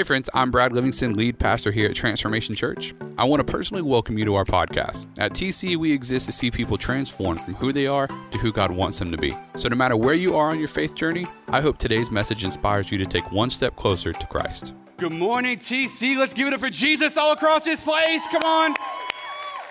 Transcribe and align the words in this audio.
Hey, 0.00 0.04
friends, 0.04 0.30
I'm 0.32 0.50
Brad 0.50 0.72
Livingston, 0.72 1.14
lead 1.14 1.38
pastor 1.38 1.70
here 1.70 1.86
at 1.86 1.94
Transformation 1.94 2.54
Church. 2.54 2.94
I 3.18 3.24
want 3.24 3.46
to 3.46 3.52
personally 3.52 3.82
welcome 3.82 4.16
you 4.16 4.24
to 4.24 4.34
our 4.34 4.46
podcast. 4.46 5.04
At 5.18 5.34
TC, 5.34 5.76
we 5.76 5.92
exist 5.92 6.24
to 6.24 6.32
see 6.32 6.50
people 6.50 6.78
transformed 6.78 7.38
from 7.42 7.52
who 7.56 7.70
they 7.70 7.86
are 7.86 8.06
to 8.06 8.38
who 8.38 8.50
God 8.50 8.70
wants 8.70 8.98
them 8.98 9.10
to 9.12 9.18
be. 9.18 9.36
So, 9.56 9.68
no 9.68 9.76
matter 9.76 9.98
where 9.98 10.14
you 10.14 10.36
are 10.36 10.48
on 10.48 10.58
your 10.58 10.68
faith 10.68 10.94
journey, 10.94 11.26
I 11.48 11.60
hope 11.60 11.76
today's 11.76 12.10
message 12.10 12.44
inspires 12.44 12.90
you 12.90 12.96
to 12.96 13.04
take 13.04 13.30
one 13.30 13.50
step 13.50 13.76
closer 13.76 14.14
to 14.14 14.26
Christ. 14.28 14.72
Good 14.96 15.12
morning, 15.12 15.58
TC. 15.58 16.16
Let's 16.16 16.32
give 16.32 16.48
it 16.48 16.54
up 16.54 16.60
for 16.60 16.70
Jesus 16.70 17.18
all 17.18 17.32
across 17.32 17.64
this 17.64 17.84
place. 17.84 18.26
Come 18.28 18.42
on. 18.42 18.74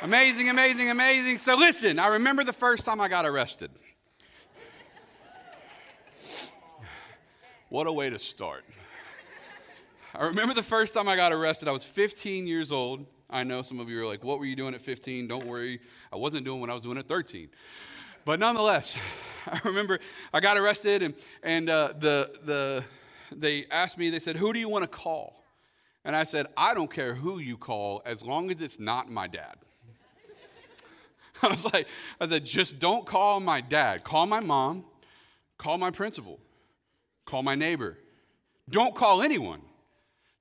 Amazing, 0.03 0.49
amazing, 0.49 0.91
amazing. 0.91 1.39
So, 1.39 1.55
listen, 1.55 1.97
I 1.97 2.05
remember 2.05 2.43
the 2.43 2.53
first 2.53 2.85
time 2.85 3.01
I 3.01 3.07
got 3.07 3.25
arrested. 3.25 3.71
What 7.69 7.87
a 7.87 7.91
way 7.91 8.11
to 8.11 8.19
start. 8.19 8.63
I 10.15 10.25
remember 10.25 10.55
the 10.55 10.63
first 10.63 10.95
time 10.95 11.07
I 11.07 11.15
got 11.15 11.31
arrested. 11.31 11.67
I 11.67 11.71
was 11.71 11.83
15 11.83 12.47
years 12.47 12.71
old. 12.71 13.05
I 13.29 13.43
know 13.43 13.61
some 13.61 13.79
of 13.79 13.89
you 13.89 14.01
are 14.01 14.05
like, 14.05 14.23
what 14.23 14.39
were 14.39 14.45
you 14.45 14.55
doing 14.55 14.73
at 14.73 14.81
15? 14.81 15.27
Don't 15.27 15.45
worry. 15.45 15.79
I 16.11 16.15
wasn't 16.17 16.45
doing 16.45 16.59
what 16.59 16.69
I 16.69 16.73
was 16.73 16.81
doing 16.81 16.97
at 16.97 17.07
13. 17.07 17.49
But 18.25 18.39
nonetheless, 18.39 18.97
I 19.47 19.59
remember 19.63 19.99
I 20.33 20.39
got 20.39 20.57
arrested 20.57 21.03
and, 21.03 21.13
and 21.43 21.69
uh, 21.69 21.93
the, 21.99 22.31
the, 22.43 22.83
they 23.35 23.65
asked 23.69 23.99
me, 23.99 24.09
they 24.09 24.19
said, 24.19 24.35
who 24.35 24.51
do 24.51 24.59
you 24.59 24.67
want 24.67 24.83
to 24.83 24.87
call? 24.87 25.43
And 26.03 26.15
I 26.15 26.23
said, 26.23 26.47
I 26.57 26.73
don't 26.73 26.91
care 26.91 27.13
who 27.13 27.37
you 27.37 27.55
call 27.55 28.01
as 28.03 28.25
long 28.25 28.49
as 28.49 28.61
it's 28.61 28.79
not 28.79 29.11
my 29.11 29.27
dad. 29.27 29.57
I 31.43 31.49
was 31.49 31.71
like, 31.71 31.87
I 32.19 32.27
said, 32.27 32.45
just 32.45 32.79
don't 32.79 33.05
call 33.05 33.39
my 33.39 33.61
dad. 33.61 34.03
Call 34.03 34.25
my 34.25 34.39
mom, 34.39 34.85
call 35.59 35.77
my 35.77 35.91
principal, 35.91 36.39
call 37.25 37.43
my 37.43 37.53
neighbor. 37.53 37.97
Don't 38.67 38.95
call 38.95 39.21
anyone. 39.21 39.61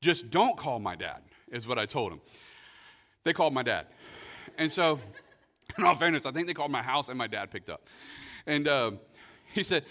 Just 0.00 0.30
don't 0.30 0.56
call 0.56 0.78
my 0.78 0.94
dad, 0.94 1.22
is 1.50 1.66
what 1.66 1.78
I 1.78 1.86
told 1.86 2.12
him. 2.12 2.20
They 3.24 3.32
called 3.32 3.52
my 3.52 3.62
dad. 3.62 3.86
And 4.56 4.70
so, 4.70 5.00
in 5.78 5.84
all 5.84 5.94
fairness, 5.94 6.26
I 6.26 6.30
think 6.30 6.46
they 6.46 6.54
called 6.54 6.70
my 6.70 6.82
house 6.82 7.08
and 7.08 7.18
my 7.18 7.26
dad 7.26 7.50
picked 7.50 7.68
up. 7.68 7.86
And 8.46 8.66
uh, 8.68 8.92
he 9.52 9.62
said, 9.62 9.84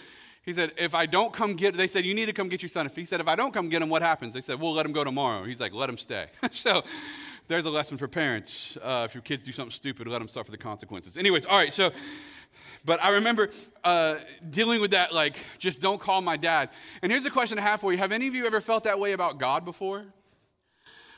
he 0.44 0.54
said, 0.54 0.72
if 0.78 0.94
I 0.94 1.04
don't 1.04 1.32
come 1.32 1.56
get, 1.56 1.76
they 1.76 1.88
said, 1.88 2.06
you 2.06 2.14
need 2.14 2.26
to 2.26 2.32
come 2.32 2.48
get 2.48 2.62
your 2.62 2.70
son. 2.70 2.86
If 2.86 2.96
he 2.96 3.04
said, 3.04 3.20
if 3.20 3.28
I 3.28 3.36
don't 3.36 3.52
come 3.52 3.68
get 3.68 3.82
him, 3.82 3.90
what 3.90 4.00
happens? 4.00 4.32
They 4.32 4.40
said, 4.40 4.58
we'll 4.58 4.72
let 4.72 4.86
him 4.86 4.92
go 4.92 5.04
tomorrow. 5.04 5.44
He's 5.44 5.60
like, 5.60 5.74
let 5.74 5.90
him 5.90 5.98
stay. 5.98 6.26
so 6.52 6.82
there's 7.48 7.66
a 7.66 7.70
lesson 7.70 7.98
for 7.98 8.08
parents. 8.08 8.78
Uh, 8.82 9.02
if 9.04 9.14
your 9.14 9.20
kids 9.20 9.44
do 9.44 9.52
something 9.52 9.72
stupid, 9.72 10.08
let 10.08 10.20
them 10.20 10.28
suffer 10.28 10.50
the 10.50 10.56
consequences. 10.56 11.18
Anyways, 11.18 11.44
all 11.44 11.58
right, 11.58 11.72
so, 11.72 11.92
but 12.84 13.02
I 13.02 13.10
remember 13.10 13.50
uh, 13.84 14.16
dealing 14.48 14.80
with 14.80 14.92
that, 14.92 15.12
like, 15.12 15.36
just 15.58 15.80
don't 15.80 16.00
call 16.00 16.20
my 16.20 16.36
dad. 16.36 16.70
And 17.02 17.12
here's 17.12 17.24
a 17.24 17.30
question 17.30 17.58
I 17.58 17.62
have 17.62 17.80
for 17.80 17.92
you 17.92 17.98
Have 17.98 18.12
any 18.12 18.28
of 18.28 18.34
you 18.34 18.46
ever 18.46 18.60
felt 18.60 18.84
that 18.84 18.98
way 18.98 19.12
about 19.12 19.38
God 19.38 19.64
before? 19.64 20.04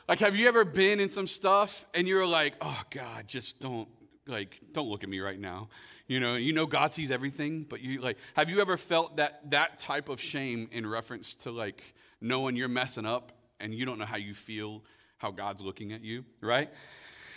Like, 0.07 0.19
have 0.19 0.35
you 0.35 0.47
ever 0.47 0.65
been 0.65 0.99
in 0.99 1.09
some 1.09 1.27
stuff 1.27 1.85
and 1.93 2.07
you're 2.07 2.25
like, 2.25 2.55
oh, 2.59 2.81
God, 2.89 3.27
just 3.27 3.59
don't, 3.61 3.87
like, 4.27 4.59
don't 4.73 4.89
look 4.89 5.03
at 5.03 5.09
me 5.09 5.19
right 5.19 5.39
now. 5.39 5.69
You 6.11 6.19
know, 6.19 6.35
you 6.35 6.51
know 6.51 6.65
God 6.65 6.91
sees 6.91 7.11
everything, 7.11 7.63
but 7.63 7.79
you 7.79 8.01
like, 8.01 8.17
have 8.35 8.49
you 8.49 8.59
ever 8.59 8.75
felt 8.75 9.15
that 9.15 9.49
that 9.51 9.79
type 9.79 10.09
of 10.09 10.19
shame 10.19 10.67
in 10.73 10.85
reference 10.85 11.35
to 11.35 11.51
like 11.51 11.81
knowing 12.19 12.57
you're 12.57 12.67
messing 12.67 13.05
up 13.05 13.31
and 13.61 13.73
you 13.73 13.85
don't 13.85 13.97
know 13.97 14.05
how 14.05 14.17
you 14.17 14.33
feel, 14.33 14.83
how 15.17 15.31
God's 15.31 15.61
looking 15.61 15.93
at 15.93 16.01
you, 16.01 16.25
right? 16.41 16.69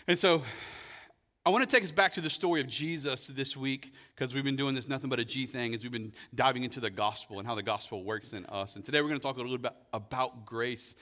And 0.08 0.18
so 0.18 0.42
I 1.46 1.50
want 1.50 1.62
to 1.62 1.70
take 1.70 1.84
us 1.84 1.92
back 1.92 2.12
to 2.14 2.22
the 2.22 2.30
story 2.30 2.62
of 2.62 2.66
Jesus 2.66 3.26
this 3.26 3.54
week 3.54 3.92
because 4.14 4.32
we've 4.32 4.44
been 4.44 4.56
doing 4.56 4.74
this 4.74 4.88
nothing 4.88 5.10
but 5.10 5.18
a 5.18 5.26
G 5.26 5.44
thing 5.44 5.74
as 5.74 5.82
we've 5.82 5.92
been 5.92 6.14
diving 6.34 6.64
into 6.64 6.80
the 6.80 6.88
gospel 6.88 7.38
and 7.38 7.46
how 7.46 7.54
the 7.54 7.62
gospel 7.62 8.02
works 8.02 8.32
in 8.32 8.46
us. 8.46 8.76
And 8.76 8.84
today 8.84 9.02
we're 9.02 9.08
going 9.08 9.20
to 9.20 9.22
talk 9.22 9.36
a 9.36 9.42
little 9.42 9.58
bit 9.58 9.74
about 9.92 10.46
grace. 10.46 10.96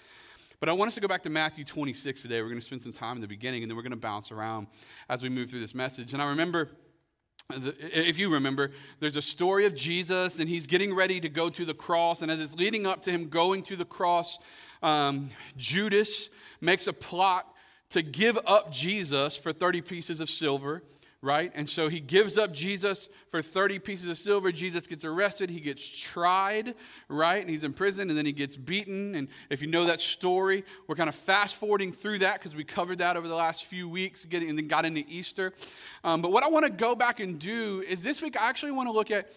But 0.59 0.69
I 0.69 0.73
want 0.73 0.89
us 0.89 0.97
to 0.97 1.01
go 1.01 1.07
back 1.07 1.23
to 1.23 1.31
Matthew 1.31 1.65
26 1.65 2.23
today. 2.23 2.43
We're 2.43 2.49
going 2.49 2.59
to 2.59 2.67
spend 2.67 2.83
some 2.83 2.91
time 2.91 3.19
in 3.19 3.21
the 3.21 3.29
beginning 3.29 3.63
and 3.63 3.71
then 3.71 3.77
we're 3.77 3.85
going 3.85 3.93
to 3.93 3.97
bounce 3.97 4.33
around 4.33 4.67
as 5.09 5.23
we 5.23 5.29
move 5.29 5.49
through 5.49 5.61
this 5.61 5.77
message. 5.77 6.13
And 6.13 6.21
I 6.21 6.31
remember 6.31 6.71
if 7.55 8.19
you 8.19 8.33
remember, 8.33 8.73
there's 8.99 9.17
a 9.17 9.23
story 9.23 9.67
of 9.67 9.75
Jesus, 9.75 10.39
and 10.39 10.49
he's 10.49 10.67
getting 10.67 10.95
ready 10.95 11.21
to 11.21 11.29
go 11.29 11.51
to 11.51 11.65
the 11.65 11.75
cross. 11.75 12.23
And 12.23 12.31
as 12.31 12.41
it's 12.41 12.55
leading 12.55 12.87
up 12.87 13.03
to 13.03 13.11
him 13.11 13.29
going 13.29 13.63
to 13.65 13.77
the 13.77 13.85
cross, 13.85 14.39
um, 14.83 15.29
Judas 15.57 16.31
makes 16.61 16.87
a 16.87 16.93
plot 16.93 17.52
to 17.93 18.03
give 18.03 18.39
up 18.47 18.73
Jesus 18.73 19.37
for 19.37 19.53
30 19.53 19.81
pieces 19.81 20.21
of 20.21 20.29
silver 20.29 20.83
right? 21.23 21.53
And 21.55 21.69
so 21.69 21.89
he 21.89 22.01
gives 22.01 22.37
up 22.37 22.53
Jesus 22.53 23.09
for 23.31 23.41
30 23.41 23.79
pieces 23.79 24.09
of 24.09 24.19
silver. 24.19 24.51
Jesus 24.51 24.89
gets 24.89 25.05
arrested. 25.05 25.51
He 25.51 25.61
gets 25.61 25.89
tried, 25.89 26.75
right? 27.09 27.41
And 27.41 27.49
he's 27.49 27.63
in 27.63 27.73
prison 27.73 28.09
and 28.09 28.19
then 28.19 28.27
he 28.27 28.33
gets 28.33 28.57
beaten. 28.57 29.15
And 29.15 29.29
if 29.49 29.63
you 29.63 29.69
know 29.69 29.85
that 29.87 30.01
story, 30.01 30.65
we're 30.89 30.97
kind 30.97 31.09
of 31.09 31.15
fast 31.15 31.57
forwarding 31.57 31.93
through 31.93 32.19
that 32.19 32.41
because 32.41 32.57
we 32.57 32.65
covered 32.65 32.99
that 32.99 33.17
over 33.17 33.29
the 33.29 33.37
last 33.37 33.67
few 33.67 33.89
weeks 33.89 34.25
getting, 34.25 34.49
and 34.49 34.59
then 34.59 34.67
got 34.67 34.85
into 34.85 35.05
Easter. 35.09 35.53
Um, 36.03 36.23
but 36.23 36.33
what 36.33 36.43
I 36.43 36.49
want 36.49 36.67
to 36.67 36.73
go 36.73 36.97
back 36.97 37.21
and 37.21 37.39
do 37.39 37.85
is 37.89 38.03
this 38.03 38.21
week, 38.21 38.37
I 38.37 38.49
actually 38.49 38.73
want 38.73 38.89
to 38.89 38.93
look 38.93 39.13
at 39.13 39.29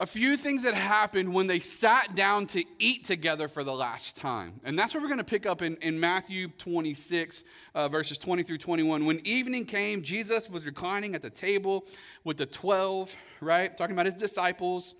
a 0.00 0.06
few 0.06 0.36
things 0.36 0.62
that 0.62 0.74
happened 0.74 1.34
when 1.34 1.48
they 1.48 1.58
sat 1.58 2.14
down 2.14 2.46
to 2.46 2.62
eat 2.78 3.04
together 3.04 3.48
for 3.48 3.64
the 3.64 3.74
last 3.74 4.16
time. 4.16 4.60
And 4.62 4.78
that's 4.78 4.94
what 4.94 5.02
we're 5.02 5.08
going 5.08 5.18
to 5.18 5.24
pick 5.24 5.44
up 5.44 5.60
in, 5.60 5.76
in 5.82 5.98
Matthew 5.98 6.48
26, 6.48 7.42
uh, 7.74 7.88
verses 7.88 8.16
20 8.16 8.44
through 8.44 8.58
21. 8.58 9.06
When 9.06 9.20
evening 9.26 9.64
came, 9.64 10.02
Jesus 10.02 10.48
was 10.48 10.66
reclining 10.66 11.16
at 11.16 11.22
the 11.22 11.30
table 11.30 11.84
with 12.22 12.36
the 12.36 12.46
12, 12.46 13.12
right? 13.40 13.76
Talking 13.76 13.96
about 13.96 14.06
his 14.06 14.14
disciples. 14.14 14.94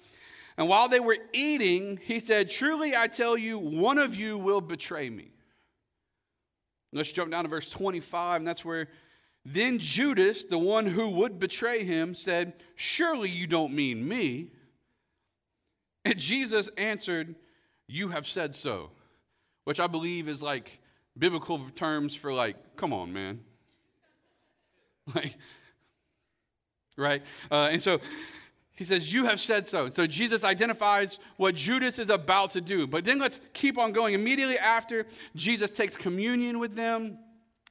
And 0.56 0.68
while 0.68 0.88
they 0.88 1.00
were 1.00 1.18
eating, 1.32 2.00
he 2.02 2.18
said, 2.18 2.50
Truly 2.50 2.96
I 2.96 3.06
tell 3.06 3.38
you, 3.38 3.56
one 3.56 3.98
of 3.98 4.16
you 4.16 4.36
will 4.36 4.60
betray 4.60 5.08
me. 5.08 5.30
Let's 6.92 7.12
jump 7.12 7.30
down 7.30 7.44
to 7.44 7.50
verse 7.50 7.70
25, 7.70 8.40
and 8.40 8.48
that's 8.48 8.64
where 8.64 8.88
then 9.44 9.78
Judas, 9.78 10.44
the 10.44 10.58
one 10.58 10.86
who 10.86 11.10
would 11.10 11.38
betray 11.38 11.84
him, 11.84 12.14
said, 12.14 12.54
Surely 12.74 13.30
you 13.30 13.46
don't 13.46 13.72
mean 13.72 14.06
me. 14.06 14.50
And 16.04 16.18
Jesus 16.18 16.68
answered, 16.76 17.34
You 17.86 18.08
have 18.08 18.26
said 18.26 18.54
so, 18.54 18.90
which 19.64 19.80
I 19.80 19.86
believe 19.86 20.28
is 20.28 20.42
like 20.42 20.80
biblical 21.16 21.58
terms 21.74 22.14
for 22.14 22.32
like, 22.32 22.56
come 22.76 22.92
on, 22.92 23.12
man. 23.12 23.40
Like, 25.14 25.38
right? 26.98 27.24
Uh, 27.50 27.70
and 27.72 27.80
so 27.80 27.98
he 28.78 28.84
says, 28.84 29.12
You 29.12 29.24
have 29.24 29.40
said 29.40 29.66
so. 29.66 29.86
And 29.86 29.92
So 29.94 30.06
Jesus 30.06 30.44
identifies 30.44 31.18
what 31.36 31.56
Judas 31.56 31.98
is 31.98 32.10
about 32.10 32.50
to 32.50 32.60
do. 32.60 32.86
But 32.86 33.04
then 33.04 33.18
let's 33.18 33.40
keep 33.54 33.76
on 33.76 33.92
going. 33.92 34.14
Immediately 34.14 34.56
after, 34.56 35.04
Jesus 35.34 35.72
takes 35.72 35.96
communion 35.96 36.60
with 36.60 36.76
them. 36.76 37.18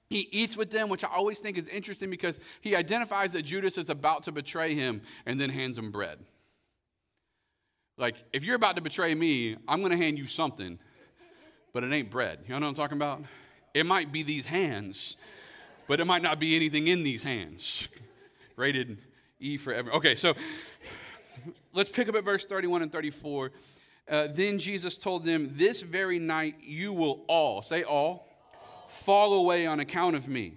He 0.09 0.27
eats 0.31 0.57
with 0.57 0.69
them, 0.69 0.89
which 0.89 1.05
I 1.05 1.07
always 1.07 1.39
think 1.39 1.57
is 1.57 1.67
interesting 1.69 2.09
because 2.09 2.39
he 2.59 2.75
identifies 2.75 3.31
that 3.33 3.43
Judas 3.43 3.77
is 3.77 3.89
about 3.89 4.23
to 4.23 4.33
betray 4.33 4.73
him 4.73 5.01
and 5.25 5.39
then 5.39 5.49
hands 5.49 5.77
him 5.77 5.91
bread. 5.91 6.17
Like, 7.97 8.15
if 8.31 8.43
you're 8.43 8.55
about 8.55 8.75
to 8.75 8.81
betray 8.81 9.15
me, 9.15 9.57
I'm 9.67 9.79
going 9.79 9.91
to 9.91 9.97
hand 9.97 10.19
you 10.19 10.27
something, 10.27 10.77
but 11.73 11.83
it 11.83 11.91
ain't 11.91 12.11
bread. 12.11 12.39
You 12.43 12.53
know 12.53 12.61
what 12.61 12.67
I'm 12.67 12.73
talking 12.75 12.97
about? 12.97 13.23
It 13.73 13.87
might 13.87 14.11
be 14.11 14.21
these 14.21 14.45
hands, 14.45 15.17
but 15.87 15.99
it 15.99 16.05
might 16.05 16.21
not 16.21 16.39
be 16.39 16.55
anything 16.55 16.87
in 16.87 17.03
these 17.03 17.23
hands. 17.23 17.87
Rated 18.55 18.99
E 19.39 19.57
forever. 19.57 19.91
Okay, 19.93 20.15
so 20.15 20.35
let's 21.73 21.89
pick 21.89 22.07
up 22.07 22.15
at 22.15 22.23
verse 22.23 22.45
31 22.45 22.83
and 22.83 22.91
34. 22.91 23.51
Uh, 24.09 24.27
then 24.31 24.59
Jesus 24.59 24.97
told 24.97 25.25
them, 25.25 25.49
This 25.53 25.81
very 25.81 26.19
night 26.19 26.55
you 26.61 26.93
will 26.93 27.25
all, 27.27 27.61
say 27.61 27.83
all, 27.83 28.27
fall 28.87 29.33
away 29.33 29.65
on 29.65 29.79
account 29.79 30.15
of 30.15 30.27
me. 30.27 30.53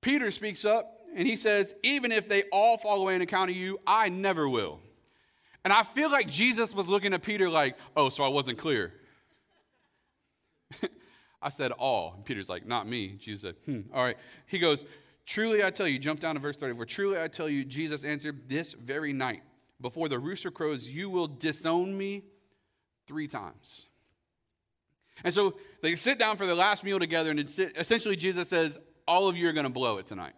Peter 0.00 0.30
speaks 0.30 0.64
up 0.64 0.98
and 1.16 1.26
he 1.26 1.36
says, 1.36 1.74
Even 1.82 2.12
if 2.12 2.28
they 2.28 2.42
all 2.52 2.76
fall 2.76 3.00
away 3.00 3.14
on 3.14 3.20
account 3.20 3.50
of 3.50 3.56
you, 3.56 3.78
I 3.86 4.08
never 4.08 4.48
will. 4.48 4.80
And 5.64 5.72
I 5.72 5.82
feel 5.82 6.10
like 6.10 6.28
Jesus 6.28 6.74
was 6.74 6.88
looking 6.88 7.12
at 7.12 7.22
Peter 7.22 7.48
like, 7.50 7.76
oh, 7.96 8.08
so 8.08 8.24
I 8.24 8.28
wasn't 8.28 8.58
clear. 8.58 8.92
I 11.42 11.50
said 11.50 11.72
all. 11.72 12.14
And 12.16 12.24
Peter's 12.24 12.48
like, 12.48 12.66
not 12.66 12.88
me. 12.88 13.16
Jesus 13.18 13.42
said, 13.42 13.56
hmm, 13.66 13.80
all 13.94 14.02
right. 14.02 14.16
He 14.46 14.58
goes, 14.58 14.84
truly 15.26 15.62
I 15.62 15.70
tell 15.70 15.86
you, 15.86 15.98
jump 15.98 16.20
down 16.20 16.34
to 16.34 16.40
verse 16.40 16.56
34. 16.56 16.86
Truly 16.86 17.20
I 17.20 17.28
tell 17.28 17.48
you, 17.48 17.64
Jesus 17.64 18.04
answered, 18.04 18.48
this 18.48 18.72
very 18.72 19.12
night, 19.12 19.42
before 19.80 20.08
the 20.08 20.18
rooster 20.18 20.50
crows, 20.50 20.88
you 20.88 21.08
will 21.10 21.26
disown 21.26 21.96
me 21.96 22.24
three 23.06 23.26
times. 23.26 23.86
And 25.24 25.32
so 25.32 25.54
they 25.82 25.94
sit 25.94 26.18
down 26.18 26.36
for 26.36 26.46
the 26.46 26.54
last 26.54 26.84
meal 26.84 26.98
together, 26.98 27.30
and 27.30 27.40
essentially 27.40 28.16
Jesus 28.16 28.48
says, 28.48 28.78
all 29.06 29.28
of 29.28 29.36
you 29.36 29.48
are 29.48 29.52
going 29.52 29.66
to 29.66 29.72
blow 29.72 29.98
it 29.98 30.06
tonight. 30.06 30.34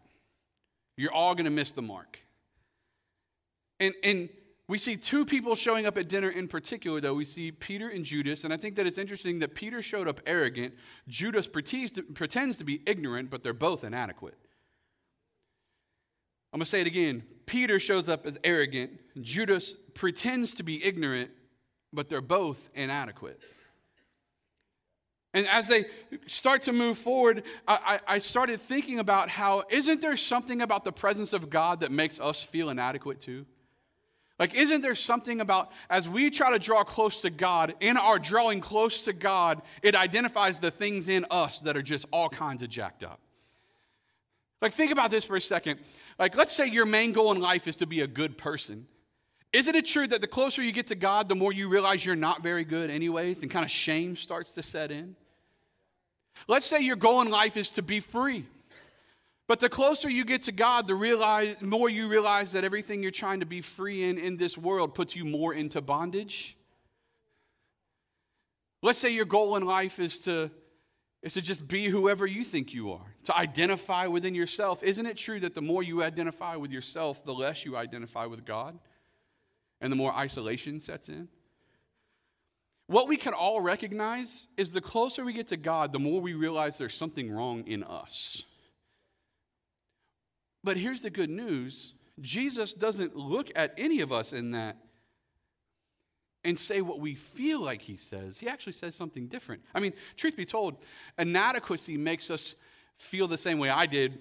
You're 0.97 1.13
all 1.13 1.35
going 1.35 1.45
to 1.45 1.51
miss 1.51 1.73
the 1.73 1.83
mark. 1.83 2.19
And, 3.81 3.95
and 4.05 4.29
we 4.69 4.79
see 4.79 4.97
two 4.97 5.25
people 5.25 5.57
showing 5.57 5.87
up 5.87 5.99
at 5.99 6.09
dinner 6.09 6.31
in 6.31 6.47
particular, 6.47 7.01
though. 7.01 7.15
We 7.15 7.25
see 7.25 7.51
Peter 7.51 7.89
and 7.89 8.05
Judas, 8.05 8.45
and 8.45 8.55
I 8.55 8.57
think 8.57 8.77
that 8.77 8.87
it's 8.87 8.99
interesting 8.99 9.41
that 9.41 9.55
Peter 9.55 9.83
showed 9.83 10.07
up 10.07 10.21
arrogant. 10.27 10.75
Judas 11.09 11.49
pretends 11.49 11.93
to, 12.57 12.65
be 12.65 12.81
ignorant, 12.87 13.29
but 13.29 13.43
they're 13.43 13.53
both 13.53 13.83
inadequate. 13.85 14.39
I'm 16.53 16.59
going 16.59 16.65
to 16.65 16.71
say 16.71 16.81
it 16.81 16.87
again. 16.87 17.25
Peter 17.47 17.81
shows 17.81 18.09
up 18.09 18.25
as 18.25 18.39
arrogant. 18.45 19.01
Judas 19.21 19.75
pretends 19.95 20.55
to 20.55 20.63
be 20.63 20.85
ignorant, 20.85 21.31
but 21.93 22.09
they're 22.09 22.21
both 22.21 22.71
inadequate. 22.75 23.41
And 25.35 25.49
as 25.49 25.67
they 25.67 25.87
start 26.27 26.63
to 26.63 26.73
move 26.73 26.99
forward, 26.99 27.45
I, 27.67 28.01
I, 28.07 28.19
started 28.19 28.61
thinking 28.61 28.99
about 28.99 29.31
how 29.31 29.65
isn't 29.71 30.03
there 30.03 30.17
something 30.19 30.61
about 30.61 30.85
the 30.85 30.93
presence 30.93 31.33
of 31.33 31.49
God 31.49 31.81
that 31.81 31.91
makes 31.91 32.21
us 32.21 32.43
feel 32.43 32.69
inadequate 32.69 33.19
too? 33.19 33.47
Like, 34.43 34.57
isn't 34.57 34.81
there 34.81 34.97
something 34.97 35.41
about 35.41 35.71
as 35.89 36.09
we 36.09 36.29
try 36.29 36.51
to 36.51 36.59
draw 36.59 36.83
close 36.83 37.21
to 37.21 37.31
God, 37.31 37.77
in 37.79 37.97
our 37.97 38.19
drawing 38.19 38.61
close 38.61 39.05
to 39.05 39.13
God, 39.13 39.63
it 39.85 39.95
identifies 39.95 40.59
the 40.59 40.73
things 40.73 41.09
in 41.09 41.25
us 41.31 41.61
that 41.61 41.77
are 41.77 41.83
just 41.83 42.07
all 42.13 42.29
kinds 42.29 42.61
of 42.61 42.69
jacked 42.69 43.05
up? 43.05 43.21
Like, 44.61 44.73
think 44.73 44.91
about 44.91 45.13
this 45.13 45.25
for 45.25 45.37
a 45.37 45.41
second. 45.41 45.79
Like, 46.19 46.37
let's 46.37 46.53
say 46.53 46.67
your 46.67 46.87
main 46.87 47.13
goal 47.13 47.31
in 47.31 47.41
life 47.41 47.69
is 47.69 47.77
to 47.77 47.87
be 47.87 48.01
a 48.01 48.09
good 48.09 48.37
person. 48.37 48.89
Isn't 49.53 49.77
it 49.77 49.87
true 49.87 50.09
that 50.09 50.21
the 50.21 50.27
closer 50.27 50.61
you 50.61 50.73
get 50.73 50.89
to 50.89 50.97
God, 50.97 51.29
the 51.29 51.37
more 51.37 51.53
you 51.53 51.69
realize 51.69 52.05
you're 52.05 52.17
not 52.17 52.43
very 52.43 52.65
good, 52.65 52.91
anyways, 52.91 53.43
and 53.43 53.49
kind 53.49 53.65
of 53.65 53.71
shame 53.71 54.17
starts 54.17 54.51
to 54.55 54.63
set 54.65 54.91
in? 54.91 55.15
Let's 56.49 56.67
say 56.67 56.81
your 56.81 56.97
goal 56.97 57.23
in 57.23 57.31
life 57.31 57.57
is 57.57 57.71
to 57.71 57.83
be 57.83 58.01
free. 58.01 58.47
But 59.53 59.61
the 59.61 59.69
closer 59.69 60.09
you 60.09 60.25
get 60.25 60.45
to 60.45 60.53
God, 60.53 60.87
the 60.87 60.95
realize, 60.95 61.61
more 61.61 61.91
you 61.91 62.09
realize 62.09 62.53
that 62.53 62.65
everything 62.65 63.03
you're 63.03 63.11
trying 63.11 63.41
to 63.41 63.45
be 63.45 63.61
free 63.61 64.03
in 64.03 64.17
in 64.17 64.39
this 64.39 64.57
world 64.57 64.95
puts 64.95 65.15
you 65.15 65.27
more 65.27 65.53
into 65.53 65.83
bondage. 65.83 66.57
Let's 68.81 68.99
say 68.99 69.13
your 69.13 69.27
goal 69.27 69.57
in 69.57 69.67
life 69.67 69.99
is 69.99 70.21
to, 70.21 70.51
is 71.21 71.35
to 71.35 71.43
just 71.43 71.69
be 71.69 71.85
whoever 71.85 72.27
you 72.27 72.45
think 72.45 72.73
you 72.73 72.93
are, 72.93 73.15
to 73.27 73.37
identify 73.37 74.07
within 74.07 74.35
yourself. 74.35 74.83
Isn't 74.83 75.05
it 75.05 75.19
true 75.19 75.39
that 75.41 75.55
the 75.55 75.61
more 75.61 75.83
you 75.83 76.03
identify 76.03 76.57
with 76.57 76.73
yourself, 76.73 77.23
the 77.23 77.35
less 77.35 77.67
you 77.67 77.77
identify 77.77 78.25
with 78.25 78.47
God? 78.47 78.79
And 79.83 79.93
the 79.93 79.97
more 79.97 80.15
isolation 80.15 80.81
sets 80.81 81.11
in? 81.11 81.29
What 82.87 83.07
we 83.07 83.19
can 83.19 83.35
all 83.35 83.61
recognize 83.61 84.47
is 84.57 84.71
the 84.71 84.81
closer 84.81 85.27
we 85.27 85.35
get 85.35 85.49
to 85.49 85.59
God, 85.59 85.93
the 85.93 85.99
more 85.99 86.23
we 86.23 86.33
realize 86.33 86.79
there's 86.79 86.95
something 86.95 87.31
wrong 87.31 87.67
in 87.67 87.85
us. 87.85 88.47
But 90.65 90.77
here's 90.77 91.03
the 91.03 91.11
good 91.11 91.31
news 91.31 91.95
Jesus 92.21 92.75
doesn't 92.75 93.17
look 93.17 93.51
at 93.57 93.75
any 93.77 94.01
of 94.01 94.13
us 94.13 94.33
in 94.33 94.53
that 94.53 94.77
and 96.45 96.59
say 96.59 96.81
what 96.81 97.01
we 97.01 97.15
feel 97.15 97.61
like 97.61 97.83
he 97.83 97.97
says. 97.97 98.39
He 98.39 98.49
actually 98.49 98.73
says 98.73 98.95
something 98.95 99.29
different. 99.29 99.63
I 99.75 99.81
mean, 99.81 99.93
truth 100.17 100.37
be 100.37 100.45
told, 100.45 100.77
inadequacy 101.19 101.97
makes 101.97 102.31
us 102.31 102.55
feel 102.97 103.29
the 103.29 103.39
same 103.39 103.59
way 103.59 103.71
I 103.71 103.87
did 103.87 104.19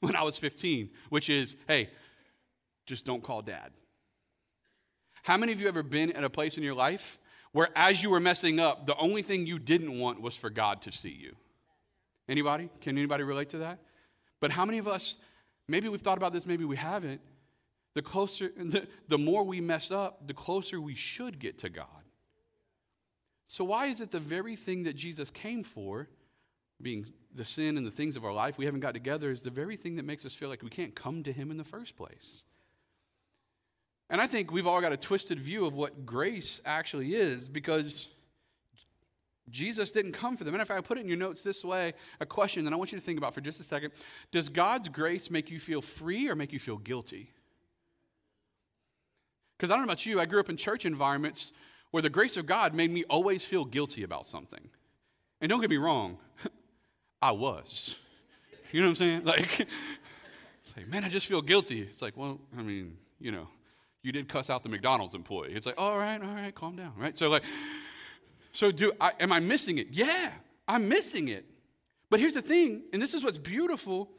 when 0.00 0.16
I 0.16 0.22
was 0.22 0.38
15, 0.38 0.90
which 1.08 1.30
is, 1.30 1.56
hey, 1.68 1.90
just 2.86 3.04
don't 3.04 3.22
call 3.22 3.42
dad. 3.42 3.70
How 5.22 5.36
many 5.36 5.52
of 5.52 5.60
you 5.60 5.68
ever 5.68 5.84
been 5.84 6.12
at 6.12 6.24
a 6.24 6.30
place 6.30 6.56
in 6.56 6.64
your 6.64 6.74
life 6.74 7.18
where 7.52 7.68
as 7.76 8.02
you 8.02 8.10
were 8.10 8.20
messing 8.20 8.58
up, 8.58 8.86
the 8.86 8.96
only 8.96 9.22
thing 9.22 9.46
you 9.46 9.58
didn't 9.58 9.98
want 9.98 10.20
was 10.20 10.34
for 10.36 10.50
God 10.50 10.82
to 10.82 10.92
see 10.92 11.10
you? 11.10 11.36
Anybody? 12.28 12.68
Can 12.80 12.98
anybody 12.98 13.22
relate 13.22 13.50
to 13.50 13.58
that? 13.58 13.78
But 14.40 14.50
how 14.50 14.64
many 14.64 14.78
of 14.78 14.88
us, 14.88 15.16
maybe 15.68 15.88
we've 15.88 16.00
thought 16.00 16.18
about 16.18 16.32
this, 16.32 16.46
maybe 16.46 16.64
we 16.64 16.76
haven't, 16.76 17.20
the 17.94 18.02
closer, 18.02 18.50
the, 18.56 18.86
the 19.08 19.18
more 19.18 19.44
we 19.44 19.60
mess 19.60 19.90
up, 19.90 20.26
the 20.26 20.34
closer 20.34 20.80
we 20.80 20.94
should 20.94 21.38
get 21.38 21.58
to 21.58 21.68
God. 21.68 21.86
So, 23.46 23.64
why 23.64 23.86
is 23.86 24.00
it 24.00 24.10
the 24.10 24.18
very 24.18 24.56
thing 24.56 24.84
that 24.84 24.96
Jesus 24.96 25.30
came 25.30 25.62
for, 25.62 26.08
being 26.80 27.06
the 27.34 27.44
sin 27.44 27.76
and 27.76 27.86
the 27.86 27.90
things 27.90 28.16
of 28.16 28.24
our 28.24 28.32
life 28.32 28.56
we 28.58 28.64
haven't 28.64 28.80
got 28.80 28.94
together, 28.94 29.30
is 29.30 29.42
the 29.42 29.50
very 29.50 29.76
thing 29.76 29.96
that 29.96 30.04
makes 30.04 30.24
us 30.24 30.34
feel 30.34 30.48
like 30.48 30.62
we 30.62 30.70
can't 30.70 30.94
come 30.94 31.22
to 31.22 31.32
Him 31.32 31.50
in 31.50 31.58
the 31.58 31.64
first 31.64 31.96
place? 31.96 32.44
And 34.08 34.20
I 34.20 34.26
think 34.26 34.52
we've 34.52 34.66
all 34.66 34.80
got 34.80 34.92
a 34.92 34.96
twisted 34.96 35.38
view 35.38 35.66
of 35.66 35.74
what 35.74 36.04
grace 36.04 36.60
actually 36.64 37.14
is 37.14 37.48
because 37.48 38.08
Jesus 39.52 39.92
didn't 39.92 40.12
come 40.12 40.36
for 40.36 40.44
them. 40.44 40.54
And 40.54 40.62
if 40.62 40.70
I 40.70 40.80
put 40.80 40.96
it 40.98 41.02
in 41.02 41.08
your 41.08 41.18
notes 41.18 41.42
this 41.42 41.64
way, 41.64 41.92
a 42.20 42.26
question 42.26 42.64
that 42.64 42.72
I 42.72 42.76
want 42.76 42.90
you 42.90 42.98
to 42.98 43.04
think 43.04 43.18
about 43.18 43.34
for 43.34 43.42
just 43.42 43.60
a 43.60 43.62
second 43.62 43.92
Does 44.32 44.48
God's 44.48 44.88
grace 44.88 45.30
make 45.30 45.50
you 45.50 45.60
feel 45.60 45.82
free 45.82 46.28
or 46.28 46.34
make 46.34 46.52
you 46.52 46.58
feel 46.58 46.78
guilty? 46.78 47.30
Because 49.56 49.70
I 49.70 49.74
don't 49.74 49.86
know 49.86 49.92
about 49.92 50.06
you, 50.06 50.18
I 50.18 50.24
grew 50.24 50.40
up 50.40 50.48
in 50.48 50.56
church 50.56 50.84
environments 50.84 51.52
where 51.92 52.02
the 52.02 52.10
grace 52.10 52.36
of 52.36 52.46
God 52.46 52.74
made 52.74 52.90
me 52.90 53.04
always 53.04 53.44
feel 53.44 53.64
guilty 53.64 54.02
about 54.02 54.26
something. 54.26 54.70
And 55.40 55.48
don't 55.48 55.60
get 55.60 55.70
me 55.70 55.76
wrong, 55.76 56.18
I 57.22 57.32
was. 57.32 57.96
You 58.72 58.80
know 58.80 58.86
what 58.86 58.90
I'm 58.90 58.96
saying? 58.96 59.22
Like, 59.24 59.68
like, 60.76 60.88
man, 60.88 61.04
I 61.04 61.10
just 61.10 61.26
feel 61.26 61.42
guilty. 61.42 61.82
It's 61.82 62.00
like, 62.00 62.16
well, 62.16 62.40
I 62.58 62.62
mean, 62.62 62.96
you 63.20 63.30
know, 63.30 63.46
you 64.02 64.10
did 64.10 64.26
cuss 64.28 64.48
out 64.48 64.62
the 64.62 64.70
McDonald's 64.70 65.14
employee. 65.14 65.52
It's 65.52 65.66
like, 65.66 65.78
all 65.78 65.98
right, 65.98 66.20
all 66.20 66.34
right, 66.34 66.54
calm 66.54 66.76
down, 66.76 66.94
right? 66.96 67.16
So 67.16 67.28
like, 67.28 67.44
so 68.52 68.70
do 68.70 68.92
I, 69.00 69.12
am 69.20 69.32
I 69.32 69.40
missing 69.40 69.78
it? 69.78 69.88
Yeah, 69.90 70.30
I'm 70.68 70.88
missing 70.88 71.28
it. 71.28 71.44
But 72.10 72.20
here's 72.20 72.34
the 72.34 72.42
thing, 72.42 72.84
and 72.92 73.00
this 73.00 73.14
is 73.14 73.24
what's 73.24 73.38
beautiful, 73.38 74.10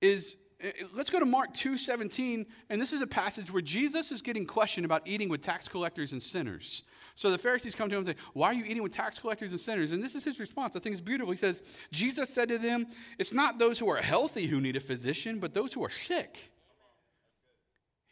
is 0.00 0.36
eh, 0.60 0.72
eh, 0.80 0.84
let's 0.92 1.10
go 1.10 1.20
to 1.20 1.26
Mark 1.26 1.54
2 1.54 1.78
17, 1.78 2.44
and 2.68 2.82
this 2.82 2.92
is 2.92 3.02
a 3.02 3.06
passage 3.06 3.52
where 3.52 3.62
Jesus 3.62 4.10
is 4.10 4.20
getting 4.20 4.46
questioned 4.46 4.84
about 4.84 5.06
eating 5.06 5.28
with 5.28 5.40
tax 5.40 5.68
collectors 5.68 6.12
and 6.12 6.20
sinners. 6.20 6.82
So 7.14 7.30
the 7.30 7.38
Pharisees 7.38 7.74
come 7.74 7.88
to 7.90 7.96
him 7.96 8.06
and 8.06 8.16
say, 8.16 8.22
Why 8.32 8.48
are 8.48 8.54
you 8.54 8.64
eating 8.64 8.82
with 8.82 8.92
tax 8.92 9.18
collectors 9.18 9.52
and 9.52 9.60
sinners? 9.60 9.92
And 9.92 10.02
this 10.02 10.14
is 10.14 10.24
his 10.24 10.40
response. 10.40 10.74
I 10.74 10.80
think 10.80 10.94
it's 10.94 11.02
beautiful. 11.02 11.30
He 11.32 11.38
says, 11.38 11.62
Jesus 11.92 12.30
said 12.30 12.48
to 12.48 12.58
them, 12.58 12.86
It's 13.18 13.32
not 13.32 13.58
those 13.58 13.78
who 13.78 13.90
are 13.90 13.98
healthy 13.98 14.46
who 14.46 14.60
need 14.60 14.74
a 14.74 14.80
physician, 14.80 15.38
but 15.38 15.54
those 15.54 15.72
who 15.72 15.84
are 15.84 15.90
sick. 15.90 16.50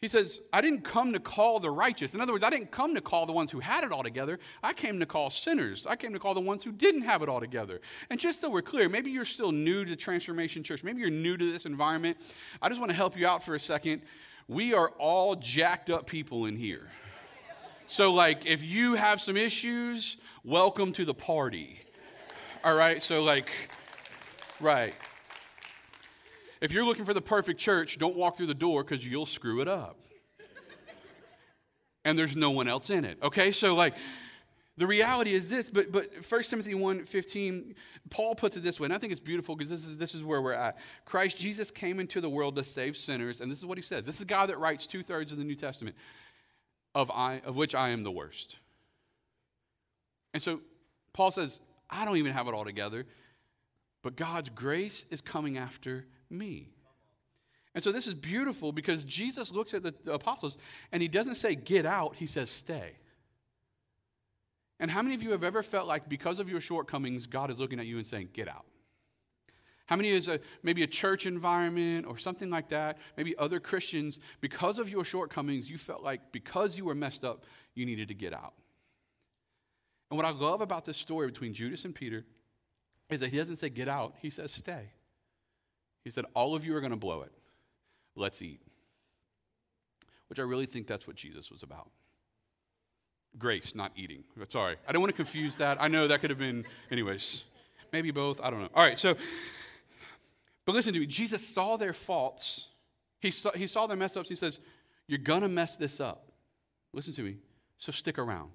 He 0.01 0.07
says, 0.07 0.39
I 0.53 0.61
didn't 0.61 0.85
come 0.85 1.11
to 1.11 1.19
call 1.19 1.59
the 1.59 1.69
righteous. 1.69 2.13
In 2.13 2.21
other 2.21 2.31
words, 2.31 2.43
I 2.43 2.49
didn't 2.49 2.71
come 2.71 2.95
to 2.95 3.01
call 3.01 3.25
the 3.25 3.33
ones 3.33 3.51
who 3.51 3.59
had 3.59 3.83
it 3.83 3.91
all 3.91 4.01
together. 4.01 4.39
I 4.63 4.71
came 4.71 4.97
to 5.01 5.05
call 5.05 5.29
sinners. 5.29 5.85
I 5.85 5.97
came 5.97 6.13
to 6.13 6.19
call 6.19 6.33
the 6.33 6.39
ones 6.39 6.63
who 6.63 6.71
didn't 6.71 7.01
have 7.01 7.21
it 7.21 7.27
all 7.27 7.41
together. 7.41 7.81
And 8.09 8.17
just 8.17 8.39
so 8.39 8.49
we're 8.49 8.61
clear, 8.61 8.87
maybe 8.87 9.11
you're 9.11 9.25
still 9.25 9.51
new 9.51 9.83
to 9.83 9.97
Transformation 9.97 10.63
Church. 10.63 10.85
Maybe 10.85 11.01
you're 11.01 11.09
new 11.09 11.35
to 11.35 11.51
this 11.51 11.65
environment. 11.65 12.17
I 12.61 12.69
just 12.69 12.79
want 12.79 12.91
to 12.91 12.95
help 12.95 13.17
you 13.17 13.27
out 13.27 13.43
for 13.43 13.55
a 13.55 13.59
second. 13.59 14.01
We 14.47 14.73
are 14.73 14.87
all 14.99 15.35
jacked 15.35 15.89
up 15.89 16.07
people 16.07 16.45
in 16.45 16.55
here. 16.55 16.87
So, 17.87 18.13
like, 18.13 18.45
if 18.45 18.63
you 18.63 18.93
have 18.93 19.19
some 19.19 19.35
issues, 19.35 20.15
welcome 20.45 20.93
to 20.93 21.03
the 21.03 21.13
party. 21.13 21.81
All 22.63 22.75
right? 22.75 23.03
So, 23.03 23.23
like, 23.23 23.49
right. 24.61 24.93
If 26.61 26.73
you're 26.73 26.85
looking 26.85 27.05
for 27.05 27.13
the 27.13 27.21
perfect 27.21 27.59
church, 27.59 27.97
don't 27.97 28.15
walk 28.15 28.35
through 28.35 28.47
the 28.47 28.53
door 28.53 28.83
because 28.83 29.05
you'll 29.05 29.25
screw 29.25 29.61
it 29.61 29.67
up. 29.67 30.01
and 32.05 32.19
there's 32.19 32.35
no 32.35 32.51
one 32.51 32.67
else 32.67 32.89
in 32.89 33.05
it. 33.05 33.17
Okay, 33.23 33.51
so 33.51 33.75
like 33.75 33.95
the 34.77 34.87
reality 34.87 35.33
is 35.33 35.49
this, 35.49 35.69
but 35.69 35.91
but 35.91 36.09
1 36.27 36.43
Timothy 36.43 36.73
1 36.73 37.05
15, 37.05 37.75
Paul 38.09 38.35
puts 38.35 38.57
it 38.57 38.61
this 38.61 38.79
way, 38.79 38.85
and 38.85 38.93
I 38.93 38.97
think 38.97 39.11
it's 39.11 39.21
beautiful 39.21 39.55
because 39.55 39.69
this 39.69 39.85
is 39.85 39.97
this 39.97 40.15
is 40.15 40.23
where 40.23 40.41
we're 40.41 40.53
at. 40.53 40.77
Christ 41.05 41.37
Jesus 41.37 41.71
came 41.71 41.99
into 41.99 42.21
the 42.21 42.29
world 42.29 42.55
to 42.57 42.63
save 42.63 42.97
sinners, 42.97 43.41
and 43.41 43.51
this 43.51 43.59
is 43.59 43.65
what 43.65 43.77
he 43.77 43.81
says. 43.81 44.05
This 44.05 44.19
is 44.19 44.25
God 44.25 44.49
that 44.49 44.57
writes 44.57 44.87
two-thirds 44.87 45.31
of 45.31 45.37
the 45.37 45.43
New 45.43 45.55
Testament, 45.55 45.95
of 46.93 47.09
I 47.11 47.41
of 47.45 47.55
which 47.55 47.75
I 47.75 47.89
am 47.89 48.03
the 48.03 48.11
worst. 48.11 48.57
And 50.33 50.43
so 50.43 50.61
Paul 51.13 51.31
says, 51.31 51.59
I 51.89 52.05
don't 52.05 52.17
even 52.17 52.33
have 52.33 52.47
it 52.47 52.53
all 52.53 52.65
together, 52.65 53.05
but 54.03 54.15
God's 54.15 54.49
grace 54.49 55.05
is 55.09 55.21
coming 55.21 55.57
after 55.57 56.05
me. 56.29 56.69
And 57.75 57.83
so 57.83 57.91
this 57.91 58.07
is 58.07 58.13
beautiful 58.13 58.71
because 58.71 59.03
Jesus 59.03 59.51
looks 59.51 59.73
at 59.73 59.83
the, 59.83 59.93
apostles 60.11 60.57
and 60.91 61.01
he 61.01 61.07
doesn't 61.07 61.35
say, 61.35 61.55
get 61.55 61.85
out, 61.85 62.15
he 62.15 62.25
says, 62.25 62.49
stay. 62.49 62.93
And 64.79 64.89
how 64.89 65.01
many 65.01 65.15
of 65.15 65.21
you 65.21 65.31
have 65.31 65.43
ever 65.43 65.61
felt 65.61 65.87
like 65.87 66.09
because 66.09 66.39
of 66.39 66.49
your 66.49 66.61
shortcomings, 66.61 67.27
God 67.27 67.51
is 67.51 67.59
looking 67.59 67.79
at 67.79 67.85
you 67.85 67.97
and 67.97 68.07
saying, 68.07 68.29
get 68.33 68.47
out? 68.47 68.65
How 69.85 69.95
many 69.95 70.09
is 70.09 70.27
a, 70.27 70.39
maybe 70.61 70.83
a 70.83 70.87
church 70.87 71.25
environment 71.25 72.05
or 72.05 72.17
something 72.17 72.49
like 72.49 72.69
that, 72.69 72.99
maybe 73.17 73.35
other 73.37 73.59
Christians, 73.59 74.19
because 74.39 74.77
of 74.77 74.89
your 74.89 75.03
shortcomings, 75.03 75.69
you 75.69 75.77
felt 75.77 76.03
like 76.03 76.31
because 76.31 76.77
you 76.77 76.85
were 76.85 76.95
messed 76.95 77.23
up, 77.23 77.43
you 77.73 77.85
needed 77.85 78.07
to 78.09 78.13
get 78.13 78.33
out? 78.33 78.53
And 80.11 80.17
what 80.17 80.25
I 80.25 80.31
love 80.31 80.61
about 80.61 80.85
this 80.85 80.97
story 80.97 81.27
between 81.27 81.53
Judas 81.53 81.85
and 81.85 81.93
Peter 81.93 82.25
is 83.09 83.19
that 83.19 83.29
he 83.29 83.37
doesn't 83.37 83.55
say 83.55 83.69
get 83.69 83.87
out, 83.87 84.15
he 84.21 84.29
says 84.29 84.51
stay. 84.51 84.91
He 86.03 86.11
said, 86.11 86.25
All 86.33 86.55
of 86.55 86.65
you 86.65 86.75
are 86.75 86.79
going 86.79 86.91
to 86.91 86.97
blow 86.97 87.21
it. 87.21 87.31
Let's 88.15 88.41
eat. 88.41 88.61
Which 90.27 90.39
I 90.39 90.43
really 90.43 90.65
think 90.65 90.87
that's 90.87 91.07
what 91.07 91.15
Jesus 91.15 91.51
was 91.51 91.63
about. 91.63 91.89
Grace, 93.37 93.75
not 93.75 93.91
eating. 93.95 94.23
Sorry. 94.47 94.75
I 94.87 94.91
don't 94.91 95.01
want 95.01 95.11
to 95.11 95.15
confuse 95.15 95.57
that. 95.57 95.81
I 95.81 95.87
know 95.87 96.07
that 96.07 96.21
could 96.21 96.29
have 96.29 96.39
been, 96.39 96.65
anyways, 96.91 97.43
maybe 97.93 98.11
both. 98.11 98.41
I 98.41 98.49
don't 98.49 98.61
know. 98.61 98.69
All 98.73 98.83
right, 98.83 98.97
so, 98.97 99.15
but 100.65 100.73
listen 100.73 100.93
to 100.93 100.99
me. 100.99 101.05
Jesus 101.05 101.47
saw 101.47 101.77
their 101.77 101.93
faults. 101.93 102.67
He 103.19 103.31
saw, 103.31 103.51
he 103.51 103.67
saw 103.67 103.87
their 103.87 103.97
mess 103.97 104.17
ups. 104.17 104.29
He 104.29 104.35
says, 104.35 104.59
You're 105.07 105.19
going 105.19 105.41
to 105.41 105.49
mess 105.49 105.75
this 105.75 105.99
up. 105.99 106.31
Listen 106.93 107.13
to 107.13 107.21
me. 107.21 107.37
So 107.77 107.91
stick 107.91 108.17
around. 108.17 108.49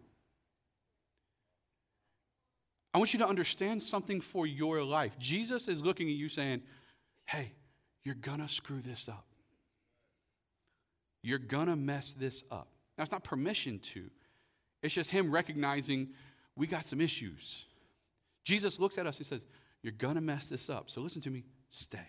I 2.92 2.98
want 2.98 3.12
you 3.12 3.18
to 3.20 3.26
understand 3.26 3.82
something 3.82 4.20
for 4.20 4.46
your 4.46 4.82
life. 4.84 5.18
Jesus 5.18 5.66
is 5.66 5.82
looking 5.82 6.08
at 6.08 6.14
you 6.14 6.28
saying, 6.28 6.62
hey, 7.26 7.52
you're 8.04 8.14
gonna 8.14 8.48
screw 8.48 8.80
this 8.80 9.08
up. 9.08 9.26
You're 11.22 11.38
gonna 11.38 11.76
mess 11.76 12.12
this 12.12 12.44
up. 12.50 12.68
Now, 12.96 13.02
it's 13.02 13.12
not 13.12 13.24
permission 13.24 13.78
to, 13.80 14.10
it's 14.82 14.94
just 14.94 15.10
him 15.10 15.30
recognizing 15.30 16.10
we 16.56 16.66
got 16.66 16.86
some 16.86 17.00
issues. 17.00 17.64
Jesus 18.44 18.78
looks 18.78 18.98
at 18.98 19.06
us 19.06 19.18
and 19.18 19.26
says, 19.26 19.44
You're 19.82 19.92
going 19.92 20.14
to 20.14 20.20
mess 20.20 20.48
this 20.48 20.70
up. 20.70 20.90
So 20.90 21.00
listen 21.00 21.22
to 21.22 21.30
me, 21.30 21.44
stay. 21.70 22.06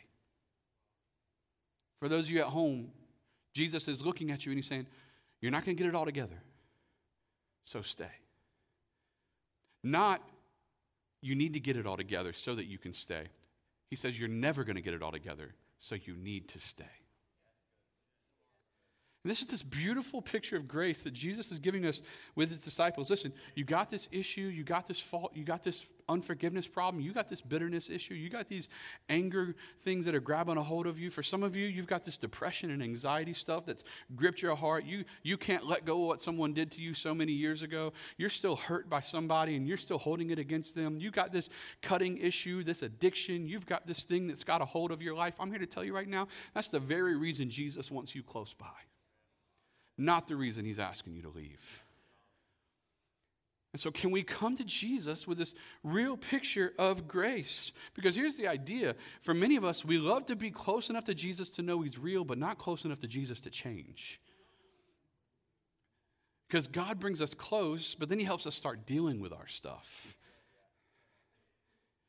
For 2.00 2.10
those 2.10 2.26
of 2.26 2.32
you 2.32 2.42
at 2.42 2.48
home, 2.48 2.92
Jesus 3.54 3.88
is 3.88 4.06
looking 4.06 4.32
at 4.32 4.46
you 4.46 4.52
and 4.52 4.58
he's 4.58 4.68
saying, 4.68 4.88
You're 5.42 5.52
not 5.52 5.66
going 5.66 5.76
to 5.76 5.82
get 5.82 5.90
it 5.90 5.96
all 5.96 6.06
together. 6.06 6.42
So 7.64 7.82
stay. 7.82 8.12
Not, 9.84 10.22
you 11.22 11.36
need 11.36 11.54
to 11.54 11.60
get 11.60 11.78
it 11.78 11.88
all 11.88 11.98
together 11.98 12.34
so 12.34 12.54
that 12.56 12.66
you 12.66 12.78
can 12.78 12.94
stay. 12.94 13.28
He 13.90 13.96
says, 13.96 14.20
You're 14.20 14.30
never 14.30 14.64
going 14.64 14.76
to 14.76 14.82
get 14.82 14.94
it 14.94 15.04
all 15.04 15.12
together, 15.12 15.56
so 15.80 15.96
you 15.96 16.16
need 16.16 16.48
to 16.50 16.60
stay. 16.60 17.05
This 19.26 19.42
is 19.42 19.48
this 19.48 19.64
beautiful 19.64 20.22
picture 20.22 20.56
of 20.56 20.68
grace 20.68 21.02
that 21.04 21.14
Jesus 21.14 21.52
is 21.52 21.58
giving 21.58 21.84
us 21.84 22.04
with 22.36 22.52
his 22.52 22.62
disciples. 22.62 23.10
Listen, 23.10 23.34
you 23.56 23.64
got 23.64 23.90
this 23.90 24.08
issue, 24.12 24.42
you 24.42 24.64
got 24.64 24.86
this 24.86 25.00
fault, 25.00 25.32
you 25.34 25.44
got 25.44 25.64
this 25.64 25.92
unforgiveness 26.08 26.68
problem, 26.68 27.04
you 27.04 27.12
got 27.12 27.28
this 27.28 27.42
bitterness 27.42 27.90
issue, 27.90 28.14
you 28.14 28.30
got 28.30 28.48
these 28.48 28.70
anger 29.10 29.56
things 29.82 30.06
that 30.06 30.14
are 30.14 30.20
grabbing 30.20 30.58
a 30.58 30.64
hold 30.64 30.86
of 30.86 31.00
you. 31.00 31.10
For 31.10 31.24
some 31.24 31.42
of 31.42 31.56
you, 31.56 31.66
you've 31.66 31.88
got 31.88 32.04
this 32.04 32.18
depression 32.18 32.70
and 32.70 32.84
anxiety 32.84 33.34
stuff 33.34 33.66
that's 33.66 33.84
gripped 34.16 34.44
your 34.44 34.56
heart. 34.56 34.86
You, 34.86 35.04
you 35.24 35.38
can't 35.38 35.66
let 35.66 35.86
go 35.86 36.04
of 36.04 36.08
what 36.08 36.22
someone 36.22 36.54
did 36.54 36.70
to 36.74 36.82
you 36.82 36.94
so 36.94 37.16
many 37.16 37.32
years 37.32 37.64
ago. 37.64 37.94
You're 38.18 38.30
still 38.30 38.56
hurt 38.56 38.92
by 38.92 39.00
somebody 39.00 39.56
and 39.56 39.68
you're 39.68 39.78
still 39.78 39.98
holding 39.98 40.30
it 40.30 40.38
against 40.38 40.76
them. 40.76 41.00
You 41.00 41.10
got 41.10 41.32
this 41.32 41.50
cutting 41.82 42.20
issue, 42.20 42.62
this 42.62 42.84
addiction. 42.84 43.48
You've 43.48 43.66
got 43.66 43.88
this 43.88 44.04
thing 44.04 44.28
that's 44.28 44.44
got 44.44 44.62
a 44.62 44.66
hold 44.66 44.92
of 44.92 45.02
your 45.02 45.16
life. 45.16 45.34
I'm 45.40 45.50
here 45.50 45.58
to 45.58 45.66
tell 45.66 45.84
you 45.84 45.96
right 45.96 46.08
now, 46.08 46.28
that's 46.54 46.70
the 46.70 46.80
very 46.80 47.18
reason 47.18 47.50
Jesus 47.50 47.90
wants 47.90 48.14
you 48.14 48.22
close 48.22 48.54
by 48.54 48.68
not 49.98 50.28
the 50.28 50.36
reason 50.36 50.66
he's 50.66 50.80
asking 50.80 51.16
you 51.16 51.22
to 51.24 51.30
leave. 51.30 51.84
And 53.76 53.80
so, 53.82 53.92
can 53.92 54.12
we 54.12 54.24
come 54.24 54.56
to 54.56 54.64
Jesus 54.64 55.28
with 55.28 55.38
this 55.38 55.54
real 55.84 56.16
picture 56.16 56.72
of 56.80 57.10
grace? 57.10 57.74
Because 57.94 58.16
here's 58.16 58.38
the 58.38 58.48
idea 58.48 58.96
for 59.22 59.34
many 59.34 59.58
of 59.58 59.66
us, 59.66 59.84
we 59.84 59.98
love 59.98 60.28
to 60.28 60.36
be 60.38 60.50
close 60.50 60.90
enough 60.90 61.04
to 61.04 61.14
Jesus 61.14 61.50
to 61.52 61.62
know 61.62 61.82
he's 61.82 62.00
real, 62.00 62.24
but 62.24 62.38
not 62.38 62.58
close 62.58 62.86
enough 62.86 63.02
to 63.02 63.08
Jesus 63.08 63.42
to 63.42 63.50
change. 63.50 64.22
Because 66.48 66.68
God 66.68 67.00
brings 67.00 67.22
us 67.22 67.34
close, 67.34 67.96
but 67.96 68.08
then 68.08 68.18
he 68.18 68.24
helps 68.24 68.48
us 68.48 68.56
start 68.56 68.86
dealing 68.86 69.20
with 69.20 69.34
our 69.34 69.48
stuff. 69.48 70.16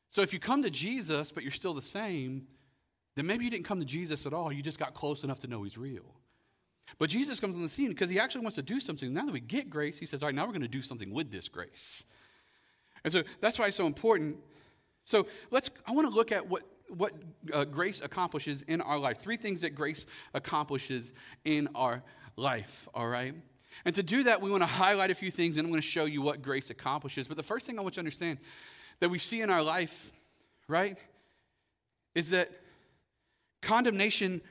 So, 0.09 0.21
if 0.21 0.31
you 0.31 0.39
come 0.39 0.63
to 0.63 0.69
Jesus, 0.69 1.33
but 1.33 1.43
you're 1.43 1.51
still 1.51 1.73
the 1.73 1.81
same, 1.81 2.47
then 3.15 3.25
maybe 3.25 3.43
you 3.43 3.51
didn't 3.51 3.65
come 3.65 3.79
to 3.81 3.85
Jesus 3.85 4.25
at 4.25 4.33
all. 4.33 4.53
You 4.53 4.63
just 4.63 4.79
got 4.79 4.93
close 4.93 5.25
enough 5.25 5.39
to 5.39 5.47
know 5.47 5.63
he's 5.63 5.77
real. 5.77 6.15
But 6.99 7.09
Jesus 7.09 7.39
comes 7.39 7.55
on 7.55 7.61
the 7.61 7.69
scene 7.69 7.89
because 7.89 8.09
he 8.09 8.19
actually 8.19 8.41
wants 8.41 8.55
to 8.55 8.63
do 8.63 8.79
something. 8.79 9.13
Now 9.13 9.25
that 9.25 9.33
we 9.33 9.39
get 9.39 9.69
grace, 9.69 9.97
he 9.97 10.05
says, 10.05 10.23
All 10.23 10.27
right, 10.27 10.35
now 10.35 10.45
we're 10.45 10.53
going 10.53 10.61
to 10.61 10.67
do 10.67 10.81
something 10.81 11.11
with 11.11 11.31
this 11.31 11.47
grace. 11.47 12.03
And 13.03 13.13
so 13.13 13.23
that's 13.39 13.59
why 13.59 13.67
it's 13.67 13.77
so 13.77 13.85
important. 13.85 14.37
So 15.03 15.27
let's, 15.51 15.69
I 15.85 15.91
want 15.91 16.09
to 16.09 16.13
look 16.13 16.31
at 16.31 16.47
what, 16.47 16.63
what 16.89 17.13
uh, 17.53 17.65
grace 17.65 18.01
accomplishes 18.01 18.63
in 18.63 18.81
our 18.81 18.97
life. 18.97 19.19
Three 19.19 19.37
things 19.37 19.61
that 19.61 19.75
grace 19.75 20.05
accomplishes 20.33 21.13
in 21.45 21.69
our 21.75 22.03
life, 22.35 22.87
all 22.93 23.07
right? 23.07 23.35
And 23.85 23.95
to 23.95 24.03
do 24.03 24.23
that, 24.23 24.41
we 24.41 24.49
want 24.49 24.63
to 24.63 24.67
highlight 24.67 25.11
a 25.11 25.15
few 25.15 25.31
things 25.31 25.57
and 25.57 25.65
I'm 25.65 25.71
going 25.71 25.81
to 25.81 25.87
show 25.87 26.05
you 26.05 26.21
what 26.21 26.41
grace 26.41 26.69
accomplishes. 26.69 27.27
But 27.27 27.37
the 27.37 27.43
first 27.43 27.65
thing 27.65 27.77
I 27.77 27.81
want 27.81 27.93
you 27.93 28.01
to 28.01 28.01
understand 28.01 28.39
that 28.99 29.09
we 29.09 29.19
see 29.19 29.41
in 29.41 29.49
our 29.49 29.61
life, 29.61 30.11
right, 30.67 30.97
is 32.15 32.31
that 32.31 32.49
condemnation 33.61 34.41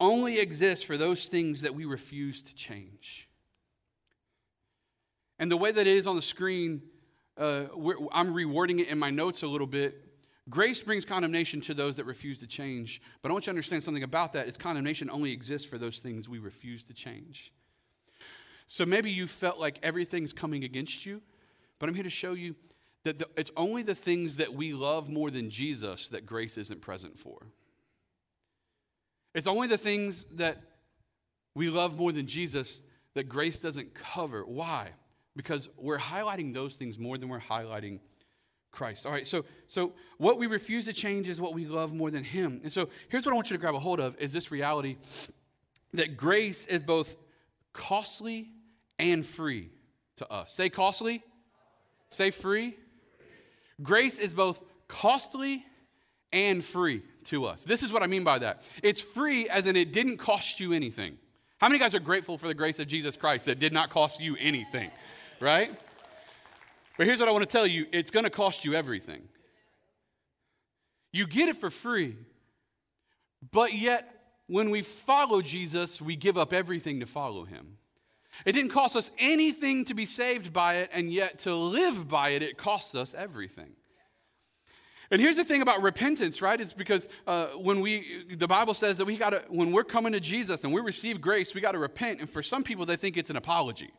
only 0.00 0.38
exists 0.38 0.84
for 0.84 0.96
those 0.96 1.26
things 1.26 1.62
that 1.62 1.74
we 1.74 1.84
refuse 1.84 2.42
to 2.42 2.54
change. 2.54 3.28
And 5.38 5.50
the 5.50 5.56
way 5.56 5.70
that 5.70 5.86
it 5.86 5.96
is 5.96 6.06
on 6.06 6.16
the 6.16 6.22
screen, 6.22 6.82
uh, 7.36 7.64
I'm 8.12 8.32
rewording 8.32 8.80
it 8.80 8.88
in 8.88 8.98
my 8.98 9.10
notes 9.10 9.42
a 9.42 9.46
little 9.46 9.66
bit. 9.66 10.02
Grace 10.48 10.80
brings 10.80 11.04
condemnation 11.04 11.60
to 11.62 11.74
those 11.74 11.96
that 11.96 12.04
refuse 12.04 12.40
to 12.40 12.46
change. 12.46 13.02
But 13.20 13.30
I 13.30 13.32
want 13.32 13.44
you 13.44 13.50
to 13.50 13.50
understand 13.50 13.82
something 13.82 14.02
about 14.02 14.32
that 14.34 14.46
is 14.46 14.56
condemnation 14.56 15.10
only 15.10 15.32
exists 15.32 15.68
for 15.68 15.76
those 15.76 15.98
things 15.98 16.28
we 16.28 16.38
refuse 16.38 16.84
to 16.84 16.94
change. 16.94 17.52
So 18.68 18.86
maybe 18.86 19.10
you 19.10 19.26
felt 19.26 19.58
like 19.58 19.78
everything's 19.82 20.32
coming 20.32 20.64
against 20.64 21.06
you, 21.06 21.22
but 21.78 21.88
I'm 21.88 21.94
here 21.94 22.04
to 22.04 22.10
show 22.10 22.32
you 22.32 22.54
that 23.04 23.18
the, 23.18 23.28
it's 23.36 23.52
only 23.56 23.82
the 23.82 23.94
things 23.94 24.36
that 24.36 24.52
we 24.52 24.72
love 24.72 25.08
more 25.08 25.30
than 25.30 25.50
Jesus 25.50 26.08
that 26.08 26.26
grace 26.26 26.58
isn't 26.58 26.80
present 26.80 27.18
for. 27.18 27.46
It's 29.36 29.46
only 29.46 29.68
the 29.68 29.76
things 29.76 30.24
that 30.36 30.56
we 31.54 31.68
love 31.68 31.98
more 31.98 32.10
than 32.10 32.26
Jesus 32.26 32.80
that 33.12 33.28
grace 33.28 33.58
doesn't 33.58 33.92
cover. 33.94 34.42
Why? 34.46 34.88
Because 35.36 35.68
we're 35.76 35.98
highlighting 35.98 36.54
those 36.54 36.76
things 36.76 36.98
more 36.98 37.18
than 37.18 37.28
we're 37.28 37.38
highlighting 37.38 38.00
Christ. 38.72 39.04
All 39.04 39.12
right, 39.12 39.26
so 39.26 39.44
so 39.68 39.92
what 40.16 40.38
we 40.38 40.46
refuse 40.46 40.86
to 40.86 40.94
change 40.94 41.28
is 41.28 41.38
what 41.38 41.52
we 41.52 41.66
love 41.66 41.92
more 41.92 42.10
than 42.10 42.24
him. 42.24 42.62
And 42.62 42.72
so 42.72 42.88
here's 43.10 43.26
what 43.26 43.32
I 43.32 43.34
want 43.34 43.50
you 43.50 43.56
to 43.58 43.60
grab 43.60 43.74
a 43.74 43.78
hold 43.78 44.00
of 44.00 44.16
is 44.18 44.32
this 44.32 44.50
reality 44.50 44.96
that 45.92 46.16
grace 46.16 46.66
is 46.66 46.82
both 46.82 47.14
costly 47.74 48.48
and 48.98 49.24
free 49.24 49.68
to 50.16 50.32
us. 50.32 50.54
Say 50.54 50.70
costly, 50.70 51.22
say 52.08 52.30
free. 52.30 52.74
Grace 53.82 54.18
is 54.18 54.32
both 54.32 54.62
costly 54.88 55.62
and 56.32 56.64
free 56.64 57.02
to 57.26 57.46
us. 57.46 57.64
This 57.64 57.82
is 57.82 57.92
what 57.92 58.02
I 58.02 58.06
mean 58.06 58.24
by 58.24 58.38
that. 58.40 58.62
It's 58.82 59.00
free 59.00 59.48
as 59.48 59.66
in 59.66 59.76
it 59.76 59.92
didn't 59.92 60.18
cost 60.18 60.60
you 60.60 60.72
anything. 60.72 61.18
How 61.58 61.68
many 61.68 61.78
guys 61.78 61.94
are 61.94 62.00
grateful 62.00 62.38
for 62.38 62.48
the 62.48 62.54
grace 62.54 62.78
of 62.78 62.86
Jesus 62.86 63.16
Christ 63.16 63.46
that 63.46 63.58
did 63.58 63.72
not 63.72 63.90
cost 63.90 64.20
you 64.20 64.36
anything, 64.38 64.90
right? 65.40 65.70
But 66.96 67.06
here's 67.06 67.20
what 67.20 67.28
I 67.28 67.32
want 67.32 67.48
to 67.48 67.50
tell 67.52 67.66
you 67.66 67.86
it's 67.92 68.10
going 68.10 68.24
to 68.24 68.30
cost 68.30 68.64
you 68.64 68.74
everything. 68.74 69.22
You 71.12 71.26
get 71.26 71.48
it 71.48 71.56
for 71.56 71.70
free, 71.70 72.16
but 73.50 73.72
yet 73.72 74.08
when 74.48 74.70
we 74.70 74.82
follow 74.82 75.42
Jesus, 75.42 76.00
we 76.00 76.14
give 76.14 76.38
up 76.38 76.52
everything 76.52 77.00
to 77.00 77.06
follow 77.06 77.44
him. 77.44 77.78
It 78.44 78.52
didn't 78.52 78.70
cost 78.70 78.96
us 78.96 79.10
anything 79.18 79.86
to 79.86 79.94
be 79.94 80.04
saved 80.04 80.52
by 80.52 80.76
it, 80.76 80.90
and 80.92 81.10
yet 81.10 81.40
to 81.40 81.54
live 81.54 82.06
by 82.06 82.30
it, 82.30 82.42
it 82.42 82.58
costs 82.58 82.94
us 82.94 83.14
everything. 83.14 83.72
And 85.10 85.20
here's 85.20 85.36
the 85.36 85.44
thing 85.44 85.62
about 85.62 85.82
repentance, 85.82 86.42
right? 86.42 86.60
It's 86.60 86.72
because 86.72 87.08
uh, 87.26 87.46
when 87.48 87.80
we, 87.80 88.24
the 88.28 88.48
Bible 88.48 88.74
says 88.74 88.98
that 88.98 89.04
we 89.04 89.16
got 89.16 89.30
to, 89.30 89.42
when 89.48 89.72
we're 89.72 89.84
coming 89.84 90.12
to 90.12 90.20
Jesus 90.20 90.64
and 90.64 90.72
we 90.72 90.80
receive 90.80 91.20
grace, 91.20 91.54
we 91.54 91.60
got 91.60 91.72
to 91.72 91.78
repent. 91.78 92.20
And 92.20 92.28
for 92.28 92.42
some 92.42 92.64
people, 92.64 92.86
they 92.86 92.96
think 92.96 93.16
it's 93.16 93.30
an 93.30 93.36
apology. 93.36 93.92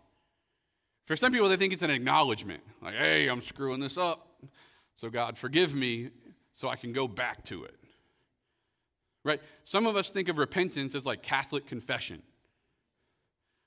For 1.05 1.15
some 1.15 1.31
people, 1.31 1.47
they 1.47 1.55
think 1.55 1.71
it's 1.71 1.83
an 1.83 1.89
acknowledgement. 1.89 2.61
Like, 2.81 2.95
hey, 2.95 3.27
I'm 3.27 3.41
screwing 3.41 3.79
this 3.79 3.97
up. 3.97 4.27
So 4.95 5.09
God, 5.09 5.37
forgive 5.37 5.73
me 5.73 6.09
so 6.53 6.67
I 6.67 6.75
can 6.75 6.91
go 6.91 7.07
back 7.07 7.43
to 7.45 7.63
it. 7.63 7.75
Right? 9.23 9.39
Some 9.63 9.87
of 9.87 9.95
us 9.95 10.09
think 10.09 10.27
of 10.27 10.37
repentance 10.37 10.95
as 10.95 11.05
like 11.05 11.23
Catholic 11.23 11.67
confession. 11.67 12.21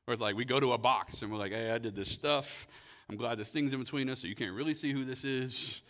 Where 0.05 0.13
it's 0.13 0.21
like 0.21 0.37
we 0.37 0.45
go 0.45 0.61
to 0.61 0.73
a 0.73 0.79
box 0.79 1.23
and 1.23 1.33
we're 1.33 1.39
like, 1.39 1.53
hey, 1.53 1.71
I 1.71 1.79
did 1.79 1.95
this 1.95 2.11
stuff. 2.11 2.67
I'm 3.09 3.17
glad 3.17 3.39
this 3.39 3.51
thing's 3.51 3.73
in 3.73 3.81
between 3.81 4.11
us 4.11 4.21
so 4.21 4.27
you 4.27 4.35
can't 4.35 4.55
really 4.55 4.75
see 4.75 4.93
who 4.93 5.05
this 5.05 5.25
is. 5.25 5.83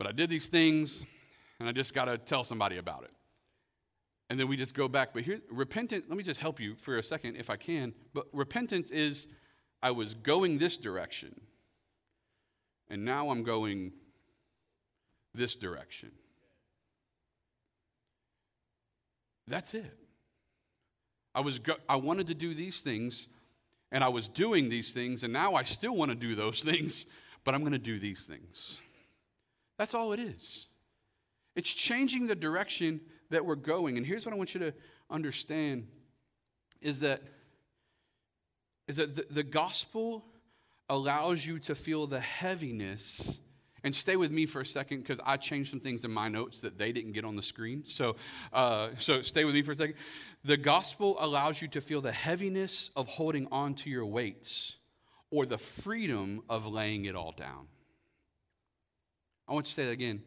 But 0.00 0.06
I 0.06 0.12
did 0.12 0.30
these 0.30 0.46
things, 0.46 1.04
and 1.58 1.68
I 1.68 1.72
just 1.72 1.92
got 1.92 2.06
to 2.06 2.16
tell 2.16 2.42
somebody 2.42 2.78
about 2.78 3.04
it. 3.04 3.10
And 4.30 4.40
then 4.40 4.48
we 4.48 4.56
just 4.56 4.74
go 4.74 4.88
back. 4.88 5.10
But 5.12 5.24
here, 5.24 5.42
repentance, 5.50 6.06
let 6.08 6.16
me 6.16 6.24
just 6.24 6.40
help 6.40 6.58
you 6.58 6.74
for 6.74 6.96
a 6.96 7.02
second 7.02 7.36
if 7.36 7.50
I 7.50 7.56
can. 7.56 7.92
But 8.14 8.24
repentance 8.32 8.90
is 8.90 9.26
I 9.82 9.90
was 9.90 10.14
going 10.14 10.56
this 10.56 10.78
direction, 10.78 11.38
and 12.88 13.04
now 13.04 13.28
I'm 13.28 13.42
going 13.42 13.92
this 15.34 15.54
direction. 15.54 16.12
That's 19.46 19.74
it. 19.74 19.98
I, 21.34 21.40
was 21.40 21.58
go- 21.58 21.76
I 21.90 21.96
wanted 21.96 22.28
to 22.28 22.34
do 22.34 22.54
these 22.54 22.80
things, 22.80 23.28
and 23.92 24.02
I 24.02 24.08
was 24.08 24.30
doing 24.30 24.70
these 24.70 24.94
things, 24.94 25.24
and 25.24 25.32
now 25.34 25.56
I 25.56 25.62
still 25.62 25.94
want 25.94 26.10
to 26.10 26.16
do 26.16 26.34
those 26.34 26.62
things, 26.64 27.04
but 27.44 27.54
I'm 27.54 27.60
going 27.60 27.72
to 27.72 27.78
do 27.78 27.98
these 27.98 28.24
things. 28.24 28.80
That's 29.80 29.94
all 29.94 30.12
it 30.12 30.20
is. 30.20 30.66
It's 31.56 31.72
changing 31.72 32.26
the 32.26 32.34
direction 32.34 33.00
that 33.30 33.46
we're 33.46 33.54
going. 33.54 33.96
And 33.96 34.04
here's 34.04 34.26
what 34.26 34.34
I 34.34 34.36
want 34.36 34.52
you 34.52 34.60
to 34.60 34.74
understand 35.08 35.86
is 36.82 37.00
that 37.00 37.22
is 38.88 38.96
that 38.96 39.16
the, 39.16 39.24
the 39.30 39.42
gospel 39.42 40.26
allows 40.90 41.46
you 41.46 41.58
to 41.60 41.74
feel 41.74 42.06
the 42.06 42.20
heaviness 42.20 43.40
and 43.82 43.94
stay 43.94 44.16
with 44.16 44.30
me 44.30 44.44
for 44.44 44.60
a 44.60 44.66
second 44.66 44.98
because 44.98 45.18
I 45.24 45.38
changed 45.38 45.70
some 45.70 45.80
things 45.80 46.04
in 46.04 46.10
my 46.10 46.28
notes 46.28 46.60
that 46.60 46.76
they 46.76 46.92
didn't 46.92 47.12
get 47.12 47.24
on 47.24 47.34
the 47.34 47.42
screen. 47.42 47.84
So, 47.86 48.16
uh, 48.52 48.90
so 48.98 49.22
stay 49.22 49.46
with 49.46 49.54
me 49.54 49.62
for 49.62 49.70
a 49.70 49.76
second. 49.76 49.94
The 50.44 50.58
gospel 50.58 51.16
allows 51.18 51.62
you 51.62 51.68
to 51.68 51.80
feel 51.80 52.02
the 52.02 52.12
heaviness 52.12 52.90
of 52.96 53.08
holding 53.08 53.48
on 53.50 53.72
to 53.76 53.88
your 53.88 54.04
weights 54.04 54.76
or 55.30 55.46
the 55.46 55.56
freedom 55.56 56.42
of 56.50 56.66
laying 56.66 57.06
it 57.06 57.16
all 57.16 57.32
down. 57.32 57.68
I 59.50 59.52
want 59.52 59.66
you 59.66 59.70
to 59.70 59.80
say 59.80 59.84
that 59.86 59.92
again. 59.92 60.22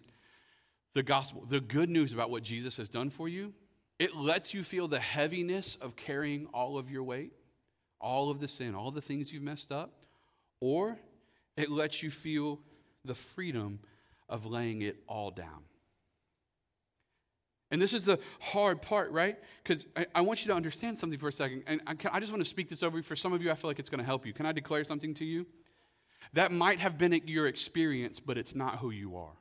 The 0.93 1.01
gospel, 1.01 1.45
the 1.47 1.61
good 1.61 1.89
news 1.89 2.13
about 2.13 2.29
what 2.29 2.43
Jesus 2.43 2.75
has 2.77 2.89
done 2.89 3.09
for 3.09 3.29
you, 3.29 3.53
it 3.97 4.15
lets 4.15 4.53
you 4.53 4.63
feel 4.63 4.89
the 4.89 4.99
heaviness 4.99 5.77
of 5.81 5.95
carrying 5.95 6.47
all 6.47 6.77
of 6.77 6.91
your 6.91 7.03
weight, 7.03 7.31
all 8.01 8.29
of 8.29 8.41
the 8.41 8.49
sin, 8.49 8.75
all 8.75 8.91
the 8.91 9.01
things 9.01 9.31
you've 9.31 9.41
messed 9.41 9.71
up, 9.71 10.05
or 10.59 10.99
it 11.55 11.71
lets 11.71 12.03
you 12.03 12.11
feel 12.11 12.59
the 13.05 13.15
freedom 13.15 13.79
of 14.27 14.45
laying 14.45 14.81
it 14.81 14.97
all 15.07 15.31
down. 15.31 15.63
And 17.71 17.81
this 17.81 17.93
is 17.93 18.05
the 18.05 18.19
hard 18.39 18.81
part, 18.81 19.11
right? 19.11 19.37
Because 19.63 19.87
I, 19.95 20.05
I, 20.13 20.21
want 20.21 20.45
you 20.45 20.51
to 20.51 20.55
understand 20.55 20.97
something 20.97 21.17
for 21.17 21.29
a 21.29 21.31
second. 21.31 21.63
And 21.65 21.81
I, 21.87 21.95
I 22.11 22.19
just 22.19 22.31
want 22.31 22.43
to 22.43 22.49
speak 22.49 22.69
this 22.69 22.83
over 22.83 22.97
you. 22.97 23.03
For 23.03 23.15
some 23.15 23.33
of 23.33 23.41
you, 23.41 23.49
I 23.49 23.55
feel 23.55 23.69
like 23.69 23.79
it's 23.79 23.89
going 23.89 23.99
to 23.99 24.05
help 24.05 24.27
you. 24.27 24.33
Can 24.33 24.45
I 24.45 24.51
declare 24.51 24.83
something 24.83 25.13
to 25.15 25.25
you? 25.25 25.47
That 26.31 26.51
might 26.51 26.79
have 26.79 26.97
been 26.97 27.21
your 27.25 27.47
experience, 27.47 28.19
but 28.19 28.37
it's 28.37 28.55
not 28.55 28.77
who 28.77 28.89
you 28.89 29.17
are. 29.17 29.37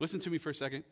Listen 0.00 0.20
to 0.20 0.30
me 0.30 0.38
for 0.38 0.50
a 0.50 0.54
second. 0.54 0.84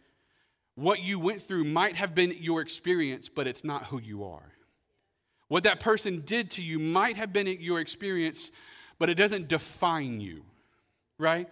What 0.77 1.01
you 1.01 1.19
went 1.19 1.43
through 1.43 1.65
might 1.65 1.97
have 1.97 2.15
been 2.15 2.35
your 2.39 2.61
experience, 2.61 3.29
but 3.29 3.47
it's 3.47 3.65
not 3.65 3.85
who 3.87 4.01
you 4.01 4.25
are. 4.25 4.53
What 5.49 5.65
that 5.65 5.81
person 5.81 6.21
did 6.21 6.51
to 6.53 6.63
you 6.63 6.79
might 6.79 7.17
have 7.17 7.33
been 7.33 7.47
your 7.47 7.81
experience, 7.81 8.51
but 8.99 9.09
it 9.09 9.15
doesn't 9.15 9.49
define 9.49 10.21
you, 10.21 10.43
right? 11.19 11.49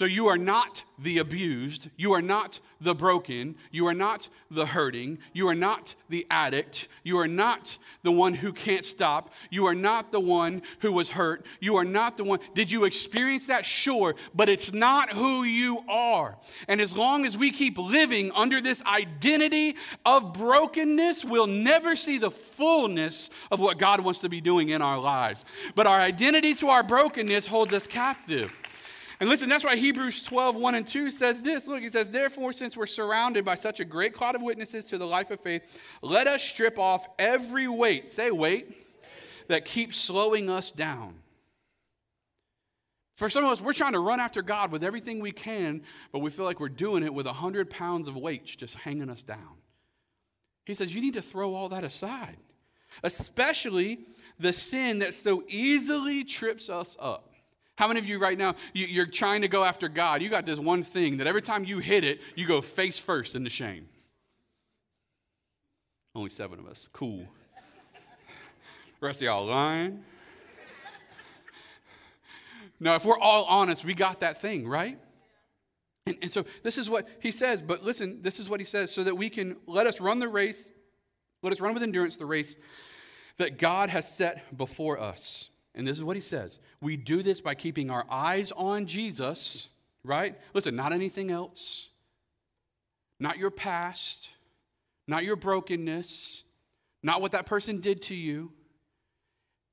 So 0.00 0.06
you 0.06 0.28
are 0.28 0.38
not 0.38 0.82
the 0.98 1.18
abused. 1.18 1.90
You 1.98 2.14
are 2.14 2.22
not 2.22 2.58
the 2.80 2.94
broken. 2.94 3.56
You 3.70 3.86
are 3.86 3.92
not 3.92 4.30
the 4.50 4.64
hurting. 4.64 5.18
You 5.34 5.46
are 5.48 5.54
not 5.54 5.94
the 6.08 6.26
addict. 6.30 6.88
You 7.04 7.18
are 7.18 7.28
not 7.28 7.76
the 8.02 8.10
one 8.10 8.32
who 8.32 8.54
can't 8.54 8.82
stop. 8.82 9.30
You 9.50 9.66
are 9.66 9.74
not 9.74 10.10
the 10.10 10.18
one 10.18 10.62
who 10.78 10.90
was 10.90 11.10
hurt. 11.10 11.44
You 11.60 11.76
are 11.76 11.84
not 11.84 12.16
the 12.16 12.24
one. 12.24 12.38
Did 12.54 12.72
you 12.72 12.84
experience 12.84 13.44
that? 13.44 13.66
Sure, 13.66 14.14
but 14.34 14.48
it's 14.48 14.72
not 14.72 15.12
who 15.12 15.42
you 15.42 15.84
are. 15.86 16.38
And 16.66 16.80
as 16.80 16.96
long 16.96 17.26
as 17.26 17.36
we 17.36 17.50
keep 17.50 17.76
living 17.76 18.32
under 18.34 18.62
this 18.62 18.82
identity 18.86 19.76
of 20.06 20.32
brokenness, 20.32 21.26
we'll 21.26 21.46
never 21.46 21.94
see 21.94 22.16
the 22.16 22.30
fullness 22.30 23.28
of 23.50 23.60
what 23.60 23.76
God 23.76 24.00
wants 24.00 24.22
to 24.22 24.30
be 24.30 24.40
doing 24.40 24.70
in 24.70 24.80
our 24.80 24.98
lives. 24.98 25.44
But 25.74 25.86
our 25.86 26.00
identity 26.00 26.54
to 26.54 26.68
our 26.68 26.82
brokenness 26.82 27.46
holds 27.46 27.74
us 27.74 27.86
captive. 27.86 28.56
And 29.20 29.28
listen, 29.28 29.50
that's 29.50 29.64
why 29.64 29.76
Hebrews 29.76 30.22
12, 30.22 30.56
1 30.56 30.74
and 30.74 30.86
2 30.86 31.10
says 31.10 31.42
this. 31.42 31.68
Look, 31.68 31.82
it 31.82 31.92
says, 31.92 32.08
Therefore, 32.08 32.54
since 32.54 32.74
we're 32.74 32.86
surrounded 32.86 33.44
by 33.44 33.54
such 33.54 33.78
a 33.78 33.84
great 33.84 34.14
cloud 34.14 34.34
of 34.34 34.40
witnesses 34.40 34.86
to 34.86 34.98
the 34.98 35.06
life 35.06 35.30
of 35.30 35.40
faith, 35.40 35.78
let 36.00 36.26
us 36.26 36.42
strip 36.42 36.78
off 36.78 37.06
every 37.18 37.68
weight, 37.68 38.08
say 38.08 38.30
weight, 38.30 38.74
that 39.48 39.66
keeps 39.66 39.96
slowing 39.96 40.48
us 40.48 40.72
down. 40.72 41.16
For 43.16 43.28
some 43.28 43.44
of 43.44 43.50
us, 43.50 43.60
we're 43.60 43.74
trying 43.74 43.92
to 43.92 44.00
run 44.00 44.18
after 44.18 44.40
God 44.40 44.72
with 44.72 44.82
everything 44.82 45.20
we 45.20 45.32
can, 45.32 45.82
but 46.10 46.20
we 46.20 46.30
feel 46.30 46.46
like 46.46 46.58
we're 46.58 46.70
doing 46.70 47.02
it 47.02 47.12
with 47.12 47.26
100 47.26 47.68
pounds 47.68 48.08
of 48.08 48.16
weights 48.16 48.56
just 48.56 48.74
hanging 48.76 49.10
us 49.10 49.22
down. 49.22 49.58
He 50.64 50.74
says, 50.74 50.94
You 50.94 51.02
need 51.02 51.14
to 51.14 51.22
throw 51.22 51.54
all 51.54 51.68
that 51.68 51.84
aside, 51.84 52.38
especially 53.02 53.98
the 54.38 54.54
sin 54.54 55.00
that 55.00 55.12
so 55.12 55.44
easily 55.48 56.24
trips 56.24 56.70
us 56.70 56.96
up. 56.98 57.29
How 57.80 57.88
many 57.88 57.98
of 57.98 58.06
you 58.06 58.18
right 58.18 58.36
now, 58.36 58.56
you, 58.74 59.00
are 59.00 59.06
trying 59.06 59.40
to 59.40 59.48
go 59.48 59.64
after 59.64 59.88
God? 59.88 60.20
You 60.20 60.28
got 60.28 60.44
this 60.44 60.58
one 60.58 60.82
thing 60.82 61.16
that 61.16 61.26
every 61.26 61.40
time 61.40 61.64
you 61.64 61.78
hit 61.78 62.04
it, 62.04 62.20
you 62.34 62.46
go 62.46 62.60
face 62.60 62.98
first 62.98 63.34
into 63.34 63.48
shame. 63.48 63.88
Only 66.14 66.28
seven 66.28 66.58
of 66.58 66.66
us. 66.66 66.90
Cool. 66.92 67.26
The 69.00 69.06
rest 69.06 69.22
of 69.22 69.24
y'all 69.24 69.46
lying. 69.46 70.04
Now, 72.78 72.96
if 72.96 73.06
we're 73.06 73.18
all 73.18 73.44
honest, 73.44 73.82
we 73.82 73.94
got 73.94 74.20
that 74.20 74.42
thing, 74.42 74.68
right? 74.68 74.98
And, 76.04 76.18
and 76.20 76.30
so 76.30 76.44
this 76.62 76.76
is 76.76 76.90
what 76.90 77.08
he 77.20 77.30
says, 77.30 77.62
but 77.62 77.82
listen, 77.82 78.20
this 78.20 78.38
is 78.38 78.50
what 78.50 78.60
he 78.60 78.66
says 78.66 78.90
so 78.90 79.04
that 79.04 79.14
we 79.14 79.30
can 79.30 79.56
let 79.66 79.86
us 79.86 80.02
run 80.02 80.18
the 80.18 80.28
race, 80.28 80.70
let 81.42 81.50
us 81.50 81.62
run 81.62 81.72
with 81.72 81.82
endurance 81.82 82.18
the 82.18 82.26
race 82.26 82.58
that 83.38 83.56
God 83.56 83.88
has 83.88 84.06
set 84.06 84.54
before 84.54 85.00
us. 85.00 85.48
And 85.74 85.88
this 85.88 85.96
is 85.96 86.04
what 86.04 86.16
he 86.16 86.22
says 86.22 86.58
We 86.82 86.96
do 86.96 87.22
this 87.22 87.40
by 87.40 87.54
keeping 87.54 87.90
our 87.90 88.06
eyes 88.10 88.52
on 88.52 88.86
Jesus, 88.86 89.68
right? 90.02 90.38
Listen, 90.54 90.76
not 90.76 90.92
anything 90.92 91.30
else, 91.30 91.90
not 93.18 93.38
your 93.38 93.50
past, 93.50 94.30
not 95.06 95.24
your 95.24 95.36
brokenness, 95.36 96.42
not 97.02 97.20
what 97.20 97.32
that 97.32 97.46
person 97.46 97.80
did 97.80 98.02
to 98.02 98.14
you. 98.14 98.52